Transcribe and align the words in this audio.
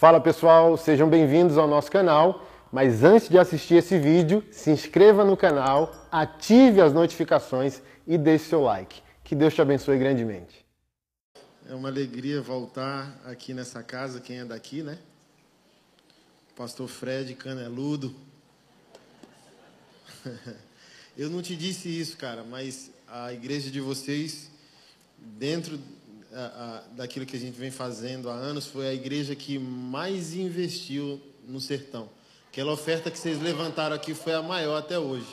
Fala 0.00 0.18
pessoal, 0.18 0.78
sejam 0.78 1.10
bem-vindos 1.10 1.58
ao 1.58 1.68
nosso 1.68 1.90
canal. 1.90 2.48
Mas 2.72 3.04
antes 3.04 3.28
de 3.28 3.38
assistir 3.38 3.74
esse 3.74 3.98
vídeo, 3.98 4.42
se 4.50 4.70
inscreva 4.70 5.26
no 5.26 5.36
canal, 5.36 5.92
ative 6.10 6.80
as 6.80 6.94
notificações 6.94 7.82
e 8.06 8.16
deixe 8.16 8.46
seu 8.46 8.62
like. 8.62 9.02
Que 9.22 9.34
Deus 9.34 9.52
te 9.52 9.60
abençoe 9.60 9.98
grandemente. 9.98 10.64
É 11.68 11.74
uma 11.74 11.90
alegria 11.90 12.40
voltar 12.40 13.14
aqui 13.26 13.52
nessa 13.52 13.82
casa, 13.82 14.22
quem 14.22 14.38
é 14.38 14.44
daqui, 14.46 14.82
né? 14.82 14.96
Pastor 16.56 16.88
Fred 16.88 17.34
Caneludo. 17.34 18.14
Eu 21.14 21.28
não 21.28 21.42
te 21.42 21.54
disse 21.54 21.90
isso, 21.90 22.16
cara, 22.16 22.42
mas 22.42 22.90
a 23.06 23.34
igreja 23.34 23.70
de 23.70 23.82
vocês, 23.82 24.50
dentro 25.18 25.78
a, 26.32 26.82
daquilo 26.92 27.26
que 27.26 27.36
a 27.36 27.40
gente 27.40 27.58
vem 27.58 27.70
fazendo 27.70 28.30
há 28.30 28.34
anos, 28.34 28.66
foi 28.66 28.88
a 28.88 28.94
igreja 28.94 29.34
que 29.34 29.58
mais 29.58 30.34
investiu 30.34 31.20
no 31.46 31.60
sertão. 31.60 32.08
Aquela 32.48 32.72
oferta 32.72 33.10
que 33.10 33.18
vocês 33.18 33.40
levantaram 33.40 33.94
aqui 33.94 34.14
foi 34.14 34.34
a 34.34 34.42
maior 34.42 34.76
até 34.76 34.98
hoje. 34.98 35.26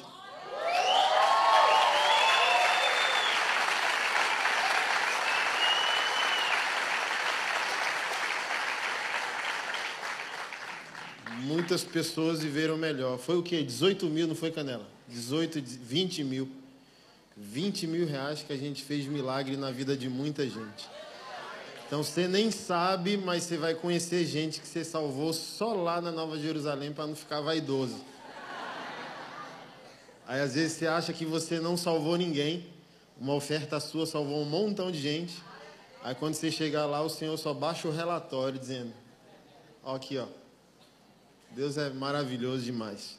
Muitas 11.40 11.84
pessoas 11.84 12.41
viveram 12.41 12.77
melhor. 12.77 13.18
Foi 13.18 13.38
o 13.38 13.44
quê? 13.44 13.64
18 13.64 14.05
mil, 14.08 14.27
não 14.27 14.36
foi, 14.36 14.52
Canela? 14.52 14.86
18, 15.08 15.62
20 15.62 16.24
mil. 16.24 16.50
20 17.38 17.86
mil 17.86 18.08
reais 18.08 18.41
que 18.41 18.52
a 18.52 18.58
gente 18.58 18.84
fez 18.84 19.05
milagre 19.05 19.55
na 19.55 19.70
vida 19.70 19.96
de 19.96 20.09
muita 20.09 20.44
gente. 20.44 20.90
Então 21.86 22.04
você 22.04 22.27
nem 22.27 22.52
sabe, 22.52 23.16
mas 23.16 23.44
você 23.44 23.58
vai 23.58 23.73
conhecer 23.76 24.26
gente 24.26 24.60
que 24.60 24.68
você 24.68 24.84
salvou 24.84 25.32
só 25.32 25.73
lá 25.73 26.02
na 26.02 26.12
Nova 26.12 26.38
Jerusalém 26.38 26.91
para 26.91 27.08
não 27.08 27.16
ficar 27.16 27.40
vaidoso. 27.40 28.04
Aí 30.27 30.41
às 30.41 30.55
vezes 30.55 30.74
você 30.74 30.88
acha 30.88 31.13
que 31.13 31.26
você 31.26 31.60
não 31.60 31.77
salvou 31.77 32.18
ninguém, 32.18 32.68
uma 33.18 33.34
oferta 33.34 33.80
sua 33.80 34.05
salvou 34.05 34.41
um 34.41 34.46
montão 34.46 34.91
de 34.91 34.99
gente. 34.99 35.41
Aí 36.04 36.13
quando 36.15 36.34
você 36.34 36.52
chegar 36.52 36.85
lá, 36.85 37.02
o 37.02 37.10
Senhor 37.10 37.38
só 37.38 37.54
baixa 37.54 37.88
o 37.88 37.91
relatório 37.91 38.60
dizendo: 38.60 38.93
Ó, 39.84 39.96
aqui, 39.96 40.18
ó. 40.18 40.26
Deus 41.52 41.77
é 41.77 41.90
maravilhoso 41.90 42.63
demais. 42.63 43.18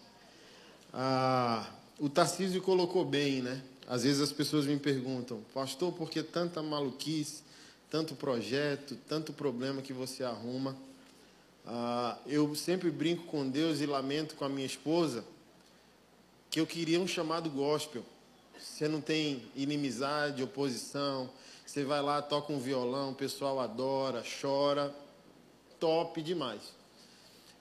Ah, 0.92 1.66
o 1.98 2.10
Tarcísio 2.10 2.60
colocou 2.60 3.04
bem, 3.04 3.40
né? 3.40 3.62
Às 3.88 4.04
vezes 4.04 4.20
as 4.20 4.30
pessoas 4.30 4.66
me 4.66 4.78
perguntam, 4.78 5.42
pastor, 5.52 5.92
por 5.92 6.08
que 6.08 6.22
tanta 6.22 6.62
maluquice? 6.62 7.48
tanto 7.90 8.14
projeto, 8.14 8.96
tanto 9.08 9.32
problema 9.32 9.82
que 9.82 9.92
você 9.92 10.22
arruma. 10.22 10.76
Ah, 11.66 12.18
eu 12.26 12.54
sempre 12.54 12.90
brinco 12.90 13.24
com 13.24 13.48
Deus 13.48 13.80
e 13.80 13.86
lamento 13.86 14.34
com 14.34 14.44
a 14.44 14.48
minha 14.48 14.66
esposa 14.66 15.24
que 16.50 16.60
eu 16.60 16.66
queria 16.66 17.00
um 17.00 17.06
chamado 17.06 17.50
gospel. 17.50 18.02
Você 18.58 18.88
não 18.88 19.00
tem 19.00 19.42
inimizade, 19.54 20.42
oposição. 20.42 21.30
Você 21.64 21.84
vai 21.84 22.00
lá, 22.00 22.22
toca 22.22 22.52
um 22.52 22.58
violão, 22.58 23.10
o 23.10 23.14
pessoal 23.14 23.60
adora, 23.60 24.22
chora. 24.40 24.94
Top 25.78 26.20
demais. 26.22 26.74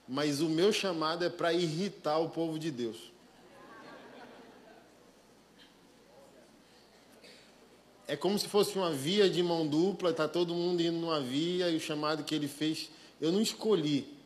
Mas 0.08 0.40
o 0.40 0.48
meu 0.48 0.72
chamado 0.72 1.24
é 1.24 1.28
para 1.28 1.52
irritar 1.52 2.18
o 2.18 2.30
povo 2.30 2.58
de 2.58 2.70
Deus. 2.70 3.12
É 8.08 8.16
como 8.16 8.38
se 8.38 8.48
fosse 8.48 8.76
uma 8.76 8.90
via 8.90 9.28
de 9.28 9.42
mão 9.42 9.66
dupla, 9.66 10.10
está 10.10 10.26
todo 10.26 10.54
mundo 10.54 10.80
indo 10.80 10.96
numa 10.96 11.20
via 11.20 11.68
e 11.68 11.76
o 11.76 11.80
chamado 11.80 12.24
que 12.24 12.34
ele 12.34 12.48
fez, 12.48 12.88
eu 13.20 13.30
não 13.30 13.42
escolhi. 13.42 14.16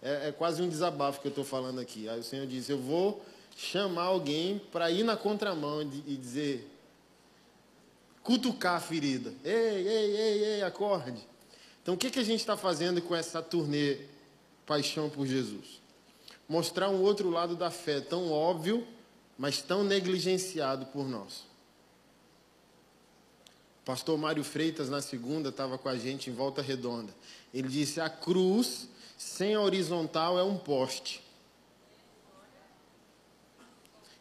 É, 0.00 0.28
é 0.28 0.32
quase 0.32 0.62
um 0.62 0.68
desabafo 0.68 1.20
que 1.20 1.26
eu 1.26 1.30
estou 1.30 1.44
falando 1.44 1.78
aqui. 1.78 2.08
Aí 2.08 2.18
o 2.18 2.24
Senhor 2.24 2.46
disse: 2.46 2.72
Eu 2.72 2.78
vou 2.78 3.22
chamar 3.54 4.04
alguém 4.04 4.58
para 4.72 4.90
ir 4.90 5.02
na 5.04 5.14
contramão 5.14 5.82
e 5.82 6.16
dizer, 6.16 6.66
cutucar 8.22 8.76
a 8.76 8.80
ferida. 8.80 9.34
Ei, 9.44 9.52
ei, 9.52 10.16
ei, 10.16 10.44
ei, 10.44 10.62
acorde. 10.62 11.20
Então 11.82 11.94
o 11.94 11.98
que, 11.98 12.10
que 12.10 12.18
a 12.18 12.24
gente 12.24 12.40
está 12.40 12.56
fazendo 12.56 13.02
com 13.02 13.14
essa 13.14 13.42
turnê 13.42 13.98
Paixão 14.64 15.10
por 15.10 15.26
Jesus? 15.26 15.82
Mostrar 16.48 16.88
um 16.88 17.02
outro 17.02 17.28
lado 17.28 17.54
da 17.54 17.70
fé, 17.70 18.00
tão 18.00 18.32
óbvio, 18.32 18.86
mas 19.36 19.60
tão 19.60 19.84
negligenciado 19.84 20.86
por 20.86 21.06
nós. 21.06 21.51
Pastor 23.84 24.16
Mário 24.16 24.44
Freitas, 24.44 24.88
na 24.88 25.02
segunda, 25.02 25.48
estava 25.48 25.76
com 25.76 25.88
a 25.88 25.96
gente 25.96 26.30
em 26.30 26.32
Volta 26.32 26.62
Redonda. 26.62 27.12
Ele 27.52 27.68
disse: 27.68 28.00
a 28.00 28.08
cruz 28.08 28.88
sem 29.18 29.54
a 29.54 29.60
horizontal 29.60 30.38
é 30.38 30.42
um 30.42 30.56
poste. 30.56 31.22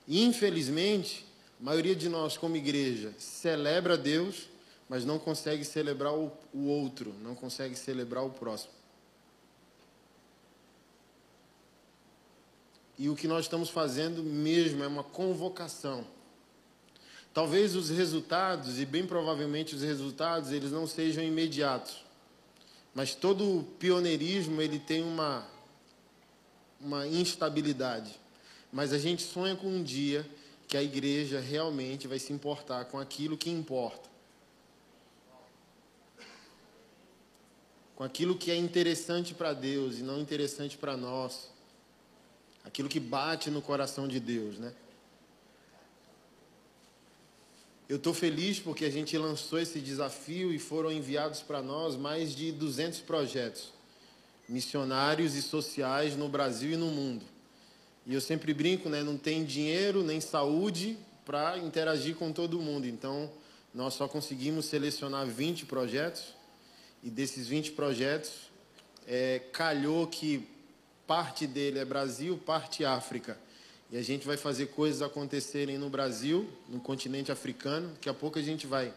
Infelizmente, 0.07 1.25
a 1.59 1.63
maioria 1.63 1.95
de 1.95 2.09
nós, 2.09 2.37
como 2.37 2.57
igreja, 2.57 3.13
celebra 3.17 3.95
Deus, 3.97 4.49
mas 4.89 5.05
não 5.05 5.19
consegue 5.19 5.63
celebrar 5.63 6.13
o 6.13 6.31
outro, 6.53 7.13
não 7.21 7.35
consegue 7.35 7.75
celebrar 7.75 8.25
o 8.25 8.31
próximo. 8.31 8.73
E 12.97 13.09
o 13.09 13.15
que 13.15 13.27
nós 13.27 13.45
estamos 13.45 13.69
fazendo 13.69 14.23
mesmo 14.23 14.83
é 14.83 14.87
uma 14.87 15.03
convocação 15.03 16.05
Talvez 17.33 17.75
os 17.75 17.89
resultados, 17.89 18.79
e 18.79 18.85
bem 18.85 19.05
provavelmente 19.05 19.73
os 19.73 19.81
resultados, 19.81 20.51
eles 20.51 20.71
não 20.71 20.85
sejam 20.85 21.23
imediatos. 21.23 22.03
Mas 22.93 23.15
todo 23.15 23.65
pioneirismo, 23.79 24.61
ele 24.61 24.77
tem 24.77 25.01
uma, 25.01 25.47
uma 26.79 27.07
instabilidade. 27.07 28.19
Mas 28.71 28.91
a 28.91 28.97
gente 28.97 29.23
sonha 29.23 29.55
com 29.55 29.67
um 29.67 29.81
dia 29.81 30.29
que 30.67 30.75
a 30.75 30.83
igreja 30.83 31.39
realmente 31.39 32.07
vai 32.07 32.19
se 32.19 32.33
importar 32.33 32.85
com 32.85 32.99
aquilo 32.99 33.37
que 33.37 33.49
importa. 33.49 34.09
Com 37.95 38.03
aquilo 38.03 38.37
que 38.37 38.51
é 38.51 38.55
interessante 38.55 39.33
para 39.33 39.53
Deus 39.53 39.99
e 39.99 40.01
não 40.01 40.19
interessante 40.19 40.77
para 40.77 40.97
nós. 40.97 41.49
Aquilo 42.63 42.89
que 42.89 42.99
bate 42.99 43.49
no 43.49 43.61
coração 43.61 44.07
de 44.07 44.19
Deus, 44.19 44.57
né? 44.57 44.73
Eu 47.91 47.97
estou 47.97 48.13
feliz 48.13 48.57
porque 48.57 48.85
a 48.85 48.89
gente 48.89 49.17
lançou 49.17 49.59
esse 49.59 49.81
desafio 49.81 50.53
e 50.53 50.57
foram 50.57 50.89
enviados 50.89 51.41
para 51.41 51.61
nós 51.61 51.97
mais 51.97 52.33
de 52.33 52.49
200 52.49 53.01
projetos 53.01 53.73
missionários 54.47 55.35
e 55.35 55.41
sociais 55.41 56.15
no 56.15 56.29
Brasil 56.29 56.71
e 56.71 56.77
no 56.77 56.85
mundo. 56.85 57.25
E 58.07 58.13
eu 58.13 58.21
sempre 58.21 58.53
brinco, 58.53 58.87
né, 58.87 59.03
não 59.03 59.17
tem 59.17 59.43
dinheiro 59.43 60.03
nem 60.03 60.21
saúde 60.21 60.97
para 61.25 61.57
interagir 61.57 62.15
com 62.15 62.31
todo 62.31 62.61
mundo. 62.61 62.87
Então, 62.87 63.29
nós 63.73 63.93
só 63.93 64.07
conseguimos 64.07 64.67
selecionar 64.67 65.27
20 65.27 65.65
projetos 65.65 66.33
e 67.03 67.09
desses 67.09 67.45
20 67.45 67.73
projetos, 67.73 68.31
é, 69.05 69.39
calhou 69.51 70.07
que 70.07 70.47
parte 71.05 71.45
dele 71.45 71.79
é 71.79 71.83
Brasil, 71.83 72.37
parte 72.37 72.85
África. 72.85 73.37
E 73.91 73.97
a 73.97 74.01
gente 74.01 74.25
vai 74.25 74.37
fazer 74.37 74.67
coisas 74.67 75.01
acontecerem 75.01 75.77
no 75.77 75.89
Brasil, 75.89 76.47
no 76.69 76.79
continente 76.79 77.29
africano. 77.29 77.89
Daqui 77.89 78.07
a 78.07 78.13
pouco 78.13 78.39
a 78.39 78.41
gente 78.41 78.65
vai 78.65 78.93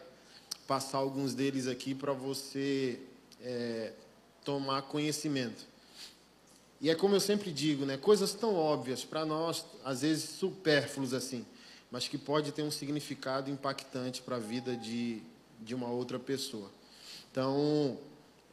passar 0.65 0.99
alguns 0.99 1.33
deles 1.35 1.67
aqui 1.67 1.93
para 1.93 2.13
você 2.13 2.97
é, 3.41 3.91
tomar 4.45 4.83
conhecimento. 4.83 5.65
E 6.79 6.89
é 6.89 6.95
como 6.95 7.13
eu 7.13 7.19
sempre 7.19 7.51
digo, 7.51 7.85
né? 7.85 7.97
Coisas 7.97 8.33
tão 8.33 8.55
óbvias 8.55 9.03
para 9.03 9.25
nós, 9.25 9.65
às 9.83 10.01
vezes 10.01 10.29
supérfluos 10.29 11.13
assim, 11.13 11.45
mas 11.91 12.07
que 12.07 12.17
pode 12.17 12.53
ter 12.53 12.63
um 12.63 12.71
significado 12.71 13.51
impactante 13.51 14.21
para 14.21 14.37
a 14.37 14.39
vida 14.39 14.77
de, 14.77 15.21
de 15.59 15.75
uma 15.75 15.89
outra 15.89 16.17
pessoa. 16.17 16.71
Então, 17.29 17.97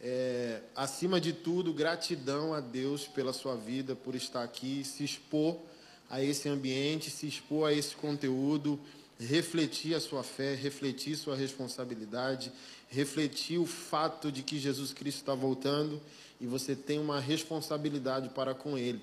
é, 0.01 0.61
acima 0.75 1.21
de 1.21 1.33
tudo, 1.33 1.73
gratidão 1.73 2.53
a 2.53 2.59
Deus 2.59 3.07
pela 3.07 3.33
sua 3.33 3.55
vida, 3.55 3.95
por 3.95 4.17
estar 4.17 4.43
aqui, 4.43 4.83
se 4.83 5.05
expor 5.05 5.57
a 6.13 6.23
esse 6.23 6.47
ambiente, 6.47 7.11
se 7.11 7.27
expor 7.27 7.71
a 7.71 7.73
esse 7.73 7.97
conteúdo, 7.97 8.79
refletir 9.19 9.95
a 9.95 10.01
sua 10.01 10.23
fé, 10.23 10.55
refletir 10.55 11.17
sua 11.17 11.35
responsabilidade, 11.35 12.53
refletir 12.91 13.59
o 13.59 13.65
fato 13.65 14.31
de 14.31 14.43
que 14.43 14.59
Jesus 14.59 14.93
Cristo 14.93 15.21
está 15.21 15.35
voltando 15.35 15.99
e 16.39 16.47
você 16.47 16.77
tem 16.77 16.99
uma 16.99 17.19
responsabilidade 17.19 18.29
para 18.29 18.55
com 18.55 18.77
Ele. 18.77 19.01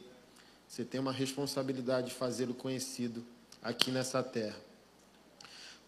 Você 0.67 0.85
tem 0.85 1.01
uma 1.01 1.11
responsabilidade 1.11 2.09
de 2.09 2.13
fazê-lo 2.13 2.53
conhecido 2.53 3.25
aqui 3.59 3.89
nessa 3.89 4.21
terra. 4.21 4.57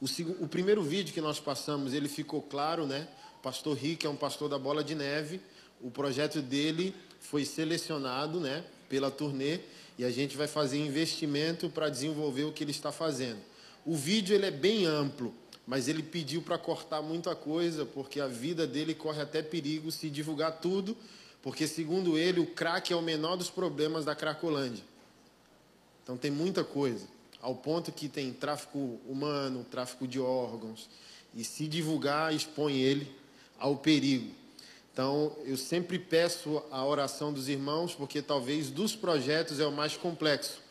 O, 0.02 0.06
o, 0.44 0.48
primeiro 0.48 0.82
vídeo 0.82 1.14
que 1.14 1.22
nós 1.22 1.40
passamos, 1.40 1.94
ele 1.94 2.10
ficou 2.10 2.42
claro, 2.42 2.88
né? 2.88 3.08
Pastor 3.44 3.78
Rick 3.78 4.08
é 4.08 4.10
um 4.10 4.16
pastor 4.16 4.50
da 4.50 4.58
Bola 4.58 4.84
de 4.84 4.96
Neve. 4.96 5.40
O 5.80 5.92
projeto 5.92 6.42
dele 6.42 6.96
foi 7.20 7.46
selecionado, 7.46 8.40
né? 8.40 8.66
Pela 8.90 9.12
turnê 9.12 9.60
e 9.98 10.04
a 10.04 10.12
gente 10.12 10.36
vai 10.36 10.48
fazer 10.48 10.78
investimento 10.78 11.70
para 11.70 11.90
desenvolver 11.90 12.44
o 12.44 12.52
que 12.52 12.64
ele 12.64 12.72
está 12.72 12.92
fazendo. 12.92 13.40
O 13.86 13.96
vídeo 13.96 14.36
ele 14.36 14.46
é 14.46 14.52
bem 14.52 14.86
amplo, 14.86 15.34
mas 15.66 15.88
ele 15.88 16.04
pediu 16.04 16.42
para 16.42 16.58
cortar 16.58 17.02
muita 17.02 17.36
coisa, 17.36 17.86
porque 17.86 18.20
a 18.20 18.28
vida 18.28 18.68
dele 18.68 18.94
corre 18.94 19.22
até 19.22 19.42
perigo 19.42 19.92
se 19.92 20.10
divulgar 20.10 20.60
tudo, 20.60 20.98
porque, 21.42 21.68
segundo 21.68 22.18
ele, 22.18 22.40
o 22.40 22.46
crack 22.46 22.94
é 22.94 22.96
o 22.96 23.02
menor 23.02 23.36
dos 23.36 23.50
problemas 23.50 24.06
da 24.06 24.16
Cracolândia. 24.16 24.84
Então, 26.04 26.16
tem 26.18 26.30
muita 26.30 26.64
coisa, 26.64 27.08
ao 27.42 27.56
ponto 27.56 27.92
que 27.92 28.08
tem 28.08 28.32
tráfico 28.32 29.00
humano, 29.08 29.66
tráfico 29.70 30.08
de 30.08 30.20
órgãos, 30.20 30.90
e 31.34 31.44
se 31.44 31.68
divulgar, 31.68 32.34
expõe 32.34 32.80
ele 32.80 33.10
ao 33.58 33.78
perigo. 33.78 34.41
Então, 34.94 35.36
eu 35.46 35.56
sempre 35.56 35.98
peço 35.98 36.62
a 36.70 36.86
oração 36.86 37.32
dos 37.32 37.48
irmãos, 37.48 37.96
porque 37.96 38.22
talvez 38.22 38.70
dos 38.70 38.96
projetos 38.96 39.60
é 39.60 39.66
o 39.66 39.72
mais 39.72 39.96
complexo, 39.96 40.62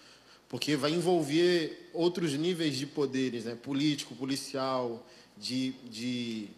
porque 0.49 0.76
vai 0.76 0.93
envolver 0.93 1.90
outros 1.94 2.34
níveis 2.34 2.76
de 2.76 2.87
poderes, 2.87 3.46
né? 3.46 3.55
político, 3.55 4.14
policial, 4.14 5.06
de, 5.38 5.72
de 5.88 6.49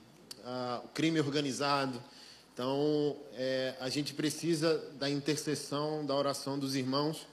uh, 0.41 0.89
crime 0.89 1.21
organizado. 1.21 2.03
Então, 2.53 3.17
é, 3.35 3.75
a 3.81 3.89
gente 3.89 4.13
precisa 4.13 4.79
da 4.99 5.09
intercessão, 5.09 6.05
da 6.05 6.15
oração 6.15 6.59
dos 6.59 6.75
irmãos, 6.75 7.27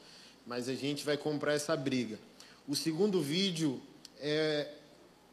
mas 0.45 0.69
a 0.69 0.75
gente 0.75 1.03
vai 1.03 1.17
comprar 1.17 1.53
essa 1.53 1.75
briga. 1.75 2.19
O 2.67 2.75
segundo 2.75 3.19
vídeo 3.19 3.81
é 4.19 4.67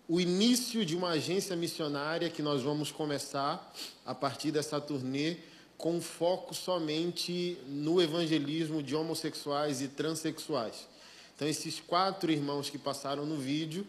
o 0.08 0.20
início 0.20 0.84
de 0.86 0.94
uma 0.94 1.10
agência 1.10 1.56
missionária 1.56 2.30
que 2.30 2.40
nós 2.40 2.62
vamos 2.62 2.92
começar 2.92 3.74
a 4.04 4.14
partir 4.14 4.52
dessa 4.52 4.80
turnê, 4.80 5.36
com 5.76 6.00
foco 6.00 6.54
somente 6.54 7.58
no 7.66 8.00
evangelismo 8.00 8.82
de 8.82 8.94
homossexuais 8.94 9.82
e 9.82 9.88
transexuais. 9.88 10.86
Então, 11.34 11.46
esses 11.46 11.80
quatro 11.80 12.30
irmãos 12.30 12.70
que 12.70 12.78
passaram 12.78 13.26
no 13.26 13.36
vídeo, 13.36 13.86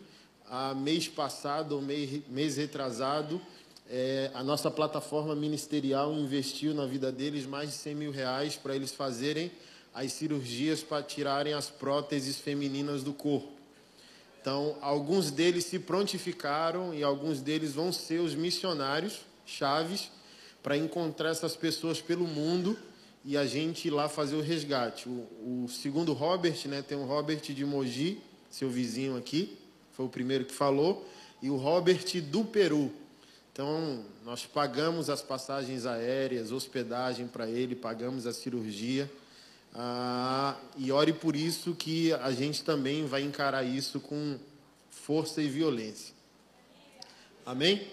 a 0.50 0.74
mês 0.74 1.08
passado 1.08 1.74
ou 1.74 1.82
mês, 1.82 2.22
mês 2.28 2.58
retrasado, 2.58 3.40
é, 3.90 4.32
a 4.34 4.44
nossa 4.44 4.70
plataforma 4.70 5.36
ministerial 5.36 6.14
investiu 6.14 6.74
na 6.74 6.86
vida 6.86 7.12
deles 7.12 7.46
mais 7.46 7.70
de 7.70 7.76
100 7.76 7.96
mil 7.96 8.12
reais 8.12 8.56
para 8.56 8.76
eles 8.76 8.92
fazerem 8.92 9.52
as 9.94 10.12
cirurgias 10.14 10.84
para 10.84 11.02
tirarem 11.02 11.54
as 11.54 11.70
próteses 11.70 12.38
femininas 12.38 13.04
do 13.04 13.14
corpo. 13.14 13.57
Então, 14.48 14.78
alguns 14.80 15.30
deles 15.30 15.66
se 15.66 15.78
prontificaram 15.78 16.94
e 16.94 17.04
alguns 17.04 17.42
deles 17.42 17.74
vão 17.74 17.92
ser 17.92 18.22
os 18.22 18.34
missionários 18.34 19.20
chaves 19.46 20.10
para 20.64 20.78
encontrar 20.78 21.32
essas 21.32 21.54
pessoas 21.54 22.00
pelo 22.00 22.26
mundo 22.26 22.80
e 23.26 23.36
a 23.36 23.46
gente 23.46 23.90
ir 23.90 23.92
lá 23.92 24.08
fazer 24.08 24.38
o 24.38 24.42
resgate. 24.42 25.10
O, 25.10 25.66
o 25.66 25.68
segundo 25.68 26.14
Robert, 26.14 26.58
né, 26.70 26.82
tem 26.82 26.98
o 26.98 27.04
Robert 27.04 27.42
de 27.42 27.66
Mogi, 27.66 28.22
seu 28.50 28.70
vizinho 28.70 29.18
aqui, 29.18 29.58
foi 29.92 30.06
o 30.06 30.10
primeiro 30.10 30.46
que 30.46 30.54
falou, 30.54 31.06
e 31.42 31.50
o 31.50 31.58
Robert 31.58 32.06
do 32.22 32.46
Peru. 32.46 32.90
Então, 33.52 34.06
nós 34.24 34.46
pagamos 34.46 35.10
as 35.10 35.22
passagens 35.22 35.86
aéreas, 35.86 36.54
hospedagem 36.54 37.28
para 37.28 37.50
ele, 37.50 37.76
pagamos 37.76 38.26
a 38.26 38.32
cirurgia. 38.32 39.12
Ah, 39.80 40.58
e 40.76 40.92
ore 40.92 41.14
por 41.14 41.36
isso 41.36 41.76
que 41.76 42.12
a 42.12 42.32
gente 42.32 42.64
também 42.64 43.06
vai 43.06 43.22
encarar 43.22 43.64
isso 43.64 44.00
com 44.00 44.40
força 44.90 45.40
e 45.40 45.48
violência. 45.48 46.16
Amém? 47.46 47.76
Amém. 47.76 47.92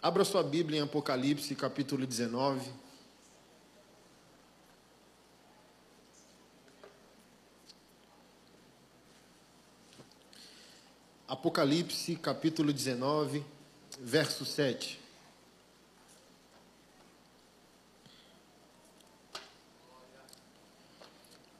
Abra 0.00 0.24
sua 0.24 0.44
Bíblia 0.44 0.78
em 0.78 0.82
Apocalipse, 0.82 1.56
capítulo 1.56 2.06
19. 2.06 2.70
Apocalipse 11.26 12.14
capítulo 12.14 12.72
19, 12.72 13.44
verso 13.98 14.44
7. 14.44 15.03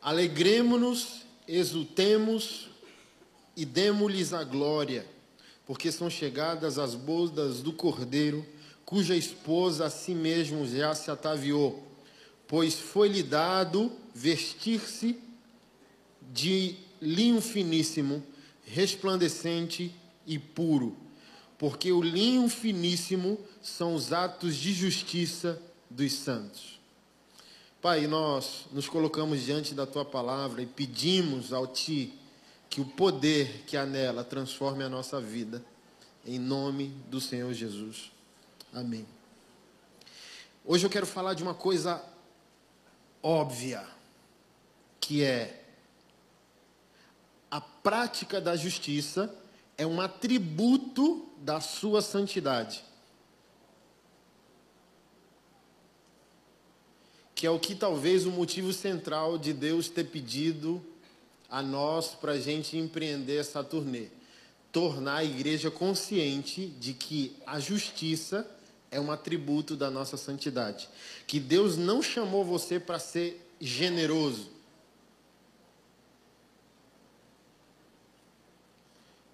Alegremos-nos, 0.04 1.22
exultemos 1.48 2.68
e 3.56 3.64
demos-lhes 3.64 4.34
a 4.34 4.44
glória, 4.44 5.06
porque 5.64 5.90
são 5.90 6.10
chegadas 6.10 6.78
as 6.78 6.94
bodas 6.94 7.62
do 7.62 7.72
Cordeiro, 7.72 8.44
cuja 8.84 9.16
esposa 9.16 9.86
a 9.86 9.90
si 9.90 10.14
mesmo 10.14 10.66
já 10.66 10.94
se 10.94 11.10
ataviou, 11.10 11.82
pois 12.46 12.74
foi-lhe 12.74 13.22
dado 13.22 13.90
vestir-se 14.14 15.18
de 16.34 16.76
linho 17.00 17.40
finíssimo, 17.40 18.22
resplandecente 18.66 19.90
e 20.26 20.38
puro, 20.38 20.94
porque 21.56 21.90
o 21.90 22.02
linho 22.02 22.46
finíssimo 22.50 23.40
são 23.62 23.94
os 23.94 24.12
atos 24.12 24.56
de 24.56 24.70
justiça 24.74 25.58
dos 25.88 26.12
santos. 26.12 26.78
Pai, 27.84 28.06
nós 28.06 28.64
nos 28.72 28.88
colocamos 28.88 29.42
diante 29.42 29.74
da 29.74 29.84
tua 29.84 30.06
palavra 30.06 30.62
e 30.62 30.66
pedimos 30.66 31.52
ao 31.52 31.66
ti 31.66 32.18
que 32.70 32.80
o 32.80 32.86
poder 32.86 33.64
que 33.66 33.76
há 33.76 33.84
nela 33.84 34.24
transforme 34.24 34.82
a 34.82 34.88
nossa 34.88 35.20
vida, 35.20 35.62
em 36.24 36.38
nome 36.38 36.86
do 37.10 37.20
Senhor 37.20 37.52
Jesus. 37.52 38.10
Amém. 38.72 39.06
Hoje 40.64 40.86
eu 40.86 40.88
quero 40.88 41.04
falar 41.04 41.34
de 41.34 41.42
uma 41.42 41.52
coisa 41.52 42.02
óbvia, 43.22 43.86
que 44.98 45.22
é 45.22 45.66
a 47.50 47.60
prática 47.60 48.40
da 48.40 48.56
justiça 48.56 49.30
é 49.76 49.86
um 49.86 50.00
atributo 50.00 51.28
da 51.36 51.60
sua 51.60 52.00
santidade. 52.00 52.82
Que 57.44 57.48
é 57.48 57.50
o 57.50 57.60
que 57.60 57.74
talvez 57.74 58.24
o 58.24 58.30
motivo 58.30 58.72
central 58.72 59.36
de 59.36 59.52
Deus 59.52 59.90
ter 59.90 60.04
pedido 60.04 60.82
a 61.50 61.60
nós 61.60 62.14
para 62.14 62.32
a 62.32 62.40
gente 62.40 62.78
empreender 62.78 63.36
essa 63.36 63.62
turnê. 63.62 64.06
Tornar 64.72 65.16
a 65.16 65.24
igreja 65.24 65.70
consciente 65.70 66.64
de 66.64 66.94
que 66.94 67.36
a 67.46 67.60
justiça 67.60 68.50
é 68.90 68.98
um 68.98 69.12
atributo 69.12 69.76
da 69.76 69.90
nossa 69.90 70.16
santidade. 70.16 70.88
Que 71.26 71.38
Deus 71.38 71.76
não 71.76 72.02
chamou 72.02 72.46
você 72.46 72.80
para 72.80 72.98
ser 72.98 73.46
generoso. 73.60 74.50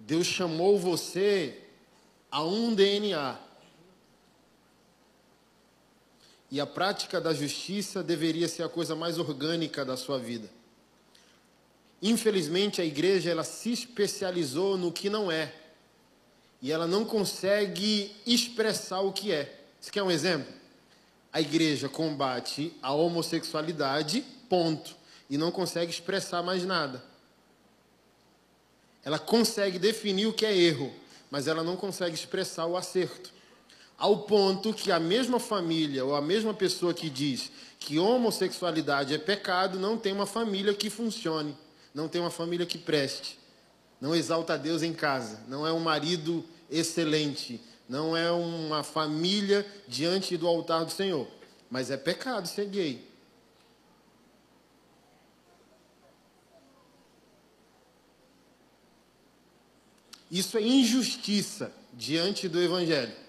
Deus 0.01 0.27
chamou 0.27 0.77
você 0.77 1.61
a 2.29 2.43
um 2.43 2.75
DNA. 2.75 3.39
E 6.51 6.59
a 6.59 6.65
prática 6.65 7.21
da 7.21 7.33
justiça 7.33 8.03
deveria 8.03 8.47
ser 8.49 8.63
a 8.63 8.69
coisa 8.69 8.93
mais 8.93 9.17
orgânica 9.17 9.85
da 9.85 9.95
sua 9.95 10.19
vida. 10.19 10.49
Infelizmente, 12.01 12.81
a 12.81 12.85
igreja 12.85 13.31
ela 13.31 13.43
se 13.43 13.71
especializou 13.71 14.77
no 14.77 14.91
que 14.91 15.09
não 15.09 15.31
é. 15.31 15.53
E 16.61 16.71
ela 16.71 16.85
não 16.85 17.05
consegue 17.05 18.13
expressar 18.27 18.99
o 18.99 19.13
que 19.13 19.31
é. 19.31 19.61
Você 19.79 19.89
quer 19.91 20.03
um 20.03 20.11
exemplo? 20.11 20.53
A 21.31 21.39
igreja 21.39 21.87
combate 21.87 22.73
a 22.81 22.91
homossexualidade, 22.91 24.25
ponto. 24.49 24.95
E 25.29 25.37
não 25.37 25.51
consegue 25.51 25.89
expressar 25.89 26.43
mais 26.43 26.65
nada. 26.65 27.01
Ela 29.05 29.17
consegue 29.17 29.79
definir 29.79 30.27
o 30.27 30.33
que 30.33 30.45
é 30.45 30.55
erro, 30.55 30.93
mas 31.31 31.47
ela 31.47 31.63
não 31.63 31.77
consegue 31.77 32.13
expressar 32.13 32.65
o 32.65 32.75
acerto. 32.75 33.31
Ao 34.01 34.17
ponto 34.17 34.73
que 34.73 34.91
a 34.91 34.99
mesma 34.99 35.39
família 35.39 36.03
ou 36.03 36.15
a 36.15 36.21
mesma 36.21 36.55
pessoa 36.55 36.91
que 36.91 37.07
diz 37.07 37.51
que 37.79 37.99
homossexualidade 37.99 39.13
é 39.13 39.17
pecado 39.19 39.77
não 39.77 39.95
tem 39.95 40.11
uma 40.11 40.25
família 40.25 40.73
que 40.73 40.89
funcione, 40.89 41.55
não 41.93 42.07
tem 42.07 42.19
uma 42.19 42.31
família 42.31 42.65
que 42.65 42.79
preste, 42.79 43.37
não 44.01 44.15
exalta 44.15 44.57
Deus 44.57 44.81
em 44.81 44.91
casa, 44.91 45.41
não 45.47 45.67
é 45.67 45.71
um 45.71 45.79
marido 45.79 46.43
excelente, 46.67 47.61
não 47.87 48.17
é 48.17 48.31
uma 48.31 48.81
família 48.81 49.63
diante 49.87 50.35
do 50.35 50.47
altar 50.47 50.83
do 50.83 50.91
Senhor. 50.91 51.27
Mas 51.69 51.91
é 51.91 51.95
pecado 51.95 52.47
ser 52.47 52.65
gay. 52.69 53.07
Isso 60.31 60.57
é 60.57 60.61
injustiça 60.63 61.71
diante 61.93 62.49
do 62.49 62.59
Evangelho. 62.59 63.20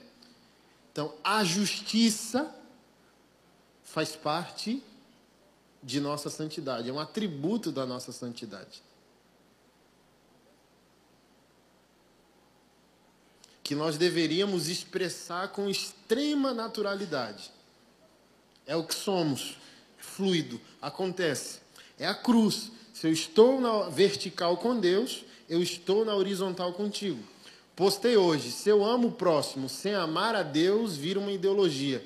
Então, 0.93 1.15
a 1.25 1.43
justiça 1.43 2.55
faz 3.83 4.15
parte 4.15 4.83
de 5.83 5.99
nossa 6.01 6.31
santidade, 6.31 6.89
é 6.89 6.93
um 6.93 7.01
atributo 7.01 7.73
da 7.73 7.85
nossa 7.85 8.13
santidade. 8.13 8.83
Que 13.65 13.75
nós 13.75 13.97
deveríamos 13.97 14.69
expressar 14.69 15.49
com 15.49 15.69
extrema 15.69 16.53
naturalidade. 16.53 17.51
É 18.67 18.77
o 18.77 18.85
que 18.85 18.95
somos, 18.95 19.57
fluido, 19.97 20.61
acontece. 20.81 21.61
É 21.99 22.07
a 22.07 22.15
cruz. 22.15 22.71
Se 22.93 23.07
eu 23.07 23.13
estou 23.13 23.61
na 23.61 23.89
vertical 23.89 24.59
com 24.59 24.79
Deus, 24.79 25.25
eu 25.49 25.63
estou 25.63 26.05
na 26.05 26.15
horizontal 26.15 26.73
contigo. 26.75 27.32
Postei 27.75 28.17
hoje, 28.17 28.51
se 28.51 28.69
eu 28.69 28.85
amo 28.85 29.09
o 29.09 29.13
próximo 29.13 29.69
sem 29.69 29.95
amar 29.95 30.35
a 30.35 30.43
Deus, 30.43 30.97
vira 30.97 31.19
uma 31.19 31.33
ideologia. 31.33 32.05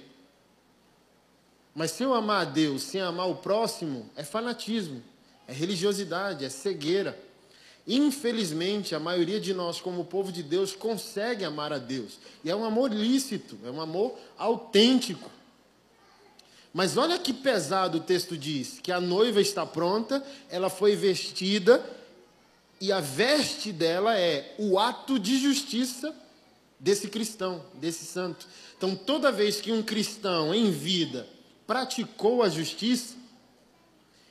Mas 1.75 1.91
se 1.91 2.05
eu 2.05 2.15
amar 2.15 2.43
a 2.43 2.51
Deus 2.51 2.83
sem 2.83 3.01
amar 3.01 3.29
o 3.29 3.37
próximo, 3.37 4.09
é 4.17 4.23
fanatismo, 4.23 5.03
é 5.47 5.53
religiosidade, 5.53 6.45
é 6.45 6.49
cegueira. 6.49 7.19
Infelizmente, 7.87 8.95
a 8.95 9.01
maioria 9.01 9.41
de 9.41 9.53
nós, 9.53 9.81
como 9.81 10.05
povo 10.05 10.33
de 10.33 10.43
Deus, 10.43 10.75
consegue 10.75 11.45
amar 11.45 11.73
a 11.73 11.79
Deus. 11.79 12.19
E 12.43 12.51
é 12.51 12.57
um 12.57 12.65
amor 12.65 12.93
lícito, 12.93 13.59
é 13.65 13.71
um 13.71 13.81
amor 13.81 14.19
autêntico. 14.39 15.31
Mas 16.73 16.97
olha 16.97 17.19
que 17.19 17.33
pesado 17.33 17.99
o 17.99 18.03
texto 18.03 18.37
diz: 18.37 18.81
que 18.83 18.93
a 18.93 19.01
noiva 19.01 19.41
está 19.41 19.65
pronta, 19.65 20.25
ela 20.49 20.69
foi 20.69 20.97
vestida, 20.97 21.85
e 22.81 22.93
a 22.93 23.01
veste 23.01 23.73
dela 23.73 24.19
é 24.19 24.55
o 24.59 24.79
ato 24.79 25.19
de 25.19 25.39
justiça 25.39 26.15
desse 26.79 27.09
cristão, 27.09 27.65
desse 27.75 28.05
santo. 28.05 28.47
Então, 28.77 28.95
toda 28.95 29.33
vez 29.33 29.61
que 29.61 29.73
um 29.73 29.83
cristão 29.83 30.55
em 30.55 30.71
vida 30.71 31.27
praticou 31.67 32.43
a 32.43 32.49
justiça, 32.49 33.15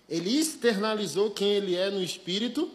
ele 0.08 0.30
externalizou 0.30 1.32
quem 1.32 1.50
ele 1.50 1.76
é 1.76 1.90
no 1.90 2.04
espírito, 2.04 2.72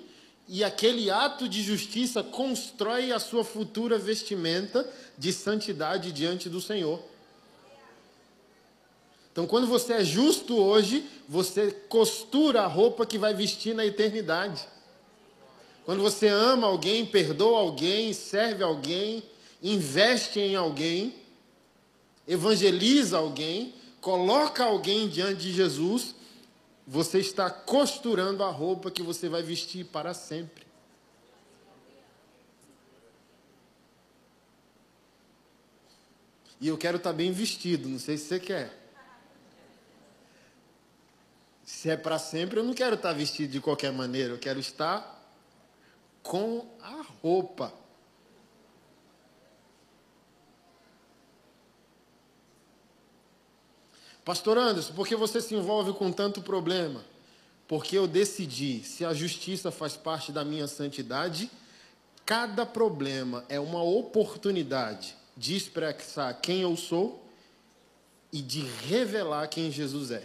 e 0.49 0.65
aquele 0.65 1.09
ato 1.11 1.49
de 1.49 1.63
justiça 1.63 2.25
constrói 2.25 3.13
a 3.13 3.21
sua 3.21 3.45
futura 3.45 3.97
vestimenta 3.97 4.89
de 5.17 5.33
santidade 5.33 6.11
diante 6.11 6.49
do 6.49 6.61
Senhor. 6.61 7.01
Então, 9.31 9.47
quando 9.47 9.69
você 9.69 9.93
é 9.93 10.05
justo 10.05 10.57
hoje, 10.57 11.09
você 11.29 11.71
costura 11.89 12.63
a 12.63 12.67
roupa 12.67 13.07
que 13.07 13.17
vai 13.17 13.33
vestir 13.33 13.77
na 13.77 13.87
eternidade. 13.87 14.67
Quando 15.85 16.03
você 16.03 16.29
ama 16.29 16.67
alguém, 16.67 17.07
perdoa 17.07 17.59
alguém, 17.61 18.13
serve 18.13 18.63
alguém, 18.63 19.23
investe 19.63 20.39
em 20.39 20.55
alguém, 20.55 21.15
evangeliza 22.27 23.19
alguém, 23.19 23.75
coloca 24.01 24.65
alguém 24.65 25.09
diante 25.09 25.43
de 25.43 25.53
Jesus, 25.53 26.15
você 26.87 27.19
está 27.19 27.51
costurando 27.51 28.43
a 28.43 28.51
roupa 28.51 28.91
que 28.91 29.03
você 29.03 29.29
vai 29.29 29.43
vestir 29.43 29.85
para 29.87 30.15
sempre. 30.15 30.67
E 36.61 36.69
eu 36.69 36.77
quero 36.77 36.99
estar 36.99 37.13
bem 37.13 37.33
vestido, 37.33 37.89
não 37.89 37.99
sei 37.99 38.19
se 38.19 38.27
você 38.27 38.39
quer. 38.39 38.79
Se 41.65 41.89
é 41.89 41.97
para 41.97 42.19
sempre, 42.19 42.59
eu 42.59 42.65
não 42.65 42.75
quero 42.75 42.97
estar 42.97 43.13
vestido 43.13 43.51
de 43.51 43.61
qualquer 43.61 43.93
maneira, 43.93 44.35
eu 44.35 44.39
quero 44.39 44.61
estar 44.61 45.20
com 46.23 46.67
a 46.83 47.05
roupa. 47.23 47.73
Pastor 54.25 54.59
Anderson, 54.59 54.93
por 54.93 55.09
que 55.09 55.17
você 55.17 55.41
se 55.41 55.55
envolve 55.55 55.93
com 55.93 56.13
tanto 56.13 56.43
problema? 56.43 57.05
Porque 57.67 57.97
eu 57.97 58.07
decidi, 58.07 58.83
se 58.85 59.05
a 59.05 59.15
justiça 59.15 59.71
faz 59.71 59.97
parte 59.97 60.31
da 60.31 60.45
minha 60.45 60.67
santidade, 60.67 61.51
cada 62.27 62.67
problema 62.67 63.45
é 63.49 63.59
uma 63.59 63.83
oportunidade 63.83 65.17
de 65.37 65.57
expressar 65.57 66.35
quem 66.35 66.61
eu 66.61 66.77
sou 66.77 67.25
e 68.33 68.43
de 68.43 68.61
revelar 68.61 69.49
quem 69.49 69.71
Jesus 69.71 70.11
é. 70.11 70.25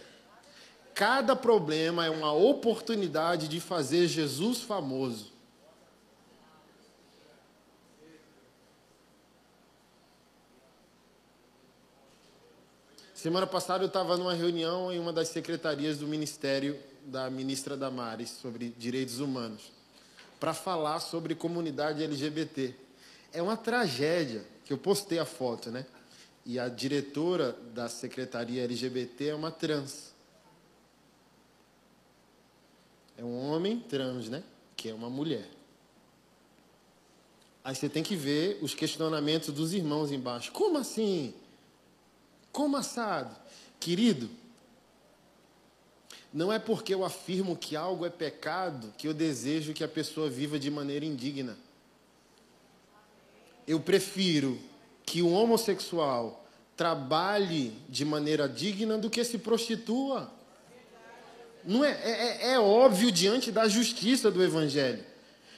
Cada 0.94 1.34
problema 1.34 2.06
é 2.06 2.10
uma 2.10 2.32
oportunidade 2.32 3.48
de 3.48 3.60
fazer 3.60 4.06
Jesus 4.08 4.60
famoso. 4.60 5.35
Semana 13.26 13.44
passada 13.44 13.82
eu 13.82 13.88
estava 13.88 14.16
numa 14.16 14.34
reunião 14.34 14.92
em 14.92 15.00
uma 15.00 15.12
das 15.12 15.26
secretarias 15.26 15.98
do 15.98 16.06
Ministério 16.06 16.78
da 17.04 17.28
ministra 17.28 17.76
Damares 17.76 18.30
sobre 18.30 18.72
direitos 18.78 19.18
humanos, 19.18 19.72
para 20.38 20.54
falar 20.54 21.00
sobre 21.00 21.34
comunidade 21.34 22.04
LGBT. 22.04 22.72
É 23.32 23.42
uma 23.42 23.56
tragédia, 23.56 24.46
que 24.64 24.72
eu 24.72 24.78
postei 24.78 25.18
a 25.18 25.24
foto, 25.24 25.72
né? 25.72 25.84
E 26.44 26.56
a 26.56 26.68
diretora 26.68 27.58
da 27.74 27.88
secretaria 27.88 28.62
LGBT 28.62 29.30
é 29.30 29.34
uma 29.34 29.50
trans. 29.50 30.14
É 33.18 33.24
um 33.24 33.50
homem 33.50 33.80
trans, 33.80 34.28
né? 34.28 34.44
Que 34.76 34.90
é 34.90 34.94
uma 34.94 35.10
mulher. 35.10 35.50
Aí 37.64 37.74
você 37.74 37.88
tem 37.88 38.04
que 38.04 38.14
ver 38.14 38.60
os 38.62 38.72
questionamentos 38.72 39.52
dos 39.52 39.72
irmãos 39.72 40.12
embaixo. 40.12 40.52
Como 40.52 40.78
assim? 40.78 41.34
Como 42.56 42.78
assado? 42.78 43.36
Querido, 43.78 44.30
não 46.32 46.50
é 46.50 46.58
porque 46.58 46.94
eu 46.94 47.04
afirmo 47.04 47.54
que 47.54 47.76
algo 47.76 48.06
é 48.06 48.08
pecado 48.08 48.94
que 48.96 49.06
eu 49.06 49.12
desejo 49.12 49.74
que 49.74 49.84
a 49.84 49.88
pessoa 49.88 50.30
viva 50.30 50.58
de 50.58 50.70
maneira 50.70 51.04
indigna. 51.04 51.54
Eu 53.68 53.78
prefiro 53.78 54.58
que 55.04 55.20
um 55.20 55.34
homossexual 55.34 56.46
trabalhe 56.74 57.74
de 57.90 58.06
maneira 58.06 58.48
digna 58.48 58.96
do 58.96 59.10
que 59.10 59.22
se 59.22 59.36
prostitua. 59.36 60.32
Não 61.62 61.84
é, 61.84 61.90
é, 61.90 62.10
é, 62.10 62.52
é 62.52 62.58
óbvio 62.58 63.12
diante 63.12 63.52
da 63.52 63.68
justiça 63.68 64.30
do 64.30 64.42
Evangelho. 64.42 65.04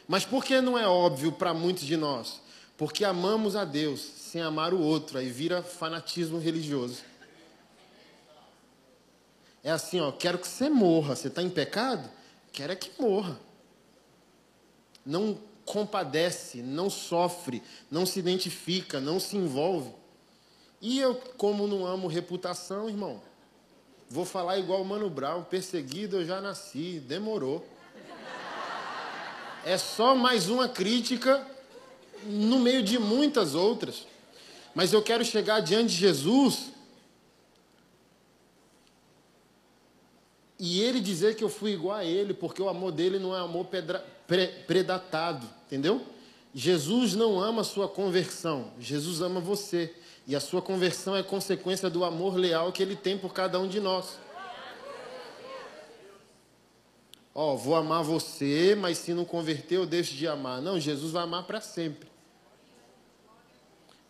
Mas 0.08 0.24
por 0.24 0.44
que 0.44 0.60
não 0.60 0.76
é 0.76 0.88
óbvio 0.88 1.30
para 1.30 1.54
muitos 1.54 1.84
de 1.84 1.96
nós? 1.96 2.40
Porque 2.76 3.04
amamos 3.04 3.54
a 3.54 3.64
Deus 3.64 4.17
sem 4.28 4.42
amar 4.42 4.75
o 4.75 4.80
outro, 4.80 5.18
aí 5.18 5.30
vira 5.30 5.62
fanatismo 5.62 6.38
religioso. 6.38 7.02
É 9.64 9.70
assim, 9.70 10.00
ó, 10.00 10.12
quero 10.12 10.38
que 10.38 10.47
você 10.47 10.68
morra. 10.68 11.16
Você 11.16 11.28
está 11.28 11.42
em 11.42 11.49
pecado? 11.49 12.08
Quero 12.52 12.73
é 12.73 12.76
que 12.76 12.90
morra. 13.00 13.40
Não 15.04 15.38
compadece, 15.64 16.62
não 16.62 16.90
sofre, 16.90 17.62
não 17.90 18.04
se 18.04 18.18
identifica, 18.18 19.00
não 19.00 19.18
se 19.18 19.37
envolve. 19.37 19.92
E 20.80 20.99
eu, 21.00 21.14
como 21.37 21.66
não 21.66 21.87
amo 21.87 22.06
reputação, 22.06 22.88
irmão, 22.88 23.20
vou 24.08 24.25
falar 24.25 24.58
igual 24.58 24.82
o 24.82 24.85
Mano 24.85 25.08
Brown, 25.11 25.42
perseguido 25.42 26.18
eu 26.18 26.25
já 26.25 26.40
nasci, 26.40 27.00
demorou. 27.00 27.66
É 29.64 29.76
só 29.76 30.14
mais 30.14 30.49
uma 30.49 30.68
crítica 30.68 31.47
no 32.25 32.58
meio 32.58 32.82
de 32.82 32.99
muitas 32.99 33.54
outras. 33.54 34.06
Mas 34.78 34.92
eu 34.92 35.02
quero 35.02 35.25
chegar 35.25 35.58
diante 35.58 35.88
de 35.88 35.97
Jesus 35.97 36.70
e 40.56 40.80
ele 40.80 41.00
dizer 41.00 41.35
que 41.35 41.42
eu 41.42 41.49
fui 41.49 41.73
igual 41.73 41.97
a 41.97 42.04
ele, 42.04 42.32
porque 42.32 42.62
o 42.62 42.68
amor 42.68 42.92
dele 42.92 43.18
não 43.18 43.35
é 43.35 43.40
amor 43.40 43.64
pedra, 43.64 44.06
pre, 44.28 44.47
predatado, 44.68 45.44
entendeu? 45.66 46.00
Jesus 46.54 47.16
não 47.16 47.40
ama 47.40 47.62
a 47.62 47.64
sua 47.64 47.88
conversão, 47.88 48.70
Jesus 48.78 49.20
ama 49.20 49.40
você. 49.40 49.92
E 50.28 50.37
a 50.37 50.40
sua 50.40 50.62
conversão 50.62 51.16
é 51.16 51.25
consequência 51.25 51.90
do 51.90 52.04
amor 52.04 52.37
leal 52.37 52.70
que 52.70 52.80
ele 52.80 52.94
tem 52.94 53.18
por 53.18 53.32
cada 53.32 53.58
um 53.58 53.66
de 53.66 53.80
nós. 53.80 54.16
Ó, 57.35 57.54
oh, 57.54 57.56
vou 57.56 57.75
amar 57.75 58.04
você, 58.04 58.76
mas 58.80 58.99
se 58.99 59.12
não 59.12 59.25
converter, 59.25 59.75
eu 59.75 59.87
deixo 59.87 60.14
de 60.14 60.28
amar. 60.28 60.62
Não, 60.62 60.78
Jesus 60.78 61.11
vai 61.11 61.25
amar 61.25 61.42
para 61.49 61.61
sempre. 61.61 62.08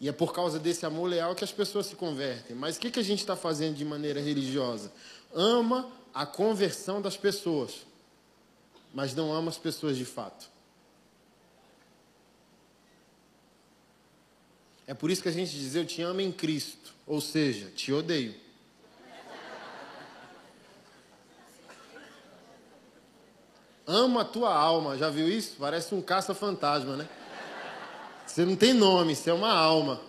E 0.00 0.08
é 0.08 0.12
por 0.12 0.32
causa 0.32 0.58
desse 0.58 0.86
amor 0.86 1.08
leal 1.08 1.34
que 1.34 1.42
as 1.42 1.50
pessoas 1.50 1.86
se 1.86 1.96
convertem. 1.96 2.54
Mas 2.54 2.76
o 2.76 2.80
que, 2.80 2.90
que 2.90 3.00
a 3.00 3.04
gente 3.04 3.20
está 3.20 3.34
fazendo 3.34 3.76
de 3.76 3.84
maneira 3.84 4.20
religiosa? 4.20 4.92
Ama 5.34 5.90
a 6.14 6.24
conversão 6.24 7.02
das 7.02 7.16
pessoas, 7.16 7.86
mas 8.94 9.14
não 9.14 9.32
ama 9.32 9.50
as 9.50 9.58
pessoas 9.58 9.96
de 9.96 10.04
fato. 10.04 10.48
É 14.86 14.94
por 14.94 15.10
isso 15.10 15.22
que 15.22 15.28
a 15.28 15.32
gente 15.32 15.50
diz: 15.50 15.74
Eu 15.74 15.84
te 15.84 16.00
amo 16.00 16.20
em 16.20 16.32
Cristo, 16.32 16.94
ou 17.06 17.20
seja, 17.20 17.66
te 17.70 17.92
odeio. 17.92 18.34
Amo 23.86 24.18
a 24.18 24.24
tua 24.24 24.54
alma, 24.54 24.98
já 24.98 25.08
viu 25.08 25.28
isso? 25.28 25.56
Parece 25.58 25.94
um 25.94 26.02
caça-fantasma, 26.02 26.96
né? 26.96 27.08
Você 28.38 28.44
não 28.44 28.54
tem 28.54 28.72
nome, 28.72 29.16
você 29.16 29.30
é 29.30 29.32
uma 29.32 29.52
alma. 29.52 30.00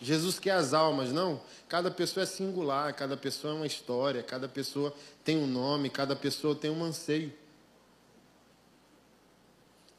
Jesus 0.00 0.38
quer 0.38 0.52
as 0.52 0.72
almas, 0.72 1.10
não. 1.10 1.42
Cada 1.68 1.90
pessoa 1.90 2.22
é 2.22 2.26
singular, 2.26 2.94
cada 2.94 3.16
pessoa 3.16 3.52
é 3.52 3.56
uma 3.56 3.66
história, 3.66 4.22
cada 4.22 4.48
pessoa 4.48 4.94
tem 5.24 5.36
um 5.36 5.44
nome, 5.44 5.90
cada 5.90 6.14
pessoa 6.14 6.54
tem 6.54 6.70
um 6.70 6.84
anseio. 6.84 7.32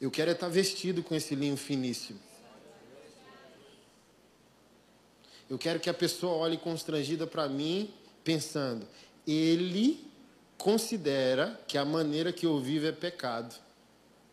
Eu 0.00 0.10
quero 0.10 0.30
é 0.30 0.32
estar 0.32 0.48
vestido 0.48 1.02
com 1.02 1.14
esse 1.14 1.34
linho 1.34 1.58
finíssimo. 1.58 2.18
Eu 5.50 5.58
quero 5.58 5.78
que 5.78 5.90
a 5.90 5.94
pessoa 5.94 6.38
olhe 6.38 6.56
constrangida 6.56 7.26
para 7.26 7.46
mim, 7.50 7.92
pensando: 8.24 8.88
ele 9.26 10.10
considera 10.56 11.60
que 11.68 11.76
a 11.76 11.84
maneira 11.84 12.32
que 12.32 12.46
eu 12.46 12.58
vivo 12.58 12.86
é 12.86 12.92
pecado, 12.92 13.54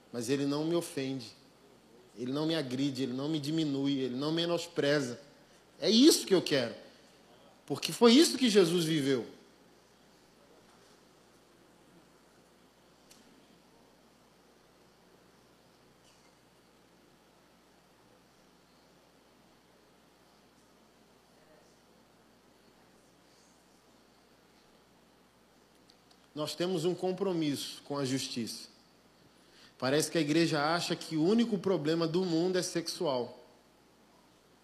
mas 0.09 0.29
ele 0.29 0.45
não 0.45 0.63
me 0.63 0.73
ofende. 0.73 1.42
Ele 2.17 2.31
não 2.31 2.45
me 2.45 2.55
agride, 2.55 3.03
ele 3.03 3.13
não 3.13 3.27
me 3.27 3.39
diminui, 3.39 3.99
ele 3.99 4.15
não 4.15 4.31
menospreza. 4.31 5.19
É 5.79 5.89
isso 5.89 6.25
que 6.25 6.33
eu 6.33 6.41
quero. 6.41 6.73
Porque 7.65 7.91
foi 7.91 8.13
isso 8.13 8.37
que 8.37 8.49
Jesus 8.49 8.85
viveu. 8.85 9.25
nós 26.43 26.55
temos 26.55 26.83
um 26.83 26.93
compromisso 26.93 27.81
com 27.85 27.97
a 27.97 28.03
justiça. 28.03 28.72
Parece 29.83 30.09
que 30.09 30.17
a 30.17 30.21
igreja 30.21 30.63
acha 30.63 30.95
que 30.95 31.17
o 31.17 31.25
único 31.25 31.57
problema 31.57 32.07
do 32.07 32.23
mundo 32.23 32.57
é 32.57 32.61
sexual. 32.61 33.45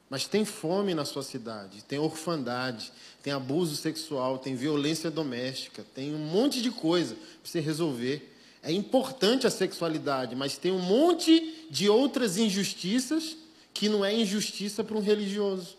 Mas 0.09 0.25
tem 0.25 0.45
fome 0.45 0.93
na 0.93 1.03
sua 1.03 1.23
cidade, 1.23 1.83
tem 1.83 1.99
orfandade, 1.99 2.89
tem 3.21 3.33
abuso 3.33 3.75
sexual, 3.75 4.37
tem 4.37 4.55
violência 4.55 5.11
doméstica, 5.11 5.85
tem 5.93 6.15
um 6.15 6.19
monte 6.19 6.61
de 6.61 6.71
coisa 6.71 7.15
para 7.15 7.51
você 7.51 7.59
resolver. 7.59 8.33
É 8.63 8.71
importante 8.71 9.45
a 9.45 9.49
sexualidade, 9.49 10.37
mas 10.37 10.57
tem 10.57 10.71
um 10.71 10.79
monte 10.79 11.67
de 11.69 11.89
outras 11.89 12.37
injustiças 12.37 13.35
que 13.73 13.89
não 13.89 14.05
é 14.05 14.15
injustiça 14.15 14.85
para 14.85 14.95
um 14.95 15.01
religioso. 15.01 15.78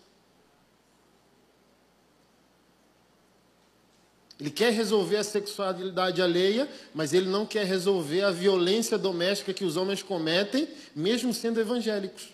Ele 4.40 4.50
quer 4.50 4.72
resolver 4.72 5.18
a 5.18 5.24
sexualidade 5.24 6.22
alheia, 6.22 6.66
mas 6.94 7.12
ele 7.12 7.28
não 7.28 7.44
quer 7.44 7.66
resolver 7.66 8.22
a 8.22 8.30
violência 8.30 8.96
doméstica 8.96 9.52
que 9.52 9.64
os 9.64 9.76
homens 9.76 10.02
cometem, 10.02 10.66
mesmo 10.96 11.34
sendo 11.34 11.60
evangélicos. 11.60 12.30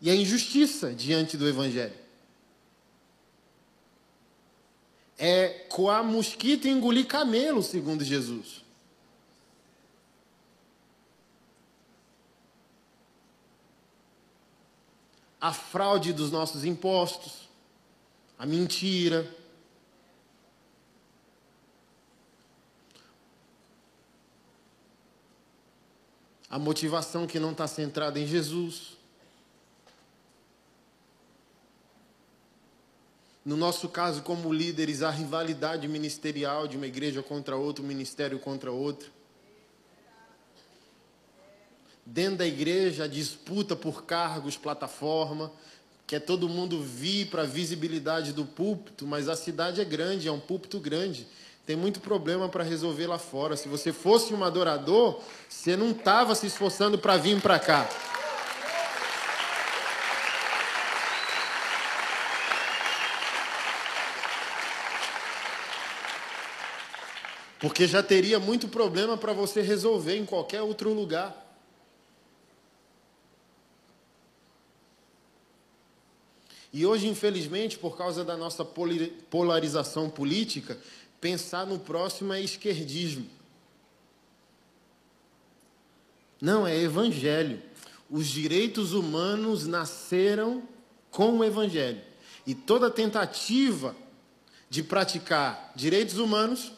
E 0.00 0.10
a 0.10 0.14
injustiça 0.14 0.94
diante 0.94 1.36
do 1.36 1.46
evangelho. 1.46 1.92
É 5.18 5.66
coar 5.68 6.02
mosquito 6.02 6.66
e 6.66 6.70
engolir 6.70 7.06
camelo, 7.06 7.62
segundo 7.62 8.02
Jesus. 8.02 8.62
A 15.38 15.52
fraude 15.52 16.14
dos 16.14 16.30
nossos 16.30 16.64
impostos, 16.64 17.48
a 18.38 18.46
mentira, 18.46 19.41
a 26.52 26.58
motivação 26.58 27.26
que 27.26 27.40
não 27.40 27.52
está 27.52 27.66
centrada 27.66 28.20
em 28.20 28.26
Jesus. 28.26 28.98
No 33.42 33.56
nosso 33.56 33.88
caso, 33.88 34.20
como 34.20 34.52
líderes, 34.52 35.00
a 35.00 35.10
rivalidade 35.10 35.88
ministerial 35.88 36.68
de 36.68 36.76
uma 36.76 36.86
igreja 36.86 37.22
contra 37.22 37.56
outra, 37.56 37.82
um 37.82 37.88
ministério 37.88 38.38
contra 38.38 38.70
outro. 38.70 39.10
Dentro 42.04 42.36
da 42.36 42.46
igreja, 42.46 43.04
a 43.04 43.08
disputa 43.08 43.74
por 43.74 44.04
cargos, 44.04 44.54
plataforma, 44.54 45.50
quer 46.06 46.20
todo 46.20 46.50
mundo 46.50 46.82
vir 46.82 47.28
para 47.28 47.44
a 47.44 47.46
visibilidade 47.46 48.34
do 48.34 48.44
púlpito, 48.44 49.06
mas 49.06 49.26
a 49.26 49.36
cidade 49.36 49.80
é 49.80 49.84
grande, 49.86 50.28
é 50.28 50.32
um 50.32 50.40
púlpito 50.40 50.78
grande. 50.78 51.26
Tem 51.64 51.76
muito 51.76 52.00
problema 52.00 52.48
para 52.48 52.64
resolver 52.64 53.06
lá 53.06 53.18
fora. 53.18 53.56
Se 53.56 53.68
você 53.68 53.92
fosse 53.92 54.34
um 54.34 54.42
adorador, 54.42 55.20
você 55.48 55.76
não 55.76 55.92
estava 55.92 56.34
se 56.34 56.46
esforçando 56.46 56.98
para 56.98 57.16
vir 57.16 57.40
para 57.40 57.58
cá. 57.58 57.88
Porque 67.60 67.86
já 67.86 68.02
teria 68.02 68.40
muito 68.40 68.66
problema 68.66 69.16
para 69.16 69.32
você 69.32 69.62
resolver 69.62 70.16
em 70.16 70.26
qualquer 70.26 70.62
outro 70.62 70.92
lugar. 70.92 71.42
E 76.72 76.84
hoje, 76.84 77.06
infelizmente, 77.06 77.78
por 77.78 77.96
causa 77.96 78.24
da 78.24 78.36
nossa 78.36 78.64
polarização 78.64 80.10
política, 80.10 80.76
pensar 81.22 81.64
no 81.64 81.78
próximo 81.78 82.32
é 82.32 82.40
esquerdismo. 82.40 83.24
Não, 86.40 86.66
é 86.66 86.76
evangelho. 86.76 87.62
Os 88.10 88.26
direitos 88.26 88.92
humanos 88.92 89.64
nasceram 89.64 90.64
com 91.12 91.38
o 91.38 91.44
evangelho. 91.44 92.02
E 92.44 92.56
toda 92.56 92.90
tentativa 92.90 93.94
de 94.68 94.82
praticar 94.82 95.72
direitos 95.76 96.18
humanos 96.18 96.72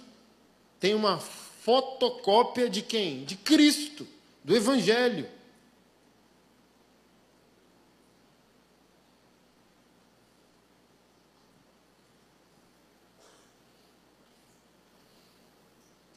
tem 0.78 0.94
uma 0.94 1.18
fotocópia 1.18 2.68
de 2.68 2.82
quem? 2.82 3.24
De 3.24 3.36
Cristo, 3.36 4.06
do 4.44 4.54
evangelho. 4.54 5.26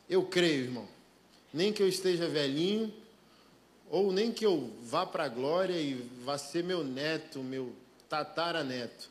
Eu 0.09 0.23
creio, 0.23 0.63
irmão. 0.63 0.87
Nem 1.53 1.73
que 1.73 1.81
eu 1.81 1.87
esteja 1.87 2.27
velhinho, 2.27 2.93
ou 3.89 4.11
nem 4.11 4.31
que 4.31 4.45
eu 4.45 4.71
vá 4.81 5.05
para 5.05 5.25
a 5.25 5.29
glória 5.29 5.79
e 5.79 5.93
vá 6.23 6.37
ser 6.37 6.63
meu 6.63 6.83
neto, 6.83 7.39
meu 7.39 7.73
tataraneto. 8.09 9.09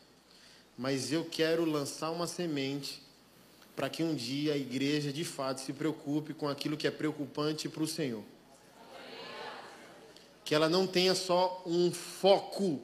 Mas 0.77 1.13
eu 1.13 1.25
quero 1.25 1.65
lançar 1.65 2.11
uma 2.11 2.27
semente 2.27 3.03
para 3.75 3.91
que 3.91 4.03
um 4.03 4.15
dia 4.15 4.55
a 4.55 4.57
igreja 4.57 5.13
de 5.13 5.25
fato 5.25 5.61
se 5.61 5.73
preocupe 5.73 6.33
com 6.33 6.49
aquilo 6.49 6.77
que 6.77 6.87
é 6.87 6.91
preocupante 6.91 7.69
para 7.69 7.83
o 7.83 7.87
Senhor. 7.87 8.23
Que 10.45 10.55
ela 10.55 10.69
não 10.69 10.87
tenha 10.87 11.15
só 11.15 11.63
um 11.67 11.91
foco, 11.91 12.81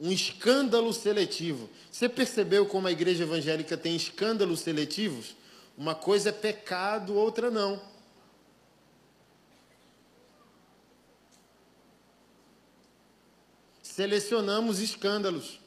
um 0.00 0.10
escândalo 0.10 0.92
seletivo. 0.92 1.68
Você 1.90 2.08
percebeu 2.08 2.66
como 2.66 2.88
a 2.88 2.92
igreja 2.92 3.22
evangélica 3.22 3.76
tem 3.76 3.94
escândalos 3.94 4.60
seletivos? 4.60 5.36
Uma 5.76 5.94
coisa 5.94 6.28
é 6.28 6.32
pecado, 6.32 7.14
outra 7.14 7.50
não. 7.50 7.80
Selecionamos 13.82 14.78
escândalos. 14.78 15.60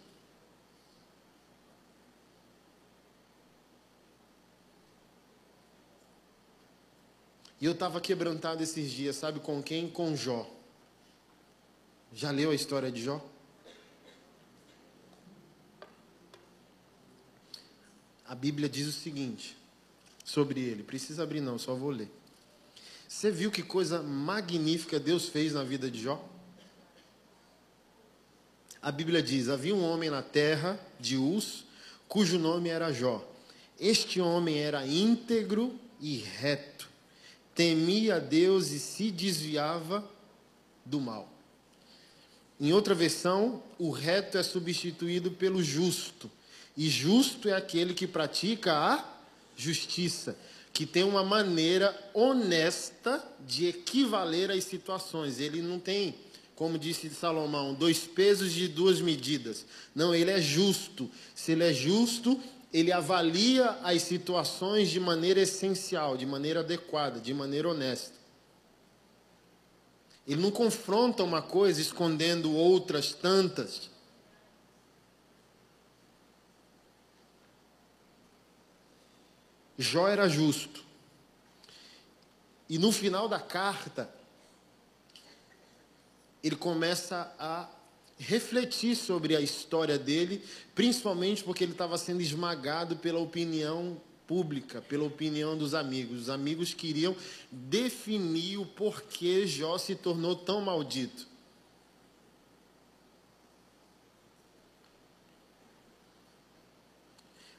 E 7.63 7.65
eu 7.65 7.71
estava 7.71 8.01
quebrantado 8.01 8.61
esses 8.61 8.91
dias, 8.91 9.15
sabe 9.15 9.39
com 9.39 9.63
quem? 9.63 9.89
Com 9.89 10.17
Jó. 10.17 10.49
Já 12.11 12.29
leu 12.29 12.51
a 12.51 12.55
história 12.55 12.91
de 12.91 13.01
Jó? 13.01 13.25
A 18.25 18.35
Bíblia 18.35 18.67
diz 18.67 18.87
o 18.87 18.91
seguinte: 18.91 19.57
sobre 20.23 20.61
ele. 20.61 20.83
Precisa 20.83 21.23
abrir, 21.23 21.41
não, 21.41 21.57
só 21.57 21.75
vou 21.75 21.89
ler. 21.89 22.09
Você 23.07 23.29
viu 23.29 23.51
que 23.51 23.61
coisa 23.61 24.01
magnífica 24.01 24.99
Deus 24.99 25.27
fez 25.27 25.53
na 25.53 25.63
vida 25.63 25.89
de 25.89 26.01
Jó? 26.01 26.23
A 28.81 28.91
Bíblia 28.91 29.21
diz: 29.21 29.49
havia 29.49 29.75
um 29.75 29.83
homem 29.83 30.09
na 30.09 30.21
terra 30.21 30.79
de 30.99 31.17
Uz, 31.17 31.63
cujo 32.07 32.39
nome 32.39 32.69
era 32.69 32.91
Jó. 32.91 33.23
Este 33.79 34.19
homem 34.19 34.57
era 34.59 34.85
íntegro 34.85 35.79
e 35.99 36.17
reto, 36.17 36.89
temia 37.55 38.19
Deus 38.19 38.71
e 38.71 38.79
se 38.79 39.11
desviava 39.11 40.09
do 40.85 40.99
mal. 40.99 41.31
Em 42.59 42.71
outra 42.71 42.93
versão, 42.93 43.63
o 43.77 43.89
reto 43.89 44.37
é 44.37 44.43
substituído 44.43 45.31
pelo 45.31 45.61
justo, 45.63 46.31
e 46.75 46.89
justo 46.89 47.49
é 47.49 47.53
aquele 47.53 47.93
que 47.93 48.07
pratica 48.07 48.73
a 48.73 49.12
justiça, 49.55 50.37
que 50.71 50.85
tem 50.85 51.03
uma 51.03 51.23
maneira 51.23 51.95
honesta 52.13 53.23
de 53.45 53.67
equivaler 53.67 54.49
às 54.49 54.63
situações. 54.63 55.39
Ele 55.39 55.61
não 55.61 55.79
tem, 55.79 56.15
como 56.55 56.79
disse 56.79 57.09
Salomão, 57.09 57.73
dois 57.73 57.99
pesos 57.99 58.51
de 58.51 58.67
duas 58.67 58.99
medidas. 58.99 59.65
Não, 59.93 60.13
ele 60.15 60.31
é 60.31 60.41
justo. 60.41 61.09
Se 61.35 61.51
ele 61.51 61.63
é 61.63 61.73
justo, 61.73 62.39
ele 62.73 62.91
avalia 62.91 63.69
as 63.83 64.01
situações 64.01 64.89
de 64.89 64.99
maneira 64.99 65.41
essencial, 65.41 66.17
de 66.17 66.25
maneira 66.25 66.61
adequada, 66.61 67.19
de 67.19 67.33
maneira 67.33 67.69
honesta. 67.69 68.23
Ele 70.27 70.41
não 70.41 70.49
confronta 70.49 71.23
uma 71.23 71.41
coisa 71.41 71.79
escondendo 71.79 72.51
outras 72.51 73.13
tantas. 73.13 73.91
Jó 79.77 80.07
era 80.07 80.27
justo. 80.27 80.83
E 82.69 82.77
no 82.77 82.91
final 82.91 83.27
da 83.27 83.39
carta, 83.39 84.13
ele 86.43 86.55
começa 86.55 87.33
a 87.39 87.69
refletir 88.17 88.95
sobre 88.95 89.35
a 89.35 89.41
história 89.41 89.97
dele, 89.97 90.43
principalmente 90.75 91.43
porque 91.43 91.63
ele 91.63 91.73
estava 91.73 91.97
sendo 91.97 92.21
esmagado 92.21 92.95
pela 92.97 93.19
opinião 93.19 93.99
pública, 94.27 94.81
pela 94.81 95.03
opinião 95.03 95.57
dos 95.57 95.73
amigos. 95.73 96.21
Os 96.21 96.29
amigos 96.29 96.73
queriam 96.73 97.15
definir 97.51 98.57
o 98.57 98.65
porquê 98.65 99.45
Jó 99.45 99.77
se 99.77 99.95
tornou 99.95 100.35
tão 100.35 100.61
maldito. 100.61 101.32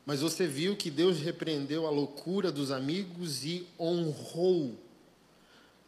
Mas 0.07 0.21
você 0.21 0.47
viu 0.47 0.77
que 0.77 0.91
Deus 0.91 1.19
repreendeu 1.19 1.87
a 1.87 1.91
loucura 1.91 2.53
dos 2.53 2.71
amigos 2.71 3.45
e 3.45 3.67
honrou 3.79 4.79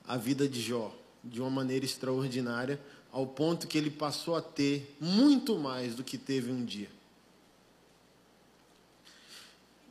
a 0.07 0.17
vida 0.17 0.49
de 0.49 0.61
Jó 0.61 0.95
de 1.23 1.41
uma 1.41 1.51
maneira 1.51 1.85
extraordinária, 1.85 2.81
ao 3.13 3.27
ponto 3.27 3.67
que 3.67 3.77
ele 3.77 3.91
passou 3.91 4.37
a 4.37 4.43
ter 4.43 4.97
muito 5.01 5.59
mais 5.59 5.95
do 5.95 6.05
que 6.05 6.17
teve 6.17 6.51
um 6.51 6.65
dia. 6.65 6.89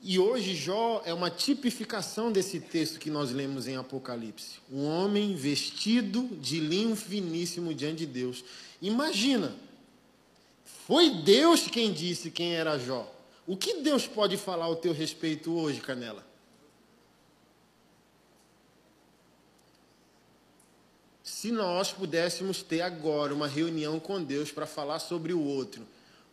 E 0.07 0.19
hoje 0.19 0.55
Jó 0.55 1.01
é 1.03 1.11
uma 1.11 1.31
tipificação 1.31 2.31
desse 2.31 2.59
texto 2.59 2.99
que 2.99 3.09
nós 3.09 3.31
lemos 3.31 3.67
em 3.67 3.75
Apocalipse. 3.75 4.59
Um 4.71 4.85
homem 4.85 5.35
vestido 5.35 6.29
de 6.39 6.59
linho 6.59 6.95
finíssimo 6.95 7.73
diante 7.73 7.97
de 7.97 8.05
Deus. 8.05 8.43
Imagina, 8.79 9.55
foi 10.85 11.09
Deus 11.09 11.61
quem 11.61 11.91
disse 11.91 12.29
quem 12.29 12.53
era 12.53 12.77
Jó. 12.77 13.11
O 13.47 13.55
que 13.55 13.81
Deus 13.81 14.07
pode 14.07 14.37
falar 14.37 14.65
ao 14.65 14.75
teu 14.75 14.91
respeito 14.91 15.53
hoje, 15.53 15.79
Canela? 15.79 16.25
Se 21.23 21.51
nós 21.51 21.91
pudéssemos 21.91 22.63
ter 22.63 22.81
agora 22.81 23.33
uma 23.33 23.47
reunião 23.47 23.99
com 23.99 24.23
Deus 24.23 24.51
para 24.51 24.65
falar 24.65 24.97
sobre 24.97 25.31
o 25.31 25.39
outro, 25.39 25.85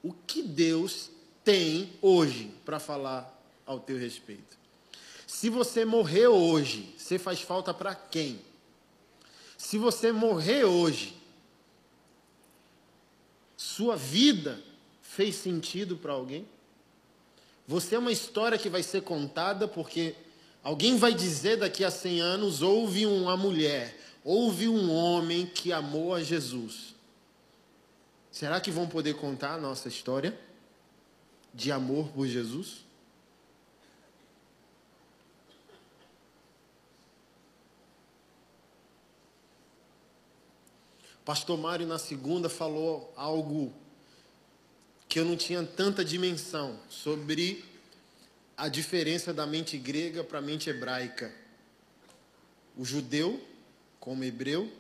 o 0.03 0.12
que 0.12 0.42
Deus 0.42 1.11
tem 1.44 1.92
hoje 2.01 2.51
para 2.64 2.81
falar 2.81 3.31
ao 3.66 3.79
teu 3.79 3.98
respeito? 3.98 4.57
Se 5.27 5.51
você 5.51 5.85
morrer 5.85 6.29
hoje, 6.29 6.94
você 6.96 7.18
faz 7.18 7.42
falta 7.42 7.75
para 7.75 7.94
quem? 7.94 8.40
Se 9.59 9.77
você 9.77 10.12
morrer 10.12 10.64
hoje, 10.64 11.16
sua 13.57 13.96
vida 13.96 14.62
fez 15.01 15.37
sentido 15.37 15.96
para 15.96 16.12
alguém? 16.12 16.46
Você 17.66 17.94
é 17.94 17.98
uma 17.98 18.12
história 18.12 18.59
que 18.59 18.68
vai 18.68 18.83
ser 18.83 19.03
contada 19.03 19.68
porque 19.68 20.14
alguém 20.62 20.96
vai 20.96 21.14
dizer 21.14 21.59
daqui 21.59 21.85
a 21.85 21.90
100 21.90 22.20
anos: 22.20 22.62
houve 22.62 23.07
uma 23.07 23.37
mulher, 23.37 23.96
houve 24.25 24.68
um 24.68 24.90
homem 24.90 25.46
que 25.46 25.72
amou 25.72 26.14
a 26.14 26.22
Jesus. 26.22 26.94
Será 28.31 28.61
que 28.61 28.70
vão 28.70 28.88
poder 28.88 29.14
contar 29.14 29.55
a 29.55 29.61
nossa 29.61 29.88
história 29.88 30.38
de 31.53 31.70
amor 31.70 32.09
por 32.09 32.27
Jesus? 32.27 32.85
Pastor 41.25 41.57
Mário, 41.57 41.87
na 41.87 41.98
segunda, 41.98 42.48
falou 42.48 43.12
algo 43.16 43.72
que 45.12 45.20
eu 45.20 45.27
não 45.27 45.37
tinha 45.37 45.62
tanta 45.62 46.03
dimensão 46.03 46.81
sobre 46.88 47.62
a 48.57 48.66
diferença 48.66 49.31
da 49.31 49.46
mente 49.46 49.77
grega 49.77 50.25
para 50.25 50.38
a 50.38 50.40
mente 50.40 50.70
hebraica. 50.70 51.31
O 52.75 52.83
judeu, 52.83 53.38
como 54.01 54.25
hebreu, 54.25 54.72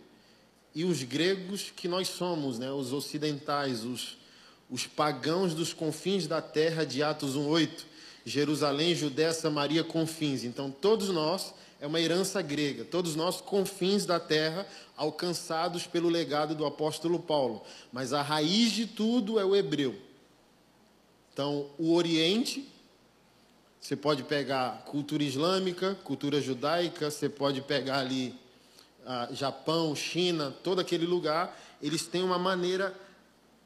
e 0.74 0.86
os 0.86 1.02
gregos 1.02 1.70
que 1.76 1.86
nós 1.86 2.08
somos, 2.08 2.58
né? 2.58 2.72
os 2.72 2.94
ocidentais, 2.94 3.84
os, 3.84 4.16
os 4.70 4.86
pagãos 4.86 5.52
dos 5.52 5.74
confins 5.74 6.26
da 6.26 6.40
terra 6.40 6.86
de 6.86 7.02
Atos 7.02 7.36
1,8. 7.36 7.84
Jerusalém, 8.24 8.94
Judéia, 8.94 9.34
Samaria, 9.34 9.84
confins. 9.84 10.44
Então, 10.44 10.70
todos 10.70 11.10
nós 11.10 11.52
é 11.78 11.86
uma 11.86 12.00
herança 12.00 12.40
grega, 12.40 12.86
todos 12.86 13.14
nós 13.14 13.42
confins 13.42 14.06
da 14.06 14.18
terra, 14.18 14.66
alcançados 14.96 15.86
pelo 15.86 16.08
legado 16.08 16.54
do 16.54 16.64
apóstolo 16.64 17.18
Paulo. 17.18 17.62
Mas 17.92 18.14
a 18.14 18.22
raiz 18.22 18.72
de 18.72 18.86
tudo 18.86 19.38
é 19.38 19.44
o 19.44 19.54
hebreu. 19.54 20.10
Então, 21.32 21.70
o 21.78 21.94
Oriente, 21.94 22.68
você 23.80 23.96
pode 23.96 24.22
pegar 24.22 24.84
cultura 24.84 25.22
islâmica, 25.22 25.94
cultura 26.04 26.40
judaica, 26.40 27.10
você 27.10 27.28
pode 27.28 27.62
pegar 27.62 28.00
ali 28.00 28.34
uh, 29.04 29.34
Japão, 29.34 29.96
China, 29.96 30.54
todo 30.62 30.80
aquele 30.80 31.06
lugar, 31.06 31.58
eles 31.80 32.06
têm 32.06 32.22
uma 32.22 32.38
maneira 32.38 32.94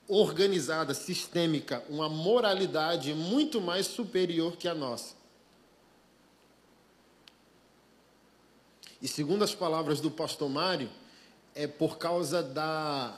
organizada, 0.08 0.94
sistêmica, 0.94 1.84
uma 1.88 2.08
moralidade 2.08 3.12
muito 3.12 3.60
mais 3.60 3.86
superior 3.86 4.56
que 4.56 4.68
a 4.68 4.74
nossa. 4.74 5.14
E 9.02 9.08
segundo 9.08 9.42
as 9.42 9.54
palavras 9.54 10.00
do 10.00 10.10
pastor 10.10 10.48
Mário, 10.48 10.88
é 11.54 11.66
por 11.66 11.98
causa 11.98 12.42
da. 12.42 13.14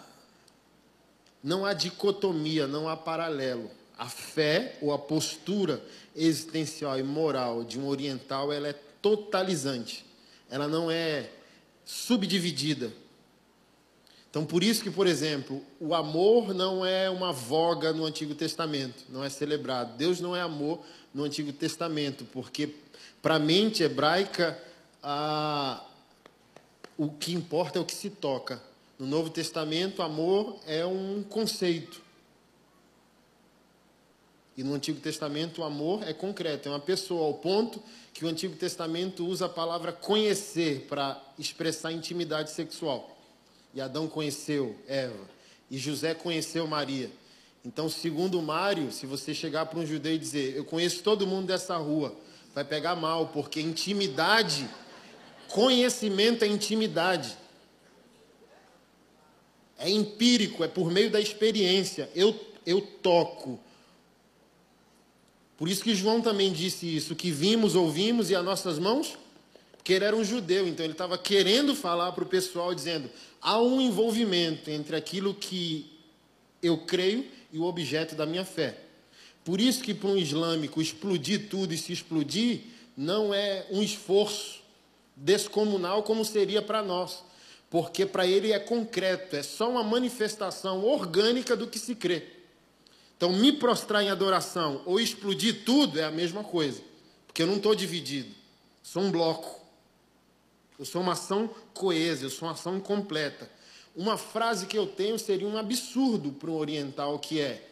Não 1.43 1.65
há 1.65 1.73
dicotomia, 1.73 2.67
não 2.67 2.89
há 2.89 2.97
paralelo. 2.97 3.71
A 3.99 4.09
fé 4.09 4.79
ou 4.81 4.93
a 4.93 4.99
postura 4.99 5.83
existencial 6.15 6.99
e 6.99 7.03
moral 7.03 7.65
de 7.65 7.79
um 7.79 7.89
oriental 7.89 8.53
ela 8.53 8.69
é 8.69 8.73
totalizante. 9.03 10.05
Ela 10.49 10.69
não 10.69 10.91
é 10.91 11.29
subdividida. 11.85 12.93
Então, 14.31 14.45
por 14.45 14.63
isso 14.63 14.83
que, 14.83 14.91
por 14.91 15.07
exemplo, 15.07 15.63
o 15.81 15.95
amor 15.95 16.53
não 16.53 16.85
é 16.85 17.09
uma 17.09 17.33
voga 17.33 17.93
no 17.93 18.05
Antigo 18.05 18.35
Testamento, 18.35 19.05
não 19.09 19.25
é 19.25 19.31
celebrado. 19.31 19.97
Deus 19.97 20.21
não 20.21 20.37
é 20.37 20.41
amor 20.41 20.81
no 21.15 21.25
Antigo 21.25 21.53
Testamento, 21.53 22.27
porque 22.27 22.75
para 23.23 23.37
a 23.37 23.39
mente 23.39 23.83
hebraica 23.83 24.63
a, 25.03 25.83
o 26.97 27.09
que 27.09 27.33
importa 27.33 27.79
é 27.79 27.83
o 27.83 27.85
que 27.85 27.95
se 27.95 28.11
toca. 28.11 28.63
No 28.99 29.07
Novo 29.07 29.31
Testamento, 29.31 30.03
amor 30.03 30.59
é 30.67 30.85
um 30.85 31.23
conceito. 31.23 32.01
E 34.59 34.65
no 34.65 34.75
Antigo 34.75 34.99
Testamento 34.99 35.61
o 35.61 35.65
amor 35.65 36.03
é 36.03 36.13
concreto, 36.13 36.69
é 36.69 36.73
uma 36.73 36.81
pessoa, 36.81 37.27
ao 37.27 37.35
ponto 37.35 37.81
que 38.13 38.25
o 38.25 38.29
Antigo 38.29 38.57
Testamento 38.57 39.25
usa 39.25 39.47
a 39.47 39.49
palavra 39.49 39.93
conhecer 39.93 40.85
para 40.89 41.23
expressar 41.39 41.93
intimidade 41.93 42.51
sexual. 42.51 43.17
E 43.73 43.81
Adão 43.81 44.09
conheceu 44.09 44.75
Eva, 44.89 45.31
e 45.71 45.79
José 45.79 46.13
conheceu 46.13 46.67
Maria. 46.67 47.09
Então, 47.65 47.89
segundo 47.89 48.43
Mário, 48.43 48.91
se 48.91 49.07
você 49.07 49.33
chegar 49.33 49.67
para 49.67 49.79
um 49.79 49.87
judeu 49.87 50.15
e 50.15 50.19
dizer, 50.19 50.57
eu 50.57 50.65
conheço 50.65 51.05
todo 51.05 51.25
mundo 51.25 51.47
dessa 51.47 51.77
rua, 51.77 52.17
vai 52.53 52.65
pegar 52.65 52.97
mal, 52.97 53.29
porque 53.29 53.61
intimidade, 53.61 54.69
conhecimento 55.47 56.45
é 56.45 56.49
intimidade. 56.49 57.39
É 59.79 59.89
empírico, 59.89 60.65
é 60.65 60.69
por 60.69 60.91
meio 60.91 61.13
da 61.13 61.21
experiência. 61.21 62.11
Eu, 62.13 62.35
eu 62.67 62.81
toco, 62.81 63.61
por 65.59 65.69
isso 65.69 65.83
que 65.83 65.93
João 65.93 66.23
também 66.23 66.53
disse 66.53 66.87
isso, 66.87 67.17
que 67.17 67.33
vimos, 67.33 67.75
ouvimos 67.75 68.31
e 68.31 68.37
as 68.37 68.45
nossas 68.45 68.79
mãos, 68.79 69.19
porque 69.77 69.93
ele 69.93 70.05
era 70.05 70.15
um 70.15 70.23
judeu, 70.23 70.69
então 70.69 70.87
ele 70.87 70.93
estava 70.93 71.19
querendo 71.19 71.75
falar 71.75 72.13
para 72.13 72.23
o 72.23 72.29
pessoal, 72.29 72.73
dizendo: 72.73 73.11
há 73.43 73.61
um 73.61 73.81
envolvimento 73.81 74.71
entre 74.71 74.95
aquilo 74.95 75.35
que 75.35 75.91
eu 76.63 76.79
creio 76.79 77.27
e 77.53 77.59
o 77.59 77.65
objeto 77.65 78.15
da 78.15 78.25
minha 78.25 78.45
fé. 78.45 78.79
Por 79.45 79.61
isso 79.61 79.83
que 79.83 79.93
para 79.93 80.11
um 80.11 80.17
islâmico 80.17 80.81
explodir 80.81 81.49
tudo 81.49 81.75
e 81.75 81.79
se 81.79 81.93
explodir 81.93 82.61
não 82.97 83.35
é 83.35 83.67
um 83.71 83.83
esforço 83.83 84.61
descomunal 85.17 86.05
como 86.05 86.25
seria 86.25 86.63
para 86.63 86.83
nós, 86.83 87.25
porque 87.69 88.07
para 88.07 88.27
ele 88.27 88.53
é 88.53 88.61
concreto, 88.61 89.35
é 89.35 89.43
só 89.43 89.69
uma 89.69 89.83
manifestação 89.83 90.85
orgânica 90.85 91.57
do 91.57 91.67
que 91.67 91.81
se 91.81 91.97
crê. 91.97 92.38
Então, 93.19 93.33
me 93.33 93.53
prostrar 93.53 94.01
em 94.01 94.11
adoração 94.11 94.81
ou 94.87 95.01
explodir 95.01 95.65
tudo 95.65 95.99
é 95.99 96.05
a 96.05 96.11
mesma 96.11 96.45
coisa, 96.45 96.81
porque 97.27 97.43
eu 97.43 97.49
não 97.49 97.57
estou 97.57 97.75
dividido, 97.75 98.33
sou 98.81 99.03
um 99.03 99.11
bloco. 99.11 99.59
Eu 100.79 100.85
sou 100.85 101.03
uma 101.03 101.15
ação 101.15 101.53
coesa, 101.75 102.25
eu 102.25 102.31
sou 102.31 102.47
uma 102.47 102.55
ação 102.55 102.79
completa. 102.79 103.51
Uma 103.97 104.17
frase 104.17 104.67
que 104.67 104.79
eu 104.79 104.87
tenho 104.87 105.19
seria 105.19 105.49
um 105.49 105.59
absurdo 105.59 106.31
para 106.31 106.49
um 106.49 106.55
oriental, 106.55 107.19
que 107.19 107.41
é 107.41 107.69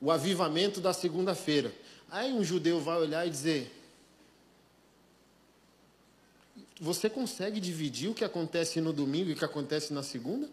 o 0.00 0.10
avivamento 0.10 0.80
da 0.80 0.92
segunda-feira. 0.92 1.72
Aí 2.10 2.32
um 2.32 2.42
judeu 2.42 2.80
vai 2.80 2.98
olhar 2.98 3.24
e 3.24 3.30
dizer: 3.30 3.72
Você 6.80 7.08
consegue 7.08 7.60
dividir 7.60 8.10
o 8.10 8.14
que 8.14 8.24
acontece 8.24 8.80
no 8.80 8.92
domingo 8.92 9.30
e 9.30 9.34
o 9.34 9.36
que 9.36 9.44
acontece 9.44 9.92
na 9.92 10.02
segunda? 10.02 10.50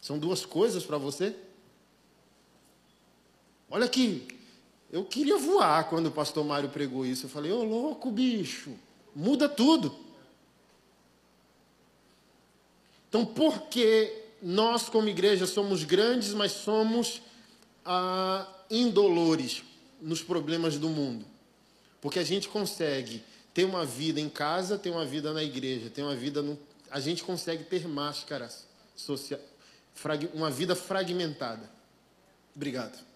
São 0.00 0.18
duas 0.18 0.44
coisas 0.44 0.84
para 0.84 0.98
você? 0.98 1.36
Olha 3.70 3.86
aqui, 3.86 4.26
eu 4.90 5.04
queria 5.04 5.36
voar 5.38 5.88
quando 5.88 6.06
o 6.06 6.12
pastor 6.12 6.44
Mário 6.44 6.68
pregou 6.68 7.04
isso. 7.04 7.26
Eu 7.26 7.30
falei, 7.30 7.50
ô 7.50 7.60
oh, 7.60 7.64
louco, 7.64 8.10
bicho, 8.10 8.72
muda 9.14 9.48
tudo. 9.48 9.94
Então, 13.08 13.24
por 13.24 13.62
que 13.68 14.24
nós, 14.42 14.88
como 14.88 15.08
igreja, 15.08 15.46
somos 15.46 15.84
grandes, 15.84 16.34
mas 16.34 16.52
somos 16.52 17.22
ah, 17.84 18.46
indolores 18.70 19.62
nos 20.00 20.22
problemas 20.22 20.78
do 20.78 20.88
mundo. 20.88 21.24
Porque 22.00 22.18
a 22.18 22.24
gente 22.24 22.48
consegue 22.48 23.22
ter 23.54 23.64
uma 23.64 23.86
vida 23.86 24.20
em 24.20 24.28
casa, 24.28 24.76
ter 24.76 24.90
uma 24.90 25.06
vida 25.06 25.32
na 25.32 25.42
igreja, 25.42 25.88
ter 25.88 26.02
uma 26.02 26.14
vida 26.14 26.42
no... 26.42 26.58
a 26.90 27.00
gente 27.00 27.22
consegue 27.24 27.64
ter 27.64 27.88
máscaras 27.88 28.66
social, 28.94 29.40
uma 30.34 30.50
vida 30.50 30.74
fragmentada. 30.74 31.70
Obrigado. 32.54 33.13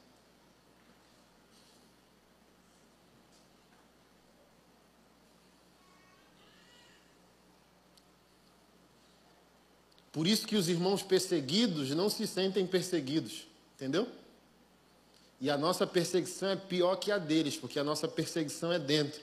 Por 10.18 10.26
isso 10.26 10.48
que 10.48 10.56
os 10.56 10.68
irmãos 10.68 11.00
perseguidos 11.00 11.90
não 11.90 12.10
se 12.10 12.26
sentem 12.26 12.66
perseguidos, 12.66 13.46
entendeu? 13.76 14.08
E 15.40 15.48
a 15.48 15.56
nossa 15.56 15.86
perseguição 15.86 16.48
é 16.48 16.56
pior 16.56 16.96
que 16.96 17.12
a 17.12 17.18
deles, 17.18 17.56
porque 17.56 17.78
a 17.78 17.84
nossa 17.84 18.08
perseguição 18.08 18.72
é 18.72 18.80
dentro. 18.80 19.20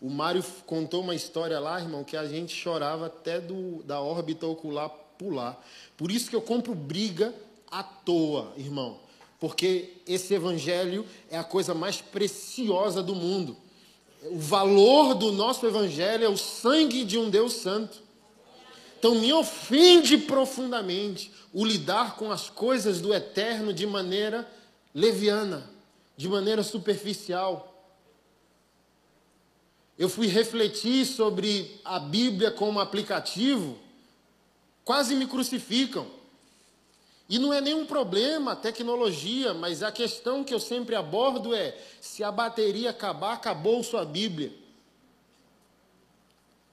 O 0.00 0.08
Mário 0.08 0.44
contou 0.64 1.02
uma 1.02 1.16
história 1.16 1.58
lá, 1.58 1.80
irmão, 1.80 2.04
que 2.04 2.16
a 2.16 2.24
gente 2.24 2.54
chorava 2.54 3.06
até 3.06 3.40
do, 3.40 3.82
da 3.82 4.00
órbita 4.00 4.46
ocular 4.46 4.90
pular. 5.18 5.60
Por 5.96 6.12
isso 6.12 6.30
que 6.30 6.36
eu 6.36 6.40
compro 6.40 6.72
briga 6.72 7.34
à 7.68 7.82
toa, 7.82 8.52
irmão. 8.56 9.00
Porque 9.40 9.94
esse 10.06 10.32
evangelho 10.32 11.04
é 11.28 11.36
a 11.36 11.42
coisa 11.42 11.74
mais 11.74 12.00
preciosa 12.00 13.02
do 13.02 13.16
mundo. 13.16 13.56
O 14.22 14.38
valor 14.38 15.14
do 15.14 15.32
nosso 15.32 15.66
evangelho 15.66 16.24
é 16.24 16.28
o 16.28 16.36
sangue 16.36 17.04
de 17.04 17.18
um 17.18 17.28
Deus 17.28 17.54
santo. 17.54 18.05
Então 19.06 19.20
me 19.20 19.32
ofende 19.32 20.18
profundamente 20.18 21.30
o 21.52 21.64
lidar 21.64 22.16
com 22.16 22.32
as 22.32 22.50
coisas 22.50 23.00
do 23.00 23.14
eterno 23.14 23.72
de 23.72 23.86
maneira 23.86 24.44
leviana, 24.92 25.70
de 26.16 26.28
maneira 26.28 26.64
superficial. 26.64 27.88
Eu 29.96 30.08
fui 30.08 30.26
refletir 30.26 31.06
sobre 31.06 31.80
a 31.84 32.00
Bíblia 32.00 32.50
como 32.50 32.80
aplicativo, 32.80 33.78
quase 34.84 35.14
me 35.14 35.28
crucificam. 35.28 36.08
E 37.28 37.38
não 37.38 37.54
é 37.54 37.60
nenhum 37.60 37.86
problema 37.86 38.54
a 38.54 38.56
tecnologia, 38.56 39.54
mas 39.54 39.84
a 39.84 39.92
questão 39.92 40.42
que 40.42 40.52
eu 40.52 40.58
sempre 40.58 40.96
abordo 40.96 41.54
é: 41.54 41.78
se 42.00 42.24
a 42.24 42.32
bateria 42.32 42.90
acabar, 42.90 43.34
acabou 43.34 43.84
sua 43.84 44.04
Bíblia. 44.04 44.65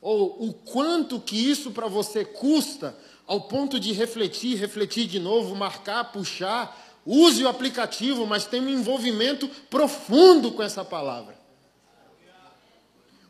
Ou 0.03 0.47
o 0.47 0.53
quanto 0.53 1.19
que 1.19 1.35
isso 1.35 1.71
para 1.71 1.87
você 1.87 2.23
custa, 2.23 2.95
ao 3.25 3.41
ponto 3.41 3.79
de 3.79 3.91
refletir, 3.93 4.57
refletir 4.57 5.07
de 5.07 5.17
novo, 5.17 5.55
marcar, 5.55 6.11
puxar, 6.11 6.77
Use 7.05 7.43
o 7.43 7.49
aplicativo, 7.49 8.25
mas 8.25 8.45
tenha 8.45 8.63
um 8.63 8.69
envolvimento 8.69 9.47
profundo 9.69 10.51
com 10.51 10.63
essa 10.63 10.85
palavra. 10.85 11.37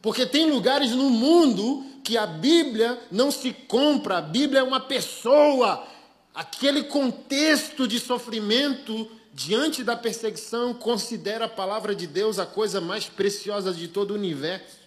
Porque 0.02 0.26
tem 0.26 0.50
lugares 0.50 0.92
no 0.92 1.10
mundo 1.10 1.84
que 2.04 2.18
a 2.18 2.28
Bíblia 2.28 3.00
não 3.10 3.32
se 3.32 3.52
compra, 3.52 4.18
a 4.18 4.22
Bíblia 4.22 4.60
é 4.60 4.64
uma 4.64 4.80
pessoa. 4.80 5.88
Aquele 6.36 6.84
contexto 6.84 7.88
de 7.88 8.00
sofrimento 8.00 9.10
diante 9.34 9.84
da 9.84 9.96
perseguição 9.96 10.74
considera 10.74 11.46
a 11.46 11.50
palavra 11.50 11.96
de 11.96 12.06
Deus 12.06 12.38
a 12.38 12.46
coisa 12.46 12.80
mais 12.80 13.06
preciosa 13.06 13.74
de 13.74 13.88
todo 13.88 14.12
o 14.12 14.16
universo. 14.16 14.83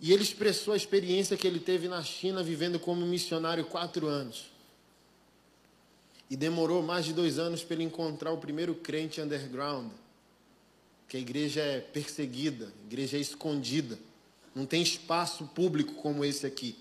E 0.00 0.12
ele 0.12 0.22
expressou 0.22 0.74
a 0.74 0.76
experiência 0.76 1.36
que 1.36 1.46
ele 1.46 1.58
teve 1.58 1.88
na 1.88 2.02
China 2.02 2.42
vivendo 2.42 2.78
como 2.78 3.04
missionário 3.04 3.64
quatro 3.64 4.06
anos. 4.06 4.50
E 6.30 6.36
demorou 6.36 6.82
mais 6.82 7.04
de 7.04 7.12
dois 7.12 7.38
anos 7.38 7.64
para 7.64 7.74
ele 7.74 7.84
encontrar 7.84 8.32
o 8.32 8.38
primeiro 8.38 8.74
crente 8.74 9.20
underground. 9.20 9.90
Que 11.08 11.16
a 11.16 11.20
igreja 11.20 11.62
é 11.62 11.80
perseguida, 11.80 12.72
a 12.82 12.86
igreja 12.86 13.16
é 13.16 13.20
escondida. 13.20 13.98
Não 14.54 14.66
tem 14.66 14.82
espaço 14.82 15.46
público 15.46 15.94
como 15.94 16.24
esse 16.24 16.46
aqui. 16.46 16.76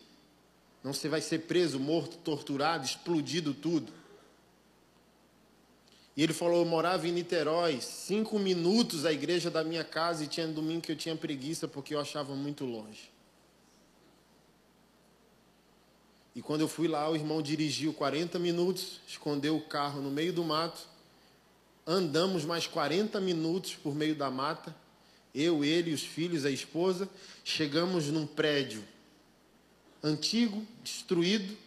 Não 0.83 0.93
você 0.93 1.09
vai 1.09 1.21
ser 1.21 1.39
preso, 1.39 1.79
morto, 1.79 2.17
torturado, 2.17 2.85
explodido 2.85 3.53
tudo. 3.53 3.91
E 6.17 6.23
ele 6.23 6.33
falou: 6.33 6.61
eu 6.61 6.65
morava 6.65 7.07
em 7.07 7.11
Niterói, 7.11 7.79
cinco 7.79 8.39
minutos 8.39 9.05
a 9.05 9.13
igreja 9.13 9.51
da 9.51 9.63
minha 9.63 9.83
casa 9.83 10.23
e 10.23 10.27
tinha 10.27 10.47
domingo 10.47 10.81
que 10.81 10.91
eu 10.91 10.95
tinha 10.95 11.15
preguiça 11.15 11.67
porque 11.67 11.93
eu 11.93 11.99
achava 11.99 12.35
muito 12.35 12.65
longe. 12.65 13.11
E 16.35 16.41
quando 16.41 16.61
eu 16.61 16.67
fui 16.67 16.87
lá, 16.87 17.07
o 17.09 17.15
irmão 17.15 17.39
dirigiu 17.41 17.93
40 17.93 18.39
minutos, 18.39 18.99
escondeu 19.07 19.55
o 19.55 19.61
carro 19.61 20.01
no 20.01 20.09
meio 20.09 20.33
do 20.33 20.43
mato. 20.43 20.81
Andamos 21.85 22.43
mais 22.45 22.65
40 22.65 23.19
minutos 23.21 23.75
por 23.75 23.95
meio 23.95 24.15
da 24.15 24.29
mata. 24.29 24.75
Eu, 25.33 25.63
ele, 25.63 25.93
os 25.93 26.01
filhos, 26.01 26.45
a 26.45 26.51
esposa. 26.51 27.07
Chegamos 27.43 28.07
num 28.07 28.25
prédio 28.25 28.83
antigo, 30.03 30.65
destruído, 30.83 31.57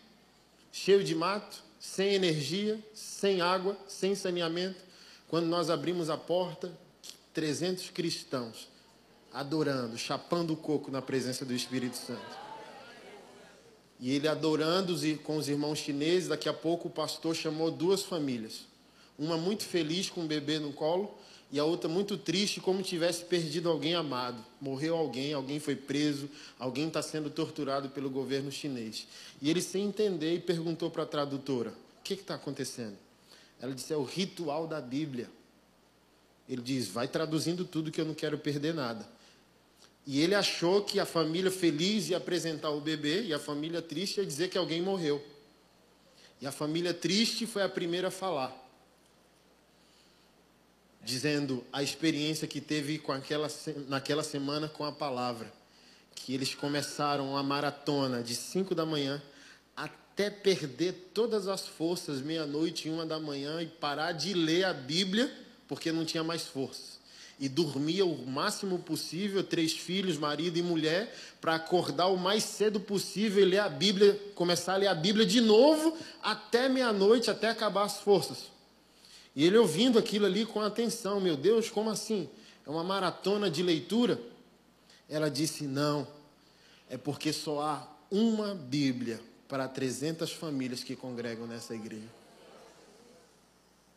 cheio 0.73 1.03
de 1.03 1.15
mato, 1.15 1.63
sem 1.81 2.13
energia, 2.15 2.79
sem 2.93 3.41
água, 3.41 3.77
sem 3.89 4.15
saneamento. 4.15 4.85
Quando 5.27 5.47
nós 5.47 5.71
abrimos 5.71 6.11
a 6.11 6.17
porta, 6.19 6.71
300 7.33 7.89
cristãos 7.91 8.69
adorando, 9.33 9.97
chapando 9.97 10.53
o 10.53 10.57
coco 10.57 10.91
na 10.91 11.01
presença 11.01 11.45
do 11.45 11.55
Espírito 11.55 11.97
Santo. 11.97 12.39
E 13.99 14.13
ele 14.13 14.29
adorando 14.29 14.95
com 15.25 15.37
os 15.37 15.49
irmãos 15.49 15.79
chineses, 15.79 16.29
daqui 16.29 16.49
a 16.49 16.55
pouco 16.55 16.89
o 16.89 16.91
pastor 16.91 17.35
chamou 17.35 17.71
duas 17.71 18.03
famílias. 18.03 18.63
Uma 19.19 19.37
muito 19.37 19.65
feliz 19.65 20.11
com 20.11 20.23
um 20.23 20.27
bebê 20.27 20.59
no 20.59 20.73
colo 20.73 21.17
e 21.53 21.59
a 21.59 21.65
outra 21.65 21.89
muito 21.89 22.17
triste 22.17 22.61
como 22.61 22.83
tivesse 22.83 23.25
perdido 23.25 23.69
alguém 23.69 23.95
amado. 23.95 24.45
Morreu 24.61 24.97
alguém, 24.97 25.33
alguém 25.33 25.59
foi 25.59 25.75
preso, 25.75 26.31
alguém 26.59 26.87
está 26.87 27.03
sendo 27.03 27.29
torturado 27.29 27.89
pelo 27.89 28.09
governo 28.09 28.53
chinês. 28.53 29.07
E 29.43 29.51
ele 29.51 29.61
sem 29.61 29.87
entender 29.87 30.41
perguntou 30.43 30.91
para 30.91 31.03
a 31.03 31.07
tradutora, 31.07 31.71
o 31.71 32.03
que 32.05 32.15
está 32.15 32.37
acontecendo? 32.37 32.97
Ela 33.61 33.75
disse, 33.75 33.93
é 33.93 33.97
o 33.97 34.05
ritual 34.05 34.67
da 34.67 34.81
Bíblia. 34.81 35.29
Ele 36.49 36.63
diz, 36.63 36.89
vai 36.89 37.09
traduzindo 37.09 37.65
tudo 37.65 37.91
que 37.91 38.01
eu 38.01 38.05
não 38.05 38.15
quero 38.15 38.39
perder 38.39 38.73
nada. 38.73 39.07
E 40.07 40.21
ele 40.21 40.35
achou 40.35 40.83
que 40.83 40.99
a 40.99 41.07
família 41.07 41.51
feliz 41.51 42.09
ia 42.09 42.17
apresentar 42.17 42.71
o 42.71 42.81
bebê 42.81 43.23
e 43.23 43.35
a 43.35 43.39
família 43.39 43.83
triste 43.83 44.19
ia 44.19 44.27
dizer 44.27 44.49
que 44.49 44.59
alguém 44.59 44.81
morreu. 44.81 45.23
E 46.41 46.47
a 46.47 46.53
família 46.53 46.95
triste 46.95 47.47
foi 47.47 47.63
a 47.63 47.69
primeira 47.69 48.09
a 48.09 48.11
falar, 48.11 48.60
dizendo 51.03 51.65
a 51.73 51.83
experiência 51.83 52.47
que 52.47 52.61
teve 52.61 52.99
com 52.99 53.13
aquela, 53.13 53.49
naquela 53.89 54.23
semana 54.23 54.69
com 54.69 54.85
a 54.85 54.93
palavra. 54.93 55.53
Que 56.15 56.35
eles 56.35 56.55
começaram 56.55 57.37
a 57.37 57.43
maratona 57.43 58.23
de 58.23 58.35
5 58.35 58.75
da 58.75 58.85
manhã 58.85 59.23
até 59.77 60.29
perder 60.29 61.11
todas 61.15 61.49
as 61.49 61.67
forças, 61.67 62.21
meia-noite 62.21 62.89
e 62.89 62.91
uma 62.91 63.07
da 63.07 63.19
manhã, 63.19 63.63
e 63.63 63.67
parar 63.67 64.13
de 64.13 64.35
ler 64.35 64.65
a 64.65 64.73
Bíblia 64.73 65.33
porque 65.67 65.93
não 65.93 66.05
tinha 66.05 66.23
mais 66.23 66.43
força 66.43 67.01
e 67.41 67.49
dormia 67.49 68.05
o 68.05 68.27
máximo 68.27 68.79
possível, 68.81 69.43
três 69.43 69.73
filhos, 69.73 70.19
marido 70.19 70.59
e 70.59 70.63
mulher, 70.63 71.17
para 71.41 71.55
acordar 71.55 72.09
o 72.09 72.19
mais 72.19 72.45
cedo 72.45 72.79
possível 72.79 73.43
e 73.43 73.47
ler 73.47 73.61
a 73.61 73.69
Bíblia, 73.69 74.21
começar 74.35 74.75
a 74.75 74.77
ler 74.77 74.89
a 74.89 74.95
Bíblia 74.95 75.25
de 75.25 75.41
novo 75.41 75.97
até 76.23 76.69
meia-noite, 76.69 77.31
até 77.31 77.49
acabar 77.49 77.85
as 77.85 77.97
forças. 77.97 78.51
E 79.35 79.45
ele 79.45 79.57
ouvindo 79.57 79.99
aquilo 79.99 80.27
ali 80.27 80.45
com 80.45 80.61
atenção, 80.61 81.21
meu 81.21 81.37
Deus, 81.37 81.71
como 81.71 81.91
assim? 81.91 82.29
É 82.67 82.71
uma 82.71 82.85
maratona 82.85 83.51
de 83.51 83.63
leitura? 83.63 84.21
Ela 85.09 85.31
disse: 85.31 85.65
não, 85.65 86.07
é 86.89 86.97
porque 86.97 87.33
só 87.33 87.61
há 87.61 87.89
uma 88.11 88.55
Bíblia 88.55 89.21
para 89.49 89.67
300 89.69 90.33
famílias 90.33 90.85
que 90.85 90.95
congregam 90.97 91.47
nessa 91.47 91.75
igreja. 91.75 92.09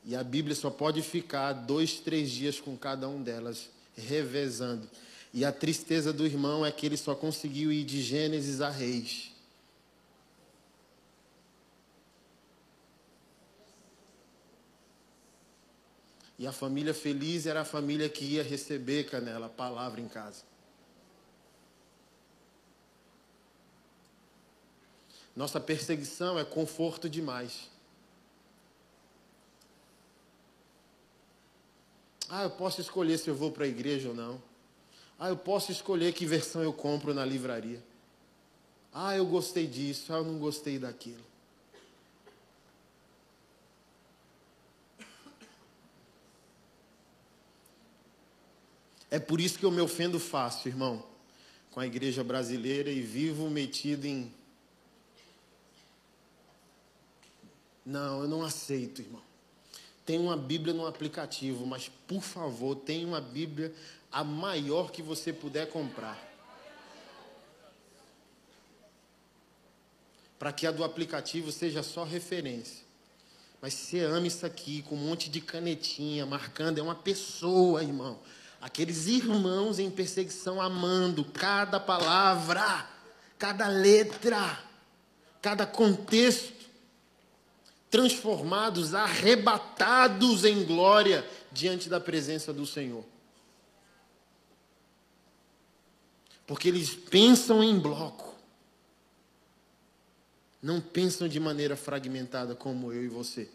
E 0.05 0.15
a 0.15 0.23
Bíblia 0.23 0.55
só 0.55 0.69
pode 0.69 1.01
ficar 1.01 1.53
dois, 1.53 1.99
três 1.99 2.29
dias 2.29 2.59
com 2.59 2.77
cada 2.77 3.07
um 3.07 3.21
delas, 3.21 3.69
revezando. 3.95 4.89
E 5.33 5.43
a 5.45 5.51
tristeza 5.51 6.13
do 6.13 6.25
irmão 6.25 6.65
é 6.65 6.71
que 6.71 6.85
ele 6.85 6.97
só 6.97 7.15
conseguiu 7.15 7.71
ir 7.71 7.83
de 7.83 8.01
Gênesis 8.01 8.61
a 8.61 8.69
Reis. 8.69 9.32
E 16.37 16.47
a 16.47 16.51
família 16.51 16.93
feliz 16.93 17.45
era 17.45 17.61
a 17.61 17.65
família 17.65 18.09
que 18.09 18.25
ia 18.25 18.43
receber, 18.43 19.05
Canela, 19.05 19.45
a 19.45 19.49
palavra 19.49 20.01
em 20.01 20.07
casa. 20.07 20.43
Nossa 25.35 25.59
perseguição 25.59 26.37
é 26.37 26.43
conforto 26.43 27.09
demais. 27.09 27.71
Ah, 32.29 32.43
eu 32.43 32.49
posso 32.49 32.81
escolher 32.81 33.17
se 33.17 33.29
eu 33.29 33.35
vou 33.35 33.51
para 33.51 33.65
a 33.65 33.67
igreja 33.67 34.09
ou 34.09 34.15
não. 34.15 34.41
Ah, 35.19 35.29
eu 35.29 35.37
posso 35.37 35.71
escolher 35.71 36.13
que 36.13 36.25
versão 36.25 36.63
eu 36.63 36.73
compro 36.73 37.13
na 37.13 37.23
livraria. 37.23 37.81
Ah, 38.91 39.15
eu 39.15 39.25
gostei 39.25 39.67
disso, 39.67 40.13
ah, 40.13 40.17
eu 40.17 40.23
não 40.23 40.37
gostei 40.37 40.77
daquilo. 40.77 41.32
É 49.13 49.19
por 49.19 49.39
isso 49.39 49.59
que 49.59 49.63
eu 49.63 49.69
me 49.69 49.79
ofendo 49.79 50.19
fácil, 50.19 50.69
irmão, 50.69 51.05
com 51.69 51.79
a 51.79 51.85
igreja 51.85 52.23
brasileira 52.23 52.89
e 52.89 52.99
vivo 52.99 53.47
metido 53.47 54.05
em. 54.05 54.33
Não, 57.85 58.23
eu 58.23 58.27
não 58.27 58.41
aceito, 58.41 59.03
irmão. 59.03 59.21
Tem 60.03 60.17
uma 60.17 60.35
Bíblia 60.35 60.73
no 60.73 60.87
aplicativo, 60.87 61.63
mas 61.67 61.91
por 62.07 62.23
favor, 62.23 62.75
tenha 62.75 63.05
uma 63.05 63.21
Bíblia 63.21 63.71
a 64.11 64.23
maior 64.23 64.91
que 64.91 65.03
você 65.03 65.31
puder 65.31 65.69
comprar. 65.69 66.19
Para 70.39 70.51
que 70.51 70.65
a 70.65 70.71
do 70.71 70.83
aplicativo 70.83 71.51
seja 71.51 71.83
só 71.83 72.03
referência. 72.03 72.83
Mas 73.61 73.75
você 73.75 73.99
ama 73.99 74.25
isso 74.25 74.43
aqui 74.43 74.81
com 74.81 74.95
um 74.95 75.05
monte 75.07 75.29
de 75.29 75.39
canetinha 75.39 76.25
marcando, 76.25 76.79
é 76.79 76.81
uma 76.81 76.95
pessoa, 76.95 77.83
irmão. 77.83 78.19
Aqueles 78.63 79.07
irmãos 79.07 79.77
em 79.77 79.91
perseguição 79.91 80.61
amando 80.61 81.25
cada 81.25 81.81
palavra, 81.81 82.87
cada 83.37 83.67
letra, 83.67 84.57
cada 85.41 85.65
contexto 85.65 86.63
transformados, 87.91 88.93
arrebatados 88.93 90.45
em 90.45 90.63
glória 90.63 91.29
diante 91.51 91.89
da 91.89 91.99
presença 91.99 92.53
do 92.53 92.65
Senhor. 92.65 93.03
Porque 96.47 96.69
eles 96.69 96.95
pensam 96.95 97.61
em 97.61 97.77
bloco. 97.77 98.33
Não 100.61 100.79
pensam 100.79 101.27
de 101.27 101.37
maneira 101.37 101.75
fragmentada 101.75 102.55
como 102.55 102.93
eu 102.93 103.03
e 103.03 103.09
você. 103.09 103.49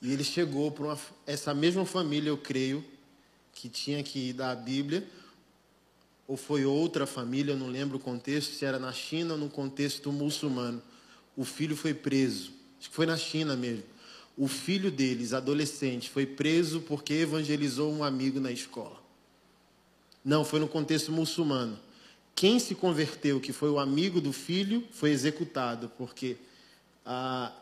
E 0.00 0.12
ele 0.12 0.24
chegou 0.24 0.70
para 0.70 0.96
essa 1.26 1.52
mesma 1.52 1.84
família, 1.84 2.30
eu 2.30 2.38
creio, 2.38 2.84
que 3.52 3.68
tinha 3.68 4.02
que 4.02 4.30
ir 4.30 4.32
da 4.32 4.54
Bíblia 4.54 5.06
ou 6.30 6.36
foi 6.36 6.64
outra 6.64 7.06
família, 7.06 7.56
não 7.56 7.66
lembro 7.66 7.96
o 7.96 8.00
contexto, 8.00 8.54
se 8.54 8.64
era 8.64 8.78
na 8.78 8.92
China 8.92 9.32
ou 9.32 9.38
no 9.40 9.50
contexto 9.50 10.12
muçulmano. 10.12 10.80
O 11.36 11.44
filho 11.44 11.76
foi 11.76 11.92
preso, 11.92 12.52
acho 12.78 12.88
que 12.88 12.94
foi 12.94 13.04
na 13.04 13.16
China 13.16 13.56
mesmo. 13.56 13.82
O 14.36 14.46
filho 14.46 14.92
deles, 14.92 15.32
adolescente, 15.32 16.08
foi 16.08 16.24
preso 16.24 16.82
porque 16.82 17.14
evangelizou 17.14 17.92
um 17.92 18.04
amigo 18.04 18.38
na 18.38 18.52
escola. 18.52 19.02
Não, 20.24 20.44
foi 20.44 20.60
no 20.60 20.68
contexto 20.68 21.10
muçulmano. 21.10 21.76
Quem 22.32 22.60
se 22.60 22.76
converteu, 22.76 23.40
que 23.40 23.52
foi 23.52 23.68
o 23.68 23.80
amigo 23.80 24.20
do 24.20 24.32
filho, 24.32 24.86
foi 24.92 25.10
executado, 25.10 25.90
porque, 25.98 26.36
ah, 27.04 27.52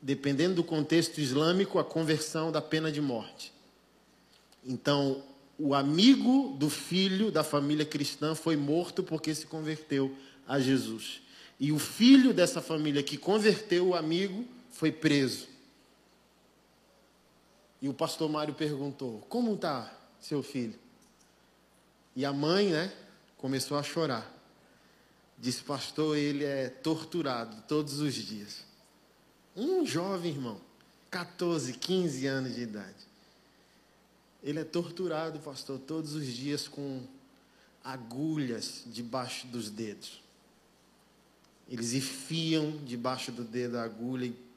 dependendo 0.00 0.56
do 0.56 0.64
contexto 0.64 1.18
islâmico, 1.18 1.78
a 1.78 1.84
conversão 1.84 2.52
da 2.52 2.60
pena 2.60 2.90
de 2.90 3.00
morte. 3.00 3.52
Então, 4.64 5.22
o 5.58 5.74
amigo 5.74 6.56
do 6.58 6.70
filho 6.70 7.30
da 7.30 7.42
família 7.42 7.84
cristã 7.84 8.34
foi 8.34 8.56
morto 8.56 9.02
porque 9.02 9.34
se 9.34 9.46
converteu 9.46 10.14
a 10.46 10.60
Jesus. 10.60 11.20
E 11.58 11.72
o 11.72 11.78
filho 11.78 12.32
dessa 12.32 12.60
família 12.60 13.02
que 13.02 13.16
converteu 13.16 13.88
o 13.88 13.94
amigo 13.94 14.44
foi 14.70 14.92
preso. 14.92 15.48
E 17.82 17.88
o 17.88 17.94
pastor 17.94 18.28
Mário 18.28 18.54
perguntou: 18.54 19.24
Como 19.28 19.54
está 19.54 19.92
seu 20.20 20.42
filho? 20.42 20.78
E 22.14 22.24
a 22.24 22.32
mãe, 22.32 22.68
né, 22.68 22.92
começou 23.36 23.78
a 23.78 23.82
chorar. 23.82 24.34
Disse, 25.38 25.62
pastor, 25.62 26.16
ele 26.16 26.44
é 26.44 26.68
torturado 26.68 27.62
todos 27.68 28.00
os 28.00 28.12
dias. 28.12 28.64
Um 29.58 29.84
jovem 29.84 30.30
irmão, 30.30 30.60
14, 31.10 31.72
15 31.72 32.26
anos 32.28 32.54
de 32.54 32.60
idade. 32.62 33.08
Ele 34.40 34.60
é 34.60 34.64
torturado, 34.64 35.40
pastor, 35.40 35.80
todos 35.80 36.14
os 36.14 36.26
dias 36.26 36.68
com 36.68 37.02
agulhas 37.82 38.84
debaixo 38.86 39.48
dos 39.48 39.68
dedos. 39.68 40.22
Eles 41.68 41.92
enfiam 41.92 42.70
debaixo 42.84 43.32
do 43.32 43.42
dedo 43.42 43.78
a 43.78 43.82
agulha 43.82 44.26
e 44.26 44.48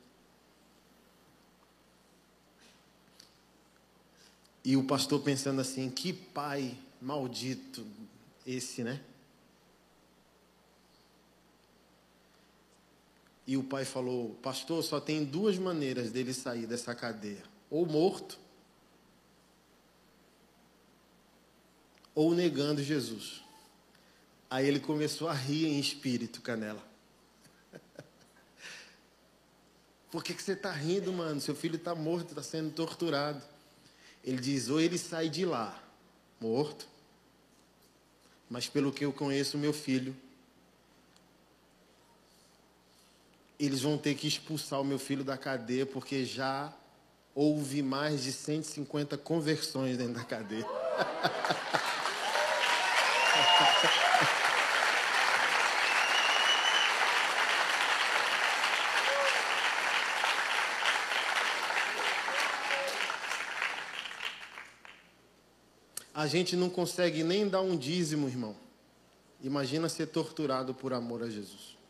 E 4.63 4.77
o 4.77 4.83
pastor 4.83 5.21
pensando 5.21 5.59
assim: 5.59 5.89
que 5.89 6.13
pai 6.13 6.77
maldito 7.01 7.85
esse, 8.45 8.83
né? 8.83 9.01
E 13.45 13.57
o 13.57 13.63
pai 13.63 13.85
falou: 13.85 14.35
Pastor, 14.41 14.83
só 14.83 14.99
tem 14.99 15.23
duas 15.23 15.57
maneiras 15.57 16.11
dele 16.11 16.33
sair 16.33 16.67
dessa 16.67 16.93
cadeia: 16.93 17.43
ou 17.69 17.85
morto, 17.85 18.39
ou 22.13 22.33
negando 22.33 22.83
Jesus. 22.83 23.41
Aí 24.49 24.67
ele 24.67 24.79
começou 24.79 25.29
a 25.29 25.33
rir 25.33 25.65
em 25.65 25.79
espírito, 25.79 26.41
Canela. 26.41 26.85
Por 30.11 30.23
que, 30.23 30.33
que 30.33 30.43
você 30.43 30.51
está 30.53 30.71
rindo, 30.71 31.11
mano? 31.13 31.39
Seu 31.39 31.55
filho 31.55 31.77
está 31.77 31.95
morto, 31.95 32.29
está 32.31 32.43
sendo 32.43 32.71
torturado. 32.71 33.41
Ele 34.23 34.39
diz: 34.39 34.69
ou 34.69 34.79
ele 34.79 34.97
sai 34.97 35.29
de 35.29 35.45
lá, 35.45 35.81
morto, 36.39 36.87
mas 38.49 38.67
pelo 38.67 38.91
que 38.91 39.05
eu 39.05 39.13
conheço, 39.13 39.57
meu 39.57 39.73
filho, 39.73 40.15
eles 43.65 43.81
vão 43.81 43.95
ter 43.95 44.15
que 44.15 44.27
expulsar 44.27 44.81
o 44.81 44.83
meu 44.83 44.97
filho 44.97 45.23
da 45.23 45.37
cadeia, 45.37 45.85
porque 45.85 46.25
já 46.25 46.73
houve 47.35 47.83
mais 47.83 48.23
de 48.23 48.33
150 48.33 49.17
conversões 49.19 49.97
dentro 49.97 50.15
da 50.15 50.23
cadeia. 50.23 50.65
A 66.15 66.25
gente 66.25 66.55
não 66.55 66.69
consegue 66.69 67.23
nem 67.23 67.47
dar 67.47 67.61
um 67.61 67.77
dízimo, 67.77 68.27
irmão. 68.27 68.55
Imagina 69.39 69.87
ser 69.87 70.07
torturado 70.07 70.73
por 70.73 70.93
amor 70.93 71.21
a 71.21 71.29
Jesus. 71.29 71.80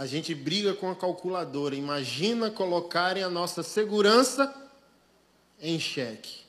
A 0.00 0.06
gente 0.06 0.34
briga 0.34 0.72
com 0.72 0.90
a 0.90 0.96
calculadora. 0.96 1.74
Imagina 1.74 2.50
colocarem 2.50 3.22
a 3.22 3.28
nossa 3.28 3.62
segurança 3.62 4.50
em 5.60 5.78
xeque. 5.78 6.40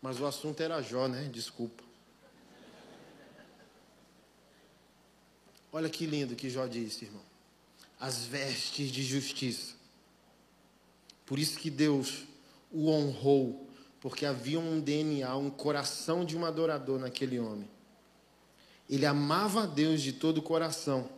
Mas 0.00 0.20
o 0.20 0.26
assunto 0.26 0.60
era 0.60 0.80
Jó, 0.80 1.08
né? 1.08 1.28
Desculpa. 1.32 1.82
Olha 5.72 5.90
que 5.90 6.06
lindo 6.06 6.36
que 6.36 6.48
Jó 6.48 6.68
disse, 6.68 7.06
irmão. 7.06 7.24
As 7.98 8.24
vestes 8.24 8.92
de 8.92 9.02
justiça. 9.02 9.74
Por 11.26 11.40
isso 11.40 11.58
que 11.58 11.70
Deus 11.70 12.22
o 12.70 12.88
honrou, 12.88 13.68
porque 14.00 14.24
havia 14.24 14.58
um 14.58 14.80
DNA, 14.80 15.36
um 15.36 15.50
coração 15.50 16.24
de 16.24 16.36
um 16.36 16.44
adorador 16.46 16.98
naquele 16.98 17.38
homem. 17.38 17.68
Ele 18.88 19.06
amava 19.06 19.64
a 19.64 19.66
Deus 19.66 20.00
de 20.00 20.12
todo 20.12 20.38
o 20.38 20.42
coração. 20.42 21.08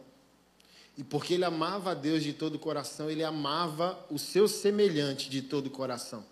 E 0.99 1.05
porque 1.05 1.35
ele 1.35 1.45
amava 1.45 1.93
a 1.93 1.95
Deus 1.95 2.23
de 2.23 2.33
todo 2.33 2.57
o 2.57 2.59
coração, 2.59 3.09
ele 3.09 3.25
amava 3.25 4.05
o 4.11 4.19
seu 4.19 4.47
semelhante 4.47 5.31
de 5.31 5.41
todo 5.41 5.69
o 5.69 5.71
coração. 5.71 6.25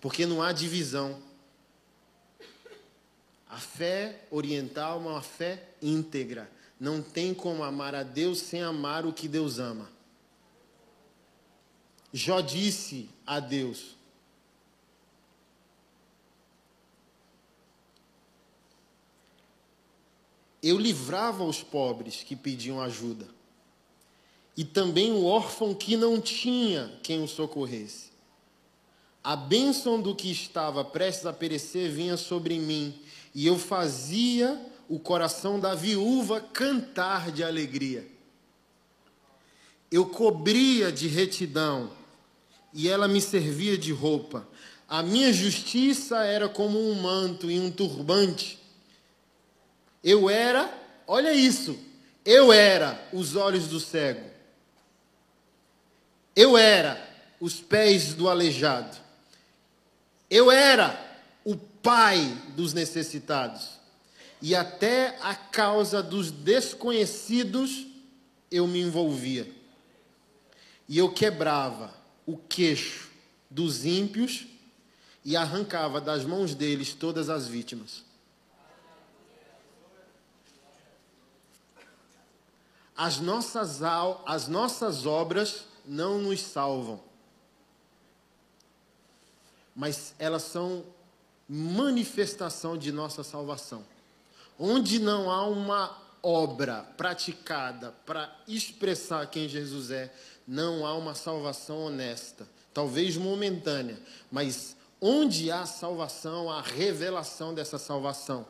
Porque 0.00 0.26
não 0.26 0.42
há 0.42 0.50
divisão. 0.52 1.22
A 3.48 3.58
fé 3.58 4.24
oriental 4.30 4.98
é 4.98 5.00
uma 5.00 5.22
fé 5.22 5.68
íntegra. 5.80 6.50
Não 6.80 7.02
tem 7.02 7.34
como 7.34 7.62
amar 7.62 7.94
a 7.94 8.02
Deus 8.02 8.40
sem 8.40 8.62
amar 8.62 9.06
o 9.06 9.12
que 9.12 9.28
Deus 9.28 9.58
ama. 9.58 9.90
Jó 12.12 12.40
disse 12.40 13.08
a 13.26 13.40
Deus: 13.40 13.97
Eu 20.62 20.78
livrava 20.78 21.44
os 21.44 21.62
pobres 21.62 22.22
que 22.22 22.34
pediam 22.34 22.80
ajuda, 22.80 23.26
e 24.56 24.64
também 24.64 25.12
o 25.12 25.24
órfão 25.24 25.74
que 25.74 25.96
não 25.96 26.20
tinha 26.20 26.92
quem 27.02 27.22
o 27.22 27.28
socorresse. 27.28 28.08
A 29.22 29.36
bênção 29.36 30.00
do 30.00 30.14
que 30.14 30.30
estava 30.30 30.84
prestes 30.84 31.26
a 31.26 31.32
perecer 31.32 31.90
vinha 31.90 32.16
sobre 32.16 32.58
mim, 32.58 32.94
e 33.34 33.46
eu 33.46 33.58
fazia 33.58 34.60
o 34.88 34.98
coração 34.98 35.60
da 35.60 35.74
viúva 35.74 36.40
cantar 36.40 37.30
de 37.30 37.44
alegria. 37.44 38.06
Eu 39.90 40.06
cobria 40.06 40.90
de 40.90 41.08
retidão 41.08 41.90
e 42.72 42.88
ela 42.88 43.08
me 43.08 43.20
servia 43.20 43.76
de 43.76 43.92
roupa. 43.92 44.46
A 44.88 45.02
minha 45.02 45.32
justiça 45.32 46.24
era 46.24 46.48
como 46.48 46.78
um 46.78 46.94
manto 46.94 47.50
e 47.50 47.58
um 47.58 47.70
turbante. 47.70 48.57
Eu 50.02 50.30
era, 50.30 50.72
olha 51.06 51.32
isso, 51.32 51.78
eu 52.24 52.52
era 52.52 53.08
os 53.12 53.36
olhos 53.36 53.68
do 53.68 53.80
cego. 53.80 54.28
Eu 56.36 56.56
era 56.56 57.02
os 57.40 57.60
pés 57.60 58.14
do 58.14 58.28
aleijado. 58.28 58.96
Eu 60.30 60.50
era 60.50 61.04
o 61.44 61.56
pai 61.56 62.20
dos 62.54 62.72
necessitados. 62.72 63.78
E 64.40 64.54
até 64.54 65.18
a 65.20 65.34
causa 65.34 66.02
dos 66.02 66.30
desconhecidos 66.30 67.86
eu 68.50 68.66
me 68.66 68.80
envolvia. 68.80 69.50
E 70.88 70.96
eu 70.96 71.12
quebrava 71.12 71.92
o 72.24 72.36
queixo 72.36 73.10
dos 73.50 73.84
ímpios 73.84 74.46
e 75.24 75.36
arrancava 75.36 76.00
das 76.00 76.24
mãos 76.24 76.54
deles 76.54 76.94
todas 76.94 77.28
as 77.28 77.48
vítimas. 77.48 78.04
As 82.98 83.20
nossas, 83.20 83.80
as 84.26 84.48
nossas 84.48 85.06
obras 85.06 85.66
não 85.86 86.18
nos 86.18 86.42
salvam, 86.42 87.00
mas 89.72 90.16
elas 90.18 90.42
são 90.42 90.84
manifestação 91.48 92.76
de 92.76 92.90
nossa 92.90 93.22
salvação. 93.22 93.84
Onde 94.58 94.98
não 94.98 95.30
há 95.30 95.46
uma 95.46 95.96
obra 96.20 96.82
praticada 96.96 97.94
para 98.04 98.36
expressar 98.48 99.30
quem 99.30 99.48
Jesus 99.48 99.92
é, 99.92 100.12
não 100.44 100.84
há 100.84 100.92
uma 100.94 101.14
salvação 101.14 101.84
honesta, 101.84 102.48
talvez 102.74 103.16
momentânea, 103.16 104.02
mas 104.28 104.76
onde 105.00 105.52
há 105.52 105.64
salvação, 105.66 106.50
há 106.50 106.60
revelação 106.60 107.54
dessa 107.54 107.78
salvação. 107.78 108.44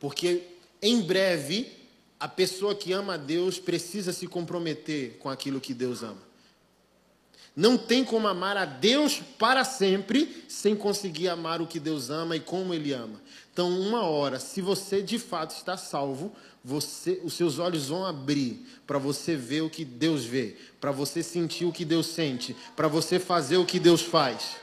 Porque 0.00 0.48
em 0.80 1.02
breve 1.02 1.81
a 2.22 2.28
pessoa 2.28 2.72
que 2.72 2.92
ama 2.92 3.14
a 3.14 3.16
Deus 3.16 3.58
precisa 3.58 4.12
se 4.12 4.28
comprometer 4.28 5.16
com 5.18 5.28
aquilo 5.28 5.60
que 5.60 5.74
Deus 5.74 6.04
ama. 6.04 6.22
Não 7.56 7.76
tem 7.76 8.04
como 8.04 8.28
amar 8.28 8.56
a 8.56 8.64
Deus 8.64 9.20
para 9.40 9.64
sempre 9.64 10.44
sem 10.46 10.76
conseguir 10.76 11.28
amar 11.28 11.60
o 11.60 11.66
que 11.66 11.80
Deus 11.80 12.10
ama 12.10 12.36
e 12.36 12.40
como 12.40 12.72
Ele 12.72 12.92
ama. 12.92 13.20
Então, 13.52 13.68
uma 13.68 14.04
hora, 14.04 14.38
se 14.38 14.60
você 14.60 15.02
de 15.02 15.18
fato 15.18 15.50
está 15.50 15.76
salvo, 15.76 16.32
você, 16.64 17.20
os 17.24 17.34
seus 17.34 17.58
olhos 17.58 17.88
vão 17.88 18.06
abrir 18.06 18.64
para 18.86 19.00
você 19.00 19.34
ver 19.34 19.62
o 19.62 19.68
que 19.68 19.84
Deus 19.84 20.24
vê, 20.24 20.56
para 20.80 20.92
você 20.92 21.24
sentir 21.24 21.64
o 21.64 21.72
que 21.72 21.84
Deus 21.84 22.06
sente, 22.06 22.54
para 22.76 22.86
você 22.86 23.18
fazer 23.18 23.56
o 23.56 23.66
que 23.66 23.80
Deus 23.80 24.00
faz. 24.00 24.58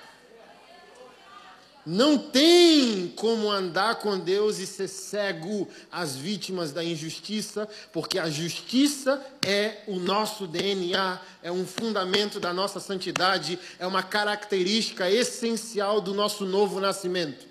Não 1.92 2.20
tem 2.20 3.08
como 3.16 3.50
andar 3.50 3.96
com 3.96 4.20
Deus 4.20 4.60
e 4.60 4.68
ser 4.68 4.88
cego 4.88 5.68
às 5.92 6.16
vítimas 6.16 6.72
da 6.72 6.84
injustiça, 6.84 7.68
porque 7.92 8.20
a 8.20 8.30
justiça 8.30 9.20
é 9.44 9.82
o 9.88 9.96
nosso 9.96 10.46
DNA, 10.46 11.20
é 11.42 11.52
um 11.52 11.66
fundamento 11.66 12.40
da 12.40 12.54
nossa 12.54 12.80
santidade, 12.80 13.58
é 13.80 13.88
uma 13.88 14.04
característica 14.04 15.10
essencial 15.10 16.00
do 16.00 16.14
nosso 16.14 16.46
novo 16.46 16.80
nascimento. 16.80 17.48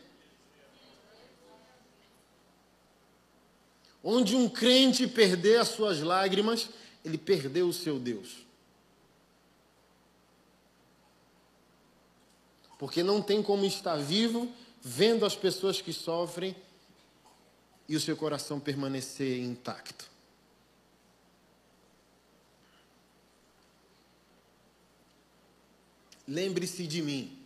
Onde 4.05 4.37
um 4.37 4.49
crente 4.49 5.09
perder 5.09 5.59
as 5.59 5.69
suas 5.71 6.01
lágrimas, 6.01 6.69
ele 7.05 7.19
perdeu 7.19 7.67
o 7.67 7.73
seu 7.73 7.99
Deus. 7.99 8.48
Porque 12.79 13.03
não 13.03 13.21
tem 13.21 13.43
como 13.43 13.65
estar 13.65 13.97
vivo 13.97 14.51
vendo 14.81 15.27
as 15.27 15.35
pessoas 15.35 15.81
que 15.81 15.93
sofrem 15.93 16.55
e 17.89 17.97
o 17.97 18.01
seu 18.01 18.17
coração 18.17 18.61
permanecer 18.61 19.43
intacto. 19.43 20.09
Lembre-se 26.27 26.87
de 26.87 27.01
mim, 27.03 27.39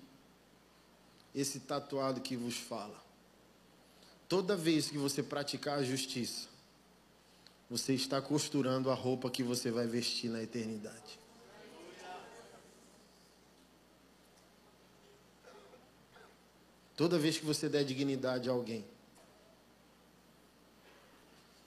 esse 1.32 1.60
tatuado 1.60 2.20
que 2.20 2.36
vos 2.36 2.56
fala. 2.56 3.00
Toda 4.28 4.56
vez 4.56 4.90
que 4.90 4.98
você 4.98 5.22
praticar 5.22 5.78
a 5.78 5.84
justiça, 5.84 6.48
você 7.70 7.94
está 7.94 8.20
costurando 8.20 8.90
a 8.90 8.94
roupa 8.94 9.30
que 9.30 9.42
você 9.42 9.70
vai 9.70 9.86
vestir 9.86 10.28
na 10.28 10.42
eternidade. 10.42 11.21
Toda 16.96 17.18
vez 17.18 17.38
que 17.38 17.44
você 17.44 17.68
der 17.68 17.84
dignidade 17.84 18.48
a 18.48 18.52
alguém. 18.52 18.84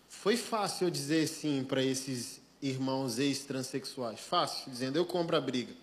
Foi 0.07 0.38
fácil 0.38 0.88
eu 0.88 0.91
dizer 0.91 1.28
sim 1.28 1.63
para 1.63 1.84
esses 1.84 2.41
irmãos 2.61 3.19
ex-transexuais. 3.19 4.19
Fácil, 4.19 4.71
dizendo 4.71 4.97
eu 4.97 5.05
compro 5.05 5.36
a 5.36 5.41
briga. 5.41 5.73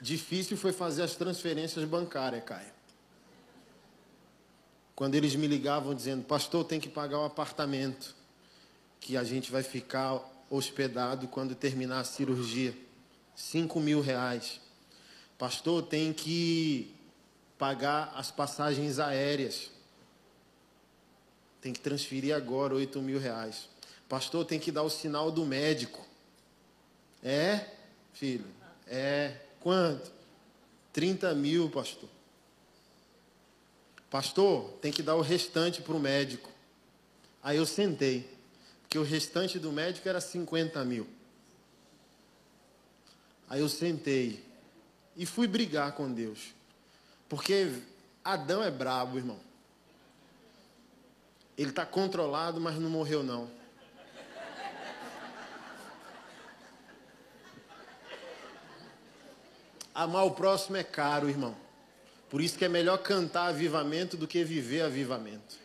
Difícil 0.00 0.56
foi 0.56 0.72
fazer 0.72 1.02
as 1.02 1.14
transferências 1.14 1.84
bancárias, 1.84 2.42
Caio. 2.44 2.72
Quando 4.94 5.14
eles 5.14 5.34
me 5.34 5.46
ligavam 5.46 5.94
dizendo, 5.94 6.24
pastor, 6.24 6.64
tem 6.64 6.80
que 6.80 6.88
pagar 6.88 7.18
o 7.18 7.24
apartamento, 7.24 8.14
que 9.00 9.16
a 9.16 9.24
gente 9.24 9.50
vai 9.50 9.62
ficar 9.62 10.20
hospedado 10.48 11.28
quando 11.28 11.54
terminar 11.54 12.00
a 12.00 12.04
cirurgia. 12.04 12.76
Cinco 13.34 13.80
mil 13.80 14.00
reais. 14.00 14.60
Pastor, 15.38 15.82
tem 15.82 16.12
que 16.12 16.94
pagar 17.62 18.12
as 18.16 18.28
passagens 18.28 18.98
aéreas. 18.98 19.70
Tem 21.60 21.72
que 21.72 21.78
transferir 21.78 22.34
agora 22.34 22.74
8 22.74 23.00
mil 23.00 23.20
reais. 23.20 23.68
Pastor, 24.08 24.44
tem 24.44 24.58
que 24.58 24.72
dar 24.72 24.82
o 24.82 24.90
sinal 24.90 25.30
do 25.30 25.46
médico. 25.46 26.04
É, 27.22 27.64
filho? 28.14 28.44
É. 28.88 29.36
Quanto? 29.60 30.10
30 30.92 31.32
mil, 31.36 31.70
pastor. 31.70 32.08
Pastor, 34.10 34.72
tem 34.80 34.90
que 34.90 35.00
dar 35.00 35.14
o 35.14 35.20
restante 35.20 35.82
para 35.82 35.94
o 35.94 36.00
médico. 36.00 36.50
Aí 37.40 37.58
eu 37.58 37.64
sentei, 37.64 38.28
porque 38.80 38.98
o 38.98 39.04
restante 39.04 39.60
do 39.60 39.70
médico 39.70 40.08
era 40.08 40.20
50 40.20 40.84
mil. 40.84 41.06
Aí 43.48 43.60
eu 43.60 43.68
sentei 43.68 44.44
e 45.16 45.24
fui 45.24 45.46
brigar 45.46 45.92
com 45.92 46.12
Deus. 46.12 46.60
Porque 47.32 47.72
Adão 48.22 48.62
é 48.62 48.70
brabo, 48.70 49.16
irmão. 49.16 49.40
Ele 51.56 51.70
está 51.70 51.86
controlado, 51.86 52.60
mas 52.60 52.78
não 52.78 52.90
morreu 52.90 53.22
não. 53.22 53.50
Amar 59.94 60.26
o 60.26 60.32
próximo 60.32 60.76
é 60.76 60.84
caro, 60.84 61.30
irmão. 61.30 61.56
Por 62.28 62.42
isso 62.42 62.58
que 62.58 62.66
é 62.66 62.68
melhor 62.68 62.98
cantar 62.98 63.46
avivamento 63.46 64.14
do 64.14 64.28
que 64.28 64.44
viver 64.44 64.82
avivamento. 64.82 65.56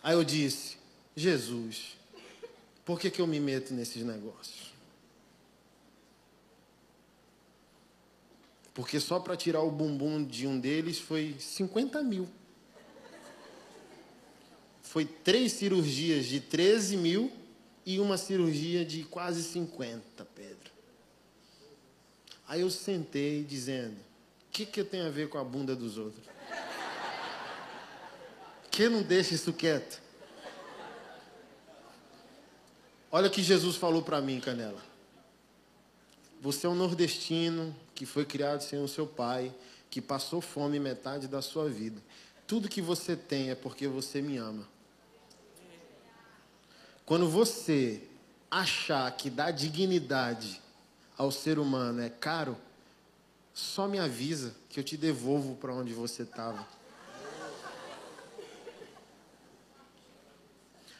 Aí 0.00 0.14
eu 0.14 0.22
disse, 0.22 0.78
Jesus, 1.16 1.96
por 2.84 3.00
que, 3.00 3.10
que 3.10 3.20
eu 3.20 3.26
me 3.26 3.40
meto 3.40 3.74
nesses 3.74 4.04
negócios? 4.04 4.71
Porque 8.74 8.98
só 8.98 9.20
para 9.20 9.36
tirar 9.36 9.60
o 9.60 9.70
bumbum 9.70 10.24
de 10.24 10.46
um 10.46 10.58
deles 10.58 10.98
foi 10.98 11.36
50 11.38 12.02
mil. 12.02 12.28
Foi 14.82 15.04
três 15.04 15.52
cirurgias 15.52 16.26
de 16.26 16.40
13 16.40 16.96
mil 16.96 17.32
e 17.84 17.98
uma 18.00 18.16
cirurgia 18.16 18.84
de 18.84 19.04
quase 19.04 19.42
50, 19.42 20.24
Pedro. 20.34 20.70
Aí 22.48 22.60
eu 22.60 22.70
sentei 22.70 23.42
dizendo: 23.42 23.94
o 23.94 24.50
que, 24.50 24.64
que 24.64 24.80
eu 24.80 24.84
tenho 24.84 25.06
a 25.06 25.10
ver 25.10 25.28
com 25.28 25.38
a 25.38 25.44
bunda 25.44 25.74
dos 25.74 25.98
outros? 25.98 26.24
Que 28.70 28.88
não 28.88 29.02
deixa 29.02 29.34
isso 29.34 29.52
quieto? 29.52 30.00
Olha 33.10 33.28
o 33.28 33.30
que 33.30 33.42
Jesus 33.42 33.76
falou 33.76 34.02
para 34.02 34.22
mim, 34.22 34.40
Canela. 34.40 34.82
Você 36.40 36.66
é 36.66 36.68
um 36.70 36.74
nordestino 36.74 37.74
que 38.02 38.06
foi 38.06 38.24
criado 38.24 38.62
sem 38.62 38.82
o 38.82 38.88
seu 38.88 39.06
pai, 39.06 39.54
que 39.88 40.00
passou 40.00 40.40
fome 40.40 40.80
metade 40.80 41.28
da 41.28 41.40
sua 41.40 41.68
vida. 41.68 42.02
Tudo 42.48 42.68
que 42.68 42.82
você 42.82 43.14
tem 43.14 43.50
é 43.50 43.54
porque 43.54 43.86
você 43.86 44.20
me 44.20 44.38
ama. 44.38 44.66
Quando 47.06 47.28
você 47.28 48.02
achar 48.50 49.08
que 49.12 49.30
dar 49.30 49.52
dignidade 49.52 50.60
ao 51.16 51.30
ser 51.30 51.60
humano 51.60 52.02
é 52.02 52.10
caro, 52.10 52.56
só 53.54 53.86
me 53.86 54.00
avisa 54.00 54.52
que 54.68 54.80
eu 54.80 54.82
te 54.82 54.96
devolvo 54.96 55.54
para 55.54 55.72
onde 55.72 55.94
você 55.94 56.24
estava. 56.24 56.66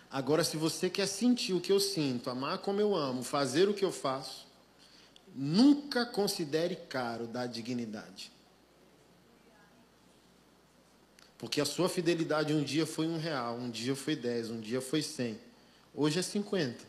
Agora, 0.08 0.44
se 0.44 0.56
você 0.56 0.88
quer 0.88 1.08
sentir 1.08 1.52
o 1.52 1.60
que 1.60 1.72
eu 1.72 1.80
sinto, 1.80 2.30
amar 2.30 2.58
como 2.58 2.80
eu 2.80 2.94
amo, 2.94 3.24
fazer 3.24 3.68
o 3.68 3.74
que 3.74 3.84
eu 3.84 3.90
faço, 3.90 4.51
nunca 5.34 6.04
considere 6.04 6.76
caro 6.76 7.26
da 7.26 7.46
dignidade. 7.46 8.30
Porque 11.38 11.60
a 11.60 11.64
sua 11.64 11.88
fidelidade 11.88 12.52
um 12.52 12.62
dia 12.62 12.86
foi 12.86 13.06
um 13.06 13.18
real, 13.18 13.56
um 13.56 13.68
dia 13.68 13.96
foi 13.96 14.14
dez, 14.14 14.48
um 14.48 14.60
dia 14.60 14.80
foi 14.80 15.02
cem. 15.02 15.40
Hoje 15.92 16.18
é 16.18 16.22
cinquenta. 16.22 16.84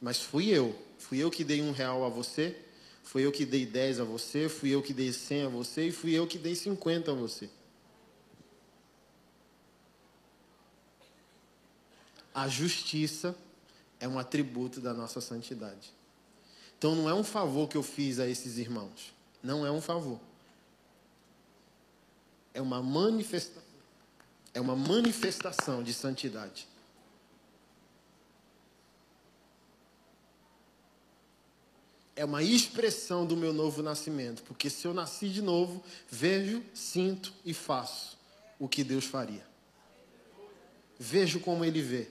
Mas 0.00 0.20
fui 0.20 0.48
eu. 0.48 0.74
Fui 0.98 1.18
eu 1.18 1.30
que 1.30 1.44
dei 1.44 1.60
um 1.60 1.72
real 1.72 2.02
a 2.04 2.08
você, 2.08 2.58
fui 3.02 3.26
eu 3.26 3.30
que 3.30 3.44
dei 3.44 3.66
dez 3.66 4.00
a 4.00 4.04
você, 4.04 4.48
fui 4.48 4.70
eu 4.70 4.82
que 4.82 4.94
dei 4.94 5.12
cem 5.12 5.44
a 5.44 5.48
você 5.48 5.88
e 5.88 5.92
fui 5.92 6.12
eu 6.12 6.26
que 6.26 6.38
dei 6.38 6.54
cinquenta 6.54 7.10
a 7.10 7.14
você. 7.14 7.50
A 12.34 12.48
justiça 12.48 13.36
é 14.00 14.08
um 14.08 14.18
atributo 14.18 14.80
da 14.80 14.94
nossa 14.94 15.20
santidade. 15.20 15.92
Então 16.78 16.94
não 16.94 17.08
é 17.08 17.14
um 17.14 17.24
favor 17.24 17.68
que 17.68 17.76
eu 17.76 17.82
fiz 17.82 18.18
a 18.18 18.26
esses 18.26 18.58
irmãos. 18.58 19.14
Não 19.42 19.66
é 19.66 19.70
um 19.70 19.80
favor. 19.80 20.20
É 22.52 22.60
uma 22.60 22.82
manifestação 22.82 23.66
é 24.56 24.60
uma 24.60 24.74
manifestação 24.74 25.82
de 25.82 25.92
santidade. 25.92 26.66
É 32.16 32.24
uma 32.24 32.42
expressão 32.42 33.26
do 33.26 33.36
meu 33.36 33.52
novo 33.52 33.82
nascimento, 33.82 34.42
porque 34.44 34.70
se 34.70 34.86
eu 34.86 34.94
nasci 34.94 35.28
de 35.28 35.42
novo, 35.42 35.84
vejo, 36.10 36.64
sinto 36.72 37.34
e 37.44 37.52
faço 37.52 38.16
o 38.58 38.66
que 38.66 38.82
Deus 38.82 39.04
faria. 39.04 39.46
Vejo 40.98 41.38
como 41.38 41.62
Ele 41.62 41.82
vê. 41.82 42.08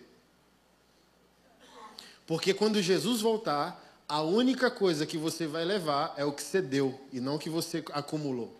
Porque 2.28 2.54
quando 2.54 2.80
Jesus 2.80 3.22
voltar, 3.22 3.85
a 4.08 4.22
única 4.22 4.70
coisa 4.70 5.06
que 5.06 5.18
você 5.18 5.48
vai 5.48 5.66
levar 5.66 6.14
é 6.16 6.24
o 6.24 6.32
que 6.32 6.44
você 6.44 6.62
deu 6.62 7.00
e 7.12 7.20
não 7.20 7.36
o 7.36 7.40
que 7.40 7.50
você 7.50 7.84
acumulou. 7.92 8.56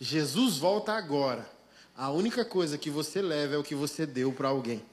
Jesus 0.00 0.58
volta 0.58 0.92
agora. 0.92 1.48
A 1.96 2.10
única 2.10 2.44
coisa 2.44 2.78
que 2.78 2.90
você 2.90 3.20
leva 3.20 3.54
é 3.54 3.58
o 3.58 3.62
que 3.62 3.74
você 3.74 4.06
deu 4.06 4.32
para 4.32 4.48
alguém. 4.48 4.84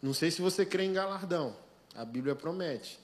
Não 0.00 0.14
sei 0.14 0.30
se 0.30 0.42
você 0.42 0.66
crê 0.66 0.84
em 0.84 0.92
galardão. 0.92 1.56
A 1.94 2.04
Bíblia 2.04 2.34
promete. 2.34 2.98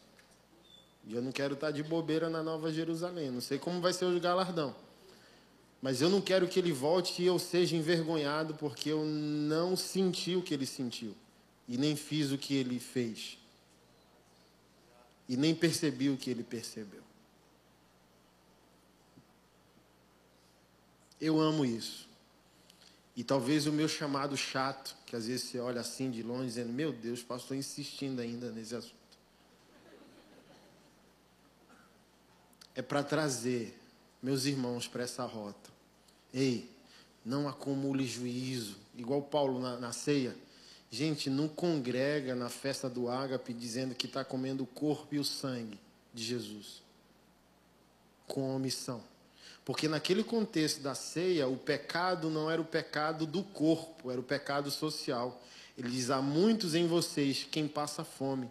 E 1.06 1.14
eu 1.14 1.22
não 1.22 1.30
quero 1.30 1.54
estar 1.54 1.70
de 1.70 1.82
bobeira 1.82 2.28
na 2.28 2.42
Nova 2.42 2.72
Jerusalém. 2.72 3.30
Não 3.30 3.40
sei 3.40 3.58
como 3.58 3.80
vai 3.80 3.92
ser 3.92 4.04
o 4.04 4.20
galardão. 4.20 4.74
Mas 5.80 6.00
eu 6.00 6.10
não 6.10 6.20
quero 6.20 6.48
que 6.48 6.58
ele 6.58 6.72
volte 6.72 7.22
e 7.22 7.26
eu 7.26 7.38
seja 7.38 7.76
envergonhado 7.76 8.54
porque 8.54 8.90
eu 8.90 9.04
não 9.04 9.76
senti 9.76 10.34
o 10.34 10.42
que 10.42 10.52
ele 10.52 10.66
sentiu. 10.66 11.14
E 11.68 11.76
nem 11.76 11.94
fiz 11.94 12.32
o 12.32 12.38
que 12.38 12.54
ele 12.54 12.80
fez. 12.80 13.38
E 15.28 15.36
nem 15.36 15.54
percebi 15.54 16.10
o 16.10 16.16
que 16.16 16.30
ele 16.30 16.42
percebeu. 16.42 17.02
Eu 21.20 21.40
amo 21.40 21.64
isso. 21.64 22.08
E 23.14 23.24
talvez 23.24 23.66
o 23.66 23.72
meu 23.72 23.88
chamado 23.88 24.36
chato, 24.36 24.96
que 25.04 25.16
às 25.16 25.26
vezes 25.26 25.48
você 25.48 25.58
olha 25.58 25.80
assim 25.80 26.10
de 26.10 26.22
longe 26.22 26.46
dizendo: 26.46 26.72
Meu 26.72 26.92
Deus, 26.92 27.22
pastor 27.22 27.56
insistindo 27.56 28.20
ainda 28.20 28.50
nesse 28.52 28.74
assunto. 28.74 28.94
É 32.74 32.80
para 32.80 33.02
trazer 33.02 33.76
meus 34.22 34.44
irmãos 34.44 34.86
para 34.88 35.04
essa 35.04 35.24
rota. 35.24 35.70
Ei, 36.32 36.70
não 37.24 37.48
acumule 37.48 38.06
juízo. 38.06 38.76
Igual 38.96 39.22
Paulo 39.22 39.60
na, 39.60 39.76
na 39.78 39.92
ceia. 39.92 40.36
Gente, 40.90 41.28
não 41.28 41.48
congrega 41.48 42.34
na 42.34 42.48
festa 42.48 42.88
do 42.88 43.08
ágape 43.08 43.52
dizendo 43.52 43.94
que 43.94 44.06
está 44.06 44.24
comendo 44.24 44.64
o 44.64 44.66
corpo 44.66 45.14
e 45.14 45.18
o 45.18 45.24
sangue 45.24 45.78
de 46.14 46.24
Jesus. 46.24 46.82
Com 48.26 48.54
omissão. 48.54 49.02
Porque 49.68 49.86
naquele 49.86 50.24
contexto 50.24 50.80
da 50.80 50.94
ceia, 50.94 51.46
o 51.46 51.58
pecado 51.58 52.30
não 52.30 52.50
era 52.50 52.58
o 52.58 52.64
pecado 52.64 53.26
do 53.26 53.42
corpo, 53.42 54.10
era 54.10 54.18
o 54.18 54.24
pecado 54.24 54.70
social. 54.70 55.42
Ele 55.76 55.90
diz: 55.90 56.08
há 56.08 56.22
muitos 56.22 56.74
em 56.74 56.86
vocês 56.86 57.46
quem 57.50 57.68
passa 57.68 58.02
fome, 58.02 58.50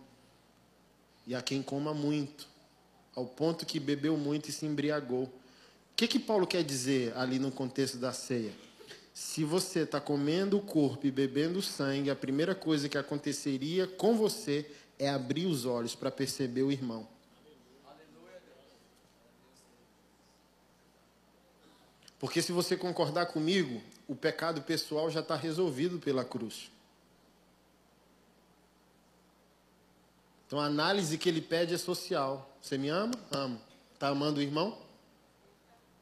e 1.26 1.34
a 1.34 1.41
quem 1.41 1.63
coma 1.63 1.91
muito, 1.91 2.47
ao 3.15 3.26
ponto 3.26 3.65
que 3.65 3.80
bebeu 3.80 4.15
muito 4.15 4.49
e 4.49 4.53
se 4.53 4.68
embriagou. 4.68 5.28
O 5.97 5.99
que, 5.99 6.07
que 6.07 6.19
Paulo 6.19 6.45
quer 6.45 6.63
dizer 6.63 7.11
ali 7.17 7.39
no 7.39 7.51
contexto 7.51 7.97
da 7.97 8.13
ceia? 8.13 8.53
Se 9.15 9.43
você 9.43 9.79
está 9.79 9.99
comendo 9.99 10.55
o 10.55 10.61
corpo 10.61 11.07
e 11.07 11.09
bebendo 11.09 11.57
o 11.57 11.61
sangue, 11.63 12.11
a 12.11 12.15
primeira 12.15 12.53
coisa 12.53 12.87
que 12.87 12.99
aconteceria 12.99 13.87
com 13.87 14.15
você 14.15 14.69
é 14.99 15.09
abrir 15.09 15.47
os 15.47 15.65
olhos 15.65 15.95
para 15.95 16.11
perceber 16.11 16.61
o 16.61 16.71
irmão. 16.71 17.07
Porque 22.19 22.43
se 22.43 22.51
você 22.51 22.77
concordar 22.77 23.25
comigo, 23.25 23.81
o 24.07 24.15
pecado 24.15 24.61
pessoal 24.61 25.09
já 25.09 25.21
está 25.21 25.35
resolvido 25.35 25.97
pela 25.97 26.23
cruz. 26.23 26.69
Então 30.45 30.59
a 30.59 30.65
análise 30.65 31.17
que 31.17 31.27
ele 31.27 31.41
pede 31.41 31.73
é 31.73 31.77
social. 31.79 32.55
Você 32.61 32.77
me 32.77 32.87
ama? 32.87 33.15
Amo. 33.31 33.59
Está 33.95 34.09
amando 34.09 34.39
o 34.39 34.43
irmão? 34.43 34.85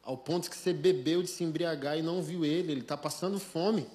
Ao 0.06 0.16
ponto 0.16 0.48
que 0.48 0.56
você 0.56 0.72
bebeu 0.72 1.20
de 1.20 1.28
se 1.28 1.42
embriagar 1.42 1.98
e 1.98 2.02
não 2.02 2.22
viu 2.22 2.44
ele, 2.44 2.70
ele 2.70 2.80
está 2.80 2.96
passando 2.96 3.40
fome. 3.40 3.88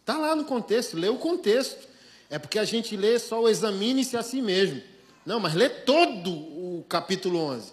Está 0.00 0.18
lá 0.18 0.36
no 0.36 0.44
contexto, 0.44 0.98
lê 0.98 1.08
o 1.08 1.16
contexto. 1.16 1.88
É 2.28 2.38
porque 2.38 2.58
a 2.58 2.64
gente 2.66 2.94
lê 2.94 3.18
só 3.18 3.40
o 3.40 3.48
examine-se 3.48 4.18
a 4.18 4.22
si 4.22 4.42
mesmo. 4.42 4.82
Não, 5.24 5.40
mas 5.40 5.54
lê 5.54 5.70
todo 5.70 6.30
o 6.30 6.84
capítulo 6.90 7.38
11. 7.38 7.72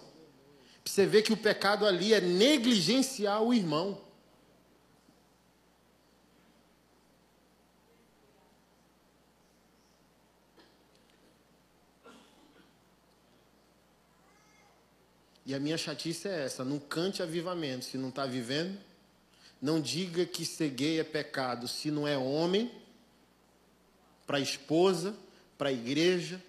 Você 0.82 1.04
vê 1.04 1.20
que 1.20 1.30
o 1.30 1.36
pecado 1.36 1.84
ali 1.84 2.14
é 2.14 2.22
negligenciar 2.22 3.42
o 3.42 3.52
irmão. 3.52 4.00
E 15.44 15.54
a 15.54 15.60
minha 15.60 15.76
chatice 15.76 16.28
é 16.28 16.44
essa: 16.44 16.64
não 16.64 16.78
cante 16.78 17.22
avivamento 17.22 17.84
se 17.84 17.98
não 17.98 18.08
está 18.08 18.26
vivendo. 18.26 18.78
Não 19.60 19.80
diga 19.80 20.26
que 20.26 20.44
gay 20.68 20.98
é 20.98 21.04
pecado 21.04 21.68
se 21.68 21.90
não 21.90 22.06
é 22.06 22.18
homem, 22.18 22.68
para 24.26 24.38
a 24.38 24.40
esposa, 24.40 25.14
para 25.56 25.68
a 25.68 25.72
igreja. 25.72 26.42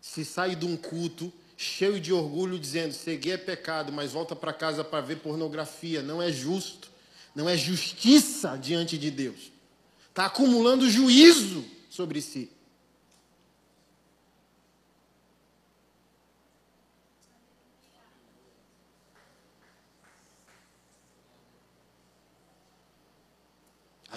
Se 0.00 0.22
sai 0.24 0.54
de 0.54 0.66
um 0.66 0.76
culto 0.76 1.32
cheio 1.56 1.98
de 1.98 2.12
orgulho, 2.12 2.58
dizendo: 2.58 2.92
ceguei 2.92 3.32
é 3.32 3.38
pecado, 3.38 3.90
mas 3.92 4.12
volta 4.12 4.36
para 4.36 4.52
casa 4.52 4.84
para 4.84 5.00
ver 5.00 5.16
pornografia. 5.16 6.02
Não 6.02 6.22
é 6.22 6.30
justo. 6.30 6.90
Não 7.34 7.48
é 7.48 7.56
justiça 7.56 8.56
diante 8.56 8.96
de 8.96 9.10
Deus. 9.10 9.52
Está 10.08 10.26
acumulando 10.26 10.88
juízo 10.88 11.64
sobre 11.90 12.22
si. 12.22 12.50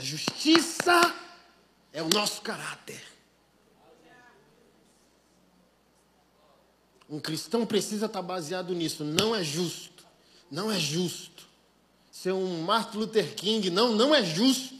Justiça 0.10 1.14
é 1.94 2.02
o 2.02 2.10
nosso 2.10 2.42
caráter. 2.42 3.02
Um 7.10 7.20
cristão 7.20 7.66
precisa 7.66 8.06
estar 8.06 8.22
baseado 8.22 8.74
nisso. 8.74 9.04
Não 9.04 9.36
é 9.36 9.44
justo. 9.44 10.06
Não 10.50 10.72
é 10.72 10.80
justo. 10.80 11.48
Ser 12.12 12.34
um 12.34 12.62
Martin 12.64 12.98
Luther 12.98 13.36
King, 13.36 13.70
não, 13.70 13.96
não 13.96 14.14
é 14.14 14.24
justo. 14.24 14.76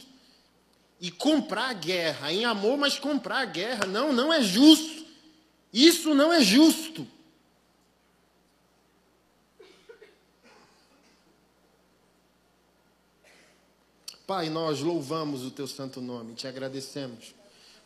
E 1.00 1.10
comprar 1.10 1.70
a 1.70 1.72
guerra 1.72 2.32
em 2.32 2.44
amor, 2.44 2.76
mas 2.76 2.98
comprar 2.98 3.40
a 3.40 3.44
guerra, 3.46 3.86
não, 3.86 4.12
não 4.12 4.32
é 4.32 4.42
justo. 4.42 5.06
Isso 5.72 6.14
não 6.14 6.32
é 6.32 6.42
justo. 6.42 7.06
Pai, 14.30 14.48
nós 14.48 14.78
louvamos 14.78 15.44
o 15.44 15.50
teu 15.50 15.66
santo 15.66 16.00
nome, 16.00 16.34
te 16.34 16.46
agradecemos 16.46 17.34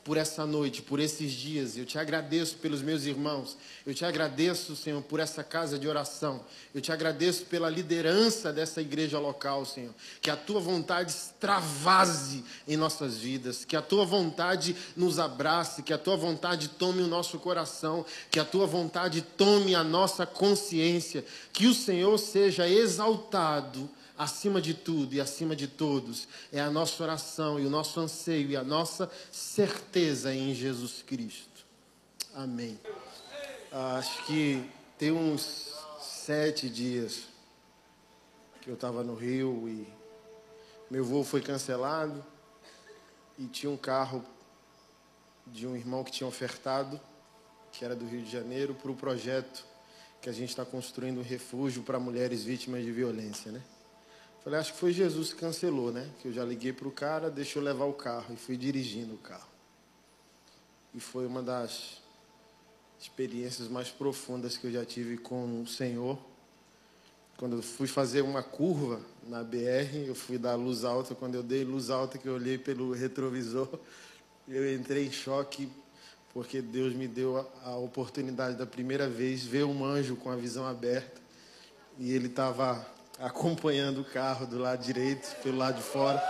por 0.05 0.19
essa 0.19 0.45
noite, 0.45 0.83
por 0.83 1.01
esses 1.01 1.33
dias. 1.33 1.75
Eu 1.79 1.87
te 1.87 1.99
agradeço 1.99 2.59
pelos 2.59 2.83
meus 2.83 3.07
irmãos. 3.07 3.57
Eu 3.87 3.95
te 3.95 4.05
agradeço, 4.05 4.77
Senhor, 4.77 5.01
por 5.01 5.21
essa 5.21 5.43
casa 5.43 5.79
de 5.79 5.89
oração. 5.89 6.45
Eu 6.75 6.83
te 6.83 6.93
agradeço 6.93 7.47
pela 7.47 7.71
liderança 7.71 8.53
dessa 8.53 8.83
igreja 8.83 9.19
local, 9.19 9.65
Senhor. 9.65 9.95
Que 10.21 10.29
a 10.29 10.37
tua 10.37 10.61
vontade 10.61 11.13
extravase 11.13 12.45
em 12.69 12.77
nossas 12.77 13.17
vidas. 13.17 13.65
Que 13.65 13.75
a 13.75 13.81
tua 13.81 14.05
vontade 14.05 14.77
nos 14.95 15.19
abrace. 15.19 15.83
Que 15.83 15.95
a 15.95 15.99
tua 15.99 16.19
vontade 16.19 16.69
tome 16.69 17.01
o 17.01 17.09
nosso 17.09 17.39
coração. 17.39 18.05
Que 18.31 18.39
a 18.39 18.45
tua 18.45 18.67
vontade 18.67 19.23
tome 19.23 19.75
a 19.75 19.83
nossa 19.83 20.27
consciência. 20.27 21.25
Que 21.55 21.67
o 21.67 21.73
Senhor 21.73 22.19
seja 22.19 22.69
exaltado 22.69 23.89
acima 24.17 24.61
de 24.61 24.75
tudo 24.75 25.15
e 25.15 25.21
acima 25.21 25.57
de 25.57 25.67
todos, 25.67 26.29
é 26.53 26.61
a 26.61 26.71
nossa 26.71 27.03
oração 27.03 27.59
e 27.59 27.67
o 27.67 27.71
nosso 27.71 27.99
anseio 28.01 28.51
e 28.51 28.57
a 28.57 28.63
nossa 28.63 29.11
certeza 29.31 30.35
em 30.35 30.55
Jesus 30.55 31.03
Cristo. 31.03 31.65
Amém. 32.35 32.79
Acho 33.71 34.25
que 34.27 34.69
tem 34.97 35.11
uns 35.11 35.75
sete 36.01 36.69
dias 36.69 37.25
que 38.61 38.71
eu 38.71 38.75
estava 38.75 39.03
no 39.03 39.15
Rio 39.15 39.69
e 39.69 39.87
meu 40.91 41.05
voo 41.05 41.25
foi 41.25 41.41
cancelado 41.41 42.25
e 43.39 43.47
tinha 43.47 43.71
um 43.71 43.77
carro 43.77 44.25
de 45.47 45.67
um 45.67 45.77
irmão 45.77 46.05
que 46.05 46.13
tinha 46.13 46.27
ofertado, 46.27 47.01
que 47.73 47.85
era 47.85 47.95
do 47.95 48.07
Rio 48.07 48.23
de 48.23 48.31
Janeiro, 48.31 48.75
para 48.75 48.91
o 48.91 48.95
projeto 48.95 49.65
que 50.23 50.31
a 50.31 50.33
gente 50.33 50.51
está 50.51 50.65
construindo 50.65 51.19
um 51.19 51.23
refúgio 51.23 51.83
para 51.83 51.99
mulheres 51.99 52.45
vítimas 52.45 52.83
de 52.83 52.91
violência, 52.91 53.53
né? 53.53 53.61
Falei, 54.45 54.61
acho 54.61 54.75
que 54.75 54.79
foi 54.79 54.93
Jesus 54.93 55.33
que 55.33 55.41
cancelou, 55.41 55.91
né? 55.91 56.07
Que 56.21 56.29
eu 56.29 56.33
já 56.33 56.45
liguei 56.45 56.71
para 56.71 56.87
o 56.87 56.93
cara, 56.93 57.31
deixou 57.31 57.63
levar 57.63 57.87
o 57.87 57.95
carro 57.95 58.35
e 58.35 58.37
fui 58.37 58.59
dirigindo 58.59 59.15
o 59.15 59.19
carro. 59.19 59.49
E 60.93 61.01
foi 61.01 61.27
uma 61.27 61.43
das 61.43 62.03
experiências 63.01 63.69
mais 63.69 63.89
profundas 63.89 64.59
que 64.59 64.67
eu 64.67 64.71
já 64.71 64.85
tive 64.85 65.17
com 65.17 65.63
o 65.63 65.67
Senhor. 65.67 66.19
Quando 67.39 67.57
eu 67.57 67.63
fui 67.63 67.87
fazer 67.87 68.21
uma 68.21 68.43
curva 68.43 69.01
na 69.27 69.43
BR, 69.43 70.07
eu 70.07 70.15
fui 70.15 70.37
dar 70.37 70.57
luz 70.57 70.85
alta. 70.85 71.15
Quando 71.15 71.37
eu 71.37 71.43
dei 71.43 71.65
luz 71.65 71.89
alta, 71.89 72.19
que 72.19 72.29
eu 72.29 72.35
olhei 72.35 72.59
pelo 72.59 72.93
retrovisor, 72.93 73.69
eu 74.47 74.75
entrei 74.75 75.07
em 75.07 75.11
choque, 75.11 75.71
porque 76.35 76.61
Deus 76.61 76.95
me 76.95 77.09
deu 77.09 77.51
a, 77.65 77.77
oportunidade 77.77 78.59
da 78.59 78.67
primeira 78.67 79.09
vez 79.09 79.43
ver 79.43 79.65
um 79.65 79.85
anjo 79.85 80.17
com 80.17 80.31
a 80.31 80.37
visão 80.37 80.67
aberta. 80.67 81.21
E 81.99 82.13
ele 82.13 82.27
estava 82.27 82.94
acompanhando 83.19 84.01
o 84.01 84.05
carro 84.05 84.47
do 84.47 84.59
lado 84.59 84.85
direito, 84.85 85.35
pelo 85.43 85.59
lado 85.59 85.77
de 85.77 85.83
fora. 85.83 86.23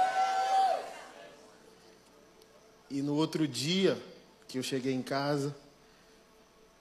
E 2.90 3.00
no 3.02 3.14
outro 3.14 3.48
dia 3.48 4.00
que 4.46 4.58
eu 4.58 4.62
cheguei 4.62 4.92
em 4.92 5.02
casa, 5.02 5.54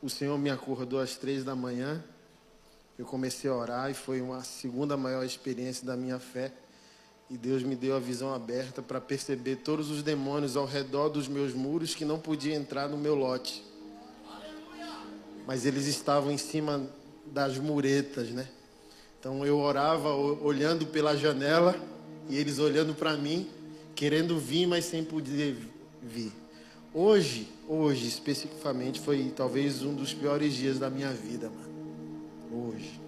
o 0.02 0.10
Senhor 0.10 0.38
me 0.38 0.50
acordou 0.50 1.00
às 1.00 1.16
três 1.16 1.44
da 1.44 1.56
manhã. 1.56 2.04
Eu 3.00 3.06
comecei 3.06 3.50
a 3.50 3.56
orar 3.56 3.90
e 3.90 3.94
foi 3.94 4.22
uma 4.22 4.44
segunda 4.44 4.96
maior 4.96 5.24
experiência 5.24 5.86
da 5.86 5.96
minha 5.96 6.20
fé. 6.20 6.52
E 7.30 7.38
Deus 7.38 7.64
me 7.64 7.76
deu 7.76 7.96
a 7.96 8.00
visão 8.00 8.34
aberta 8.34 8.82
para 8.82 9.02
perceber 9.02 9.56
todos 9.58 9.90
os 9.90 10.04
demônios 10.04 10.56
ao 10.56 10.66
redor 10.66 11.10
dos 11.10 11.28
meus 11.28 11.54
muros 11.54 11.96
que 11.96 12.06
não 12.06 12.20
podiam 12.20 12.56
entrar 12.56 12.88
no 12.90 12.98
meu 12.98 13.16
lote. 13.16 13.64
Mas 15.48 15.66
eles 15.66 15.88
estavam 15.88 16.32
em 16.32 16.38
cima 16.38 16.88
das 17.26 17.58
muretas, 17.58 18.30
né? 18.30 18.48
Então 19.24 19.46
eu 19.46 19.58
orava 19.58 20.14
olhando 20.14 20.86
pela 20.86 21.16
janela 21.16 21.74
e 22.28 22.36
eles 22.36 22.60
olhando 22.60 22.94
para 22.94 23.16
mim, 23.16 23.48
querendo 23.96 24.38
vir, 24.38 24.68
mas 24.68 24.84
sem 24.84 25.02
poder 25.02 25.56
vir. 26.02 26.34
Hoje, 26.94 27.48
hoje 27.66 28.06
especificamente, 28.06 29.00
foi 29.00 29.32
talvez 29.34 29.82
um 29.82 29.96
dos 29.96 30.14
piores 30.14 30.54
dias 30.54 30.78
da 30.78 30.90
minha 30.90 31.10
vida, 31.14 31.50
mano. 31.50 32.68
Hoje. 32.68 33.00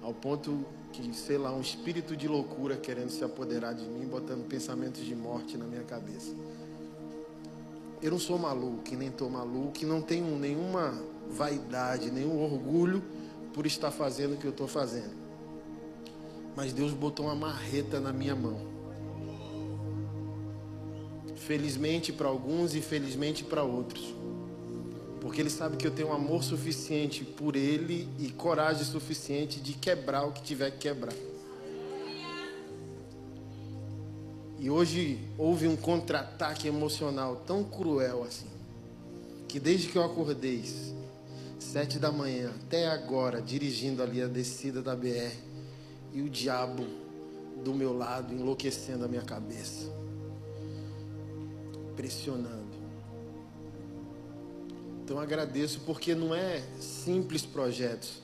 Ao 0.00 0.14
ponto 0.14 0.64
que, 0.90 1.14
sei 1.14 1.36
lá, 1.36 1.52
um 1.52 1.60
espírito 1.60 2.16
de 2.16 2.26
loucura 2.26 2.78
querendo 2.78 3.10
se 3.10 3.22
apoderar 3.22 3.74
de 3.74 3.84
mim, 3.84 4.06
botando 4.06 4.48
pensamentos 4.48 5.04
de 5.04 5.14
morte 5.14 5.58
na 5.58 5.66
minha 5.66 5.82
cabeça. 5.82 6.34
Eu 8.00 8.12
não 8.12 8.18
sou 8.18 8.38
maluco, 8.38 8.96
nem 8.96 9.08
estou 9.08 9.28
maluco, 9.28 9.84
não 9.84 10.00
tenho 10.00 10.38
nenhuma 10.38 10.98
vaidade, 11.28 12.10
nenhum 12.10 12.42
orgulho 12.42 13.02
por 13.52 13.66
estar 13.66 13.90
fazendo 13.90 14.34
o 14.34 14.36
que 14.36 14.46
eu 14.46 14.50
estou 14.50 14.68
fazendo. 14.68 15.14
Mas 16.56 16.72
Deus 16.72 16.92
botou 16.92 17.26
uma 17.26 17.34
marreta 17.34 18.00
na 18.00 18.12
minha 18.12 18.34
mão. 18.34 18.58
Felizmente 21.36 22.12
para 22.12 22.28
alguns 22.28 22.74
e 22.74 22.80
felizmente 22.80 23.44
para 23.44 23.62
outros. 23.62 24.14
Porque 25.20 25.40
Ele 25.40 25.50
sabe 25.50 25.76
que 25.76 25.86
eu 25.86 25.90
tenho 25.90 26.12
amor 26.12 26.42
suficiente 26.42 27.24
por 27.24 27.56
Ele 27.56 28.08
e 28.18 28.30
coragem 28.30 28.84
suficiente 28.84 29.60
de 29.60 29.74
quebrar 29.74 30.24
o 30.24 30.32
que 30.32 30.42
tiver 30.42 30.70
que 30.70 30.78
quebrar. 30.78 31.14
E 34.58 34.68
hoje 34.68 35.18
houve 35.38 35.66
um 35.66 35.74
contra-ataque 35.74 36.68
emocional 36.68 37.42
tão 37.46 37.64
cruel 37.64 38.22
assim, 38.22 38.48
que 39.48 39.58
desde 39.58 39.88
que 39.88 39.96
eu 39.96 40.04
acordei, 40.04 40.62
sete 41.60 41.98
da 41.98 42.10
manhã, 42.10 42.52
até 42.64 42.88
agora, 42.88 43.40
dirigindo 43.40 44.02
ali 44.02 44.20
a 44.22 44.26
descida 44.26 44.82
da 44.82 44.96
BR, 44.96 45.36
e 46.12 46.22
o 46.22 46.28
diabo 46.28 46.86
do 47.62 47.74
meu 47.74 47.96
lado 47.96 48.34
enlouquecendo 48.34 49.04
a 49.04 49.08
minha 49.08 49.22
cabeça, 49.22 49.92
pressionando. 51.94 52.70
Então 55.04 55.20
agradeço 55.20 55.80
porque 55.80 56.14
não 56.14 56.34
é 56.34 56.62
simples 56.80 57.44
projetos, 57.44 58.22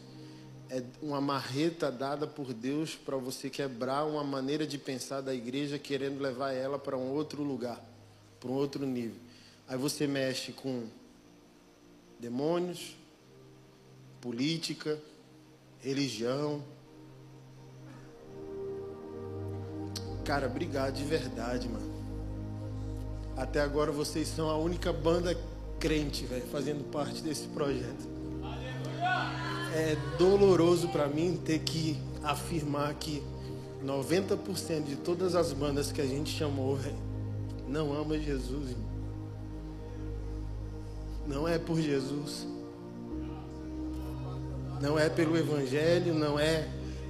é 0.69 0.83
uma 1.01 1.21
marreta 1.21 1.93
dada 1.93 2.27
por 2.27 2.53
Deus 2.53 2.97
para 2.97 3.17
você 3.17 3.49
quebrar 3.49 4.05
uma 4.05 4.25
maneira 4.25 4.67
de 4.67 4.79
pensar 4.79 5.21
da 5.21 5.33
igreja, 5.35 5.79
querendo 5.79 6.21
levar 6.21 6.53
ela 6.53 6.79
para 6.79 6.97
um 6.97 7.13
outro 7.13 7.43
lugar, 7.43 7.81
para 8.41 8.51
um 8.51 8.55
outro 8.55 8.85
nível. 8.85 9.21
Aí 9.69 9.77
você 9.77 10.07
mexe 10.07 10.53
com 10.53 10.87
demônios, 12.19 12.97
política, 14.27 14.99
religião. 15.79 16.61
Cara, 20.25 20.49
obrigado 20.49 20.95
de 20.95 21.05
verdade, 21.05 21.69
mano. 21.69 21.95
Até 23.37 23.61
agora 23.61 23.93
vocês 23.93 24.27
são 24.27 24.51
a 24.51 24.59
única 24.59 24.93
banda 24.93 25.39
crente, 25.79 26.27
velho, 26.27 26.45
fazendo 26.49 26.83
parte 26.91 27.23
desse 27.23 27.47
projeto. 27.47 28.09
É 29.73 29.95
doloroso 30.19 30.89
para 30.89 31.07
mim 31.07 31.41
ter 31.45 31.61
que 31.61 31.97
afirmar 32.25 32.95
que 32.95 33.23
90% 33.85 34.87
de 34.87 34.97
todas 34.97 35.37
as 35.37 35.53
bandas 35.53 35.93
que 35.93 36.01
a 36.01 36.07
gente 36.07 36.37
chamou, 36.37 36.75
velho, 36.75 36.99
não 37.69 37.93
ama 37.93 38.19
Jesus. 38.19 38.75
Não 41.29 41.47
é 41.47 41.61
por 41.61 41.81
Jesus. 41.81 42.56
Não 44.81 44.99
é 44.99 45.09
pelo 45.09 45.37
Evangelho, 45.37 46.15
não 46.15 46.39
é 46.39 46.69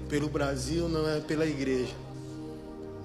pelo 0.09 0.29
Brasil, 0.29 0.89
não 0.89 1.09
é 1.09 1.21
pela 1.21 1.47
igreja. 1.47 1.95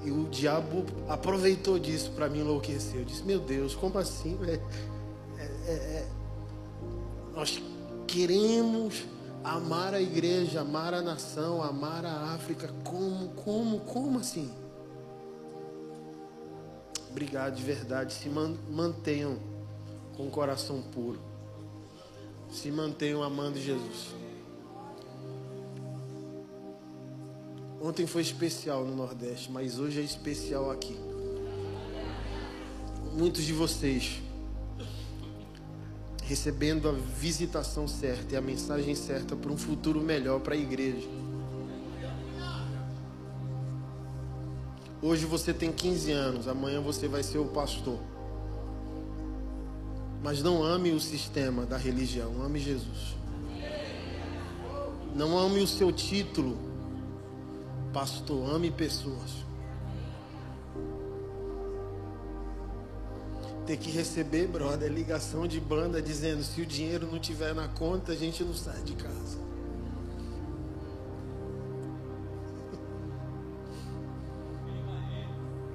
E 0.03 0.11
o 0.11 0.27
diabo 0.29 0.85
aproveitou 1.07 1.77
disso 1.77 2.11
para 2.11 2.27
me 2.27 2.39
enlouquecer. 2.39 2.99
Eu 2.99 3.05
disse: 3.05 3.23
Meu 3.23 3.39
Deus, 3.39 3.75
como 3.75 3.97
assim? 3.97 4.37
É, 4.47 4.59
é, 5.67 5.73
é, 5.73 6.07
nós 7.35 7.61
queremos 8.07 9.03
amar 9.43 9.93
a 9.93 10.01
igreja, 10.01 10.61
amar 10.61 10.93
a 10.93 11.01
nação, 11.01 11.61
amar 11.61 12.05
a 12.05 12.33
África. 12.33 12.69
Como, 12.83 13.29
como, 13.29 13.79
como 13.81 14.19
assim? 14.19 14.51
Obrigado 17.09 17.55
de 17.55 17.63
verdade. 17.63 18.13
Se 18.13 18.29
mantenham 18.29 19.37
com 20.15 20.27
o 20.27 20.31
coração 20.31 20.81
puro. 20.81 21.19
Se 22.49 22.71
mantenham 22.71 23.21
amando 23.21 23.59
Jesus. 23.59 24.20
Ontem 27.83 28.05
foi 28.05 28.21
especial 28.21 28.85
no 28.85 28.95
Nordeste, 28.95 29.51
mas 29.51 29.79
hoje 29.79 29.99
é 29.99 30.03
especial 30.03 30.69
aqui. 30.69 30.95
Muitos 33.11 33.43
de 33.43 33.53
vocês 33.53 34.21
recebendo 36.23 36.87
a 36.87 36.91
visitação 36.91 37.87
certa 37.87 38.35
e 38.35 38.37
a 38.37 38.41
mensagem 38.41 38.93
certa 38.93 39.35
para 39.35 39.51
um 39.51 39.57
futuro 39.57 39.99
melhor 39.99 40.39
para 40.41 40.53
a 40.53 40.57
igreja. 40.57 41.09
Hoje 45.01 45.25
você 45.25 45.51
tem 45.51 45.71
15 45.71 46.11
anos, 46.11 46.47
amanhã 46.47 46.79
você 46.79 47.07
vai 47.07 47.23
ser 47.23 47.39
o 47.39 47.45
pastor. 47.45 47.99
Mas 50.23 50.43
não 50.43 50.63
ame 50.63 50.91
o 50.91 50.99
sistema 50.99 51.65
da 51.65 51.77
religião, 51.77 52.43
ame 52.43 52.59
Jesus. 52.59 53.15
Não 55.15 55.35
ame 55.35 55.61
o 55.61 55.67
seu 55.67 55.91
título 55.91 56.70
Pastor, 57.93 58.49
ame 58.49 58.71
pessoas. 58.71 59.51
ter 63.71 63.77
que 63.77 63.89
receber, 63.89 64.47
brother, 64.47 64.91
ligação 64.91 65.47
de 65.47 65.59
banda 65.59 66.01
dizendo: 66.01 66.43
se 66.43 66.61
o 66.61 66.65
dinheiro 66.65 67.07
não 67.09 67.19
tiver 67.19 67.53
na 67.53 67.67
conta, 67.69 68.11
a 68.11 68.15
gente 68.15 68.43
não 68.43 68.53
sai 68.53 68.81
de 68.81 68.93
casa. 68.93 69.39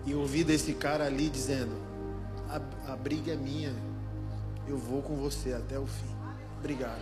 E 0.04 0.14
ouvir 0.14 0.44
desse 0.44 0.74
cara 0.74 1.06
ali 1.06 1.30
dizendo: 1.30 1.72
a, 2.48 2.92
a 2.92 2.96
briga 2.96 3.32
é 3.32 3.36
minha, 3.36 3.74
eu 4.68 4.76
vou 4.76 5.00
com 5.00 5.16
você 5.16 5.52
até 5.52 5.78
o 5.78 5.86
fim. 5.86 6.14
Obrigado. 6.58 7.00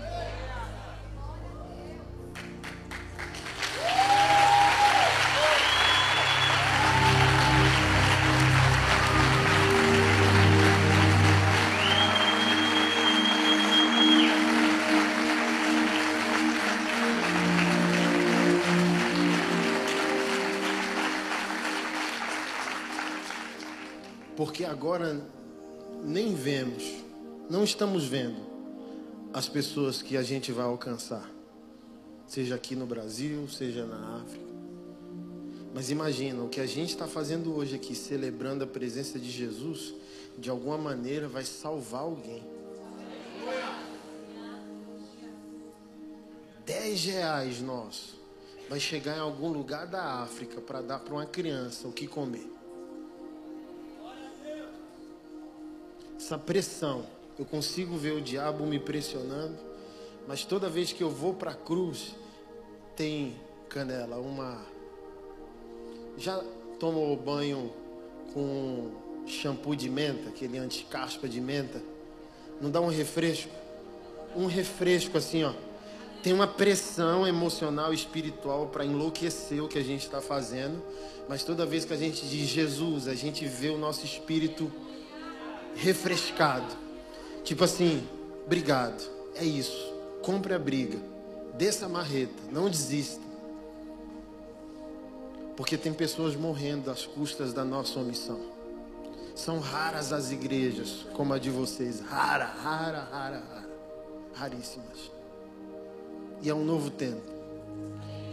Porque 24.55 24.65
agora 24.65 25.21
nem 26.05 26.33
vemos, 26.33 26.85
não 27.51 27.65
estamos 27.65 28.05
vendo 28.05 28.41
as 29.33 29.49
pessoas 29.49 30.01
que 30.01 30.17
a 30.17 30.23
gente 30.23 30.53
vai 30.53 30.65
alcançar, 30.65 31.29
seja 32.25 32.55
aqui 32.55 32.77
no 32.77 32.87
Brasil, 32.87 33.49
seja 33.49 33.85
na 33.85 34.19
África. 34.19 34.47
Mas 35.75 35.91
imagina, 35.91 36.45
o 36.45 36.49
que 36.49 36.61
a 36.61 36.67
gente 36.67 36.91
está 36.91 37.09
fazendo 37.09 37.53
hoje 37.53 37.75
aqui, 37.75 37.97
celebrando 37.97 38.63
a 38.63 38.67
presença 38.69 39.19
de 39.19 39.29
Jesus, 39.29 39.93
de 40.39 40.49
alguma 40.49 40.79
maneira 40.79 41.27
vai 41.27 41.45
salvar 41.45 42.03
alguém. 42.03 42.45
Dez 46.65 47.05
reais 47.07 47.61
nosso 47.61 48.21
vai 48.71 48.79
chegar 48.79 49.17
em 49.17 49.21
algum 49.21 49.49
lugar 49.49 49.89
da 49.89 50.23
África 50.23 50.61
para 50.61 50.81
dar 50.81 51.01
para 51.01 51.13
uma 51.13 51.27
criança 51.27 51.89
o 51.89 51.93
que 51.93 52.07
comer. 52.07 52.55
Essa 56.25 56.39
pressão. 56.39 57.05
Eu 57.39 57.45
consigo 57.45 57.99
ver 57.99 58.13
o 58.13 58.21
diabo 58.21 58.65
me 58.65 58.79
pressionando, 58.79 59.57
mas 60.27 60.43
toda 60.43 60.71
vez 60.71 60.91
que 60.91 61.03
eu 61.03 61.11
vou 61.11 61.35
para 61.35 61.51
a 61.51 61.55
cruz, 61.55 62.15
tem 62.97 63.35
canela, 63.69 64.17
uma. 64.17 64.63
Já 66.17 66.43
tomou 66.81 67.15
banho 67.15 67.71
com 68.33 68.91
shampoo 69.27 69.77
de 69.77 69.91
menta, 69.91 70.31
aquele 70.31 70.57
anti-caspa 70.57 71.29
de 71.29 71.43
menta? 71.43 71.83
Não 72.59 72.71
dá 72.71 72.81
um 72.81 72.89
refresco? 72.89 73.51
Um 74.35 74.47
refresco 74.47 75.19
assim, 75.19 75.45
ó. 75.45 75.53
Tem 76.23 76.33
uma 76.33 76.47
pressão 76.47 77.27
emocional 77.27 77.93
e 77.93 77.97
espiritual 77.97 78.69
para 78.69 78.83
enlouquecer 78.83 79.63
o 79.63 79.69
que 79.69 79.79
a 79.79 79.85
gente 79.85 80.05
está 80.07 80.23
fazendo, 80.23 80.83
mas 81.29 81.45
toda 81.45 81.67
vez 81.67 81.85
que 81.85 81.93
a 81.93 81.99
gente 81.99 82.27
diz 82.27 82.49
Jesus, 82.49 83.09
a 83.09 83.15
gente 83.15 83.45
vê 83.45 83.69
o 83.69 83.77
nosso 83.77 84.07
espírito 84.07 84.73
refrescado. 85.77 86.77
Tipo 87.43 87.65
assim, 87.65 88.07
obrigado. 88.45 89.03
É 89.35 89.45
isso. 89.45 89.93
Compre 90.23 90.55
a 90.55 90.59
briga. 90.59 90.99
Desça 91.57 91.87
a 91.87 91.89
marreta. 91.89 92.43
Não 92.51 92.69
desista. 92.69 93.23
Porque 95.57 95.77
tem 95.77 95.93
pessoas 95.93 96.35
morrendo 96.35 96.91
às 96.91 97.07
custas 97.07 97.53
da 97.53 97.65
nossa 97.65 98.01
omissão. 98.01 98.41
São 99.35 99.59
raras 99.59 100.13
as 100.13 100.31
igrejas 100.31 101.07
como 101.13 101.35
a 101.35 101.39
de 101.39 101.51
vocês. 101.51 102.01
Rara, 102.01 102.45
rara, 102.45 103.09
rara, 103.11 103.39
rara. 103.39 103.69
Raríssimas. 104.35 105.11
E 106.43 106.49
é 106.49 106.55
um 106.55 106.65
novo 106.65 106.91
tempo. 106.91 107.23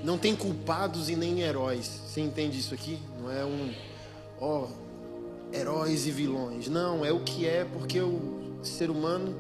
Não 0.03 0.17
tem 0.17 0.35
culpados 0.35 1.09
e 1.09 1.15
nem 1.15 1.41
heróis. 1.41 1.87
Você 2.07 2.21
entende 2.21 2.59
isso 2.59 2.73
aqui? 2.73 2.99
Não 3.19 3.31
é 3.31 3.45
um. 3.45 3.73
Ó, 4.39 4.63
oh, 4.63 4.67
heróis 5.52 6.08
e 6.08 6.12
vilões. 6.12 6.68
Não, 6.68 7.06
é 7.06 7.12
o 7.12 7.20
que 7.20 7.45
é, 7.45 7.66
porque 7.66 7.99
o 7.99 8.60
ser 8.64 8.89
humano 8.89 9.36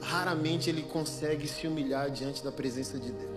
raramente 0.00 0.70
ele 0.70 0.82
consegue 0.82 1.48
se 1.48 1.66
humilhar 1.66 2.10
diante 2.10 2.42
da 2.42 2.52
presença 2.52 2.98
de 2.98 3.10
Deus. 3.10 3.36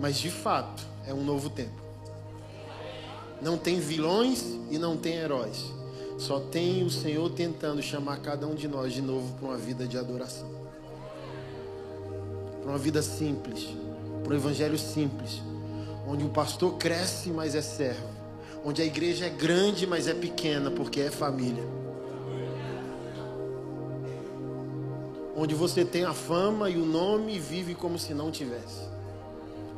Mas 0.00 0.16
de 0.16 0.30
fato, 0.30 0.82
é 1.06 1.12
um 1.12 1.24
novo 1.24 1.50
tempo. 1.50 1.88
Não 3.42 3.58
tem 3.58 3.78
vilões 3.78 4.42
e 4.70 4.78
não 4.78 4.96
tem 4.96 5.14
heróis. 5.14 5.72
Só 6.18 6.40
tem 6.40 6.84
o 6.84 6.90
Senhor 6.90 7.30
tentando 7.30 7.80
chamar 7.82 8.18
cada 8.20 8.46
um 8.46 8.54
de 8.54 8.66
nós 8.66 8.92
de 8.92 9.02
novo 9.02 9.34
para 9.34 9.48
uma 9.48 9.56
vida 9.56 9.86
de 9.86 9.96
adoração. 9.96 10.48
Para 12.62 12.70
uma 12.70 12.78
vida 12.78 13.02
simples, 13.02 13.68
para 14.24 14.32
um 14.32 14.36
evangelho 14.36 14.78
simples, 14.78 15.40
onde 16.06 16.24
o 16.24 16.28
pastor 16.28 16.74
cresce, 16.76 17.30
mas 17.30 17.54
é 17.54 17.62
servo 17.62 18.17
onde 18.64 18.82
a 18.82 18.84
igreja 18.84 19.26
é 19.26 19.30
grande, 19.30 19.86
mas 19.86 20.08
é 20.08 20.14
pequena, 20.14 20.70
porque 20.70 21.00
é 21.00 21.10
família. 21.10 21.64
Onde 25.36 25.54
você 25.54 25.84
tem 25.84 26.04
a 26.04 26.12
fama 26.12 26.68
e 26.68 26.76
o 26.76 26.84
nome 26.84 27.36
e 27.36 27.38
vive 27.38 27.74
como 27.74 27.98
se 27.98 28.12
não 28.12 28.30
tivesse, 28.30 28.88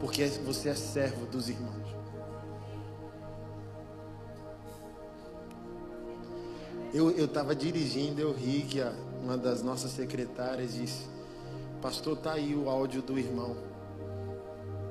porque 0.01 0.27
você 0.45 0.71
é 0.71 0.75
servo 0.75 1.27
dos 1.27 1.49
irmãos. 1.49 1.91
Eu 6.93 7.25
estava 7.25 7.55
dirigindo, 7.55 8.21
eu 8.21 8.33
ri 8.33 8.63
que 8.63 8.81
uma 9.23 9.37
das 9.37 9.63
nossas 9.63 9.93
secretárias 9.93 10.75
disse: 10.75 11.05
Pastor, 11.81 12.17
tá 12.17 12.33
aí 12.33 12.55
o 12.55 12.69
áudio 12.69 13.01
do 13.01 13.17
irmão 13.17 13.70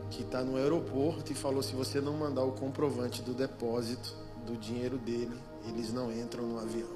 que 0.10 0.24
está 0.24 0.42
no 0.42 0.58
aeroporto 0.58 1.32
e 1.32 1.36
falou: 1.36 1.62
se 1.62 1.74
você 1.74 2.02
não 2.02 2.14
mandar 2.14 2.44
o 2.44 2.52
comprovante 2.52 3.22
do 3.22 3.34
depósito 3.34 4.16
do 4.46 4.58
dinheiro 4.58 4.98
dele, 4.98 5.38
eles 5.68 5.94
não 5.94 6.12
entram 6.12 6.46
no 6.46 6.60
avião. 6.60 6.90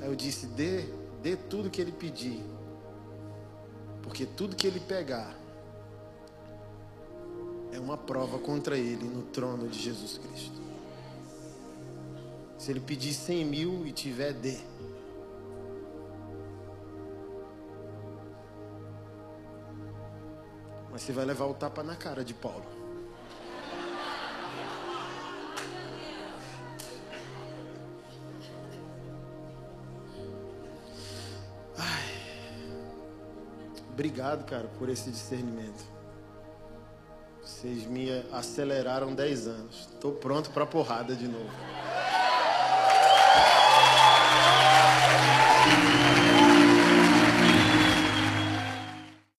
Aí 0.00 0.08
eu 0.08 0.16
disse: 0.16 0.46
dê, 0.46 0.84
dê 1.22 1.36
tudo 1.36 1.70
que 1.70 1.80
ele 1.80 1.92
pedir, 1.92 2.44
porque 4.02 4.26
tudo 4.26 4.56
que 4.56 4.66
ele 4.66 4.80
pegar 4.80 5.36
é 7.72 7.78
uma 7.78 7.96
prova 7.96 8.38
contra 8.38 8.76
ele 8.76 9.08
no 9.08 9.22
trono 9.22 9.68
de 9.68 9.78
Jesus 9.78 10.18
Cristo. 10.18 10.60
Se 12.58 12.70
ele 12.70 12.80
pedir 12.80 13.12
cem 13.12 13.44
mil 13.44 13.86
e 13.86 13.92
tiver, 13.92 14.32
dê. 14.32 14.71
Mas 20.92 21.00
você 21.00 21.12
vai 21.12 21.24
levar 21.24 21.46
o 21.46 21.54
tapa 21.54 21.82
na 21.82 21.96
cara 21.96 22.22
de 22.22 22.34
Paulo. 22.34 22.66
Ai. 31.78 32.04
Obrigado, 33.90 34.44
cara, 34.44 34.68
por 34.78 34.90
esse 34.90 35.10
discernimento. 35.10 35.82
Vocês 37.40 37.86
me 37.86 38.10
aceleraram 38.30 39.14
10 39.14 39.46
anos. 39.46 39.88
Estou 39.94 40.12
pronto 40.12 40.50
para 40.50 40.66
porrada 40.66 41.16
de 41.16 41.26
novo. 41.26 41.50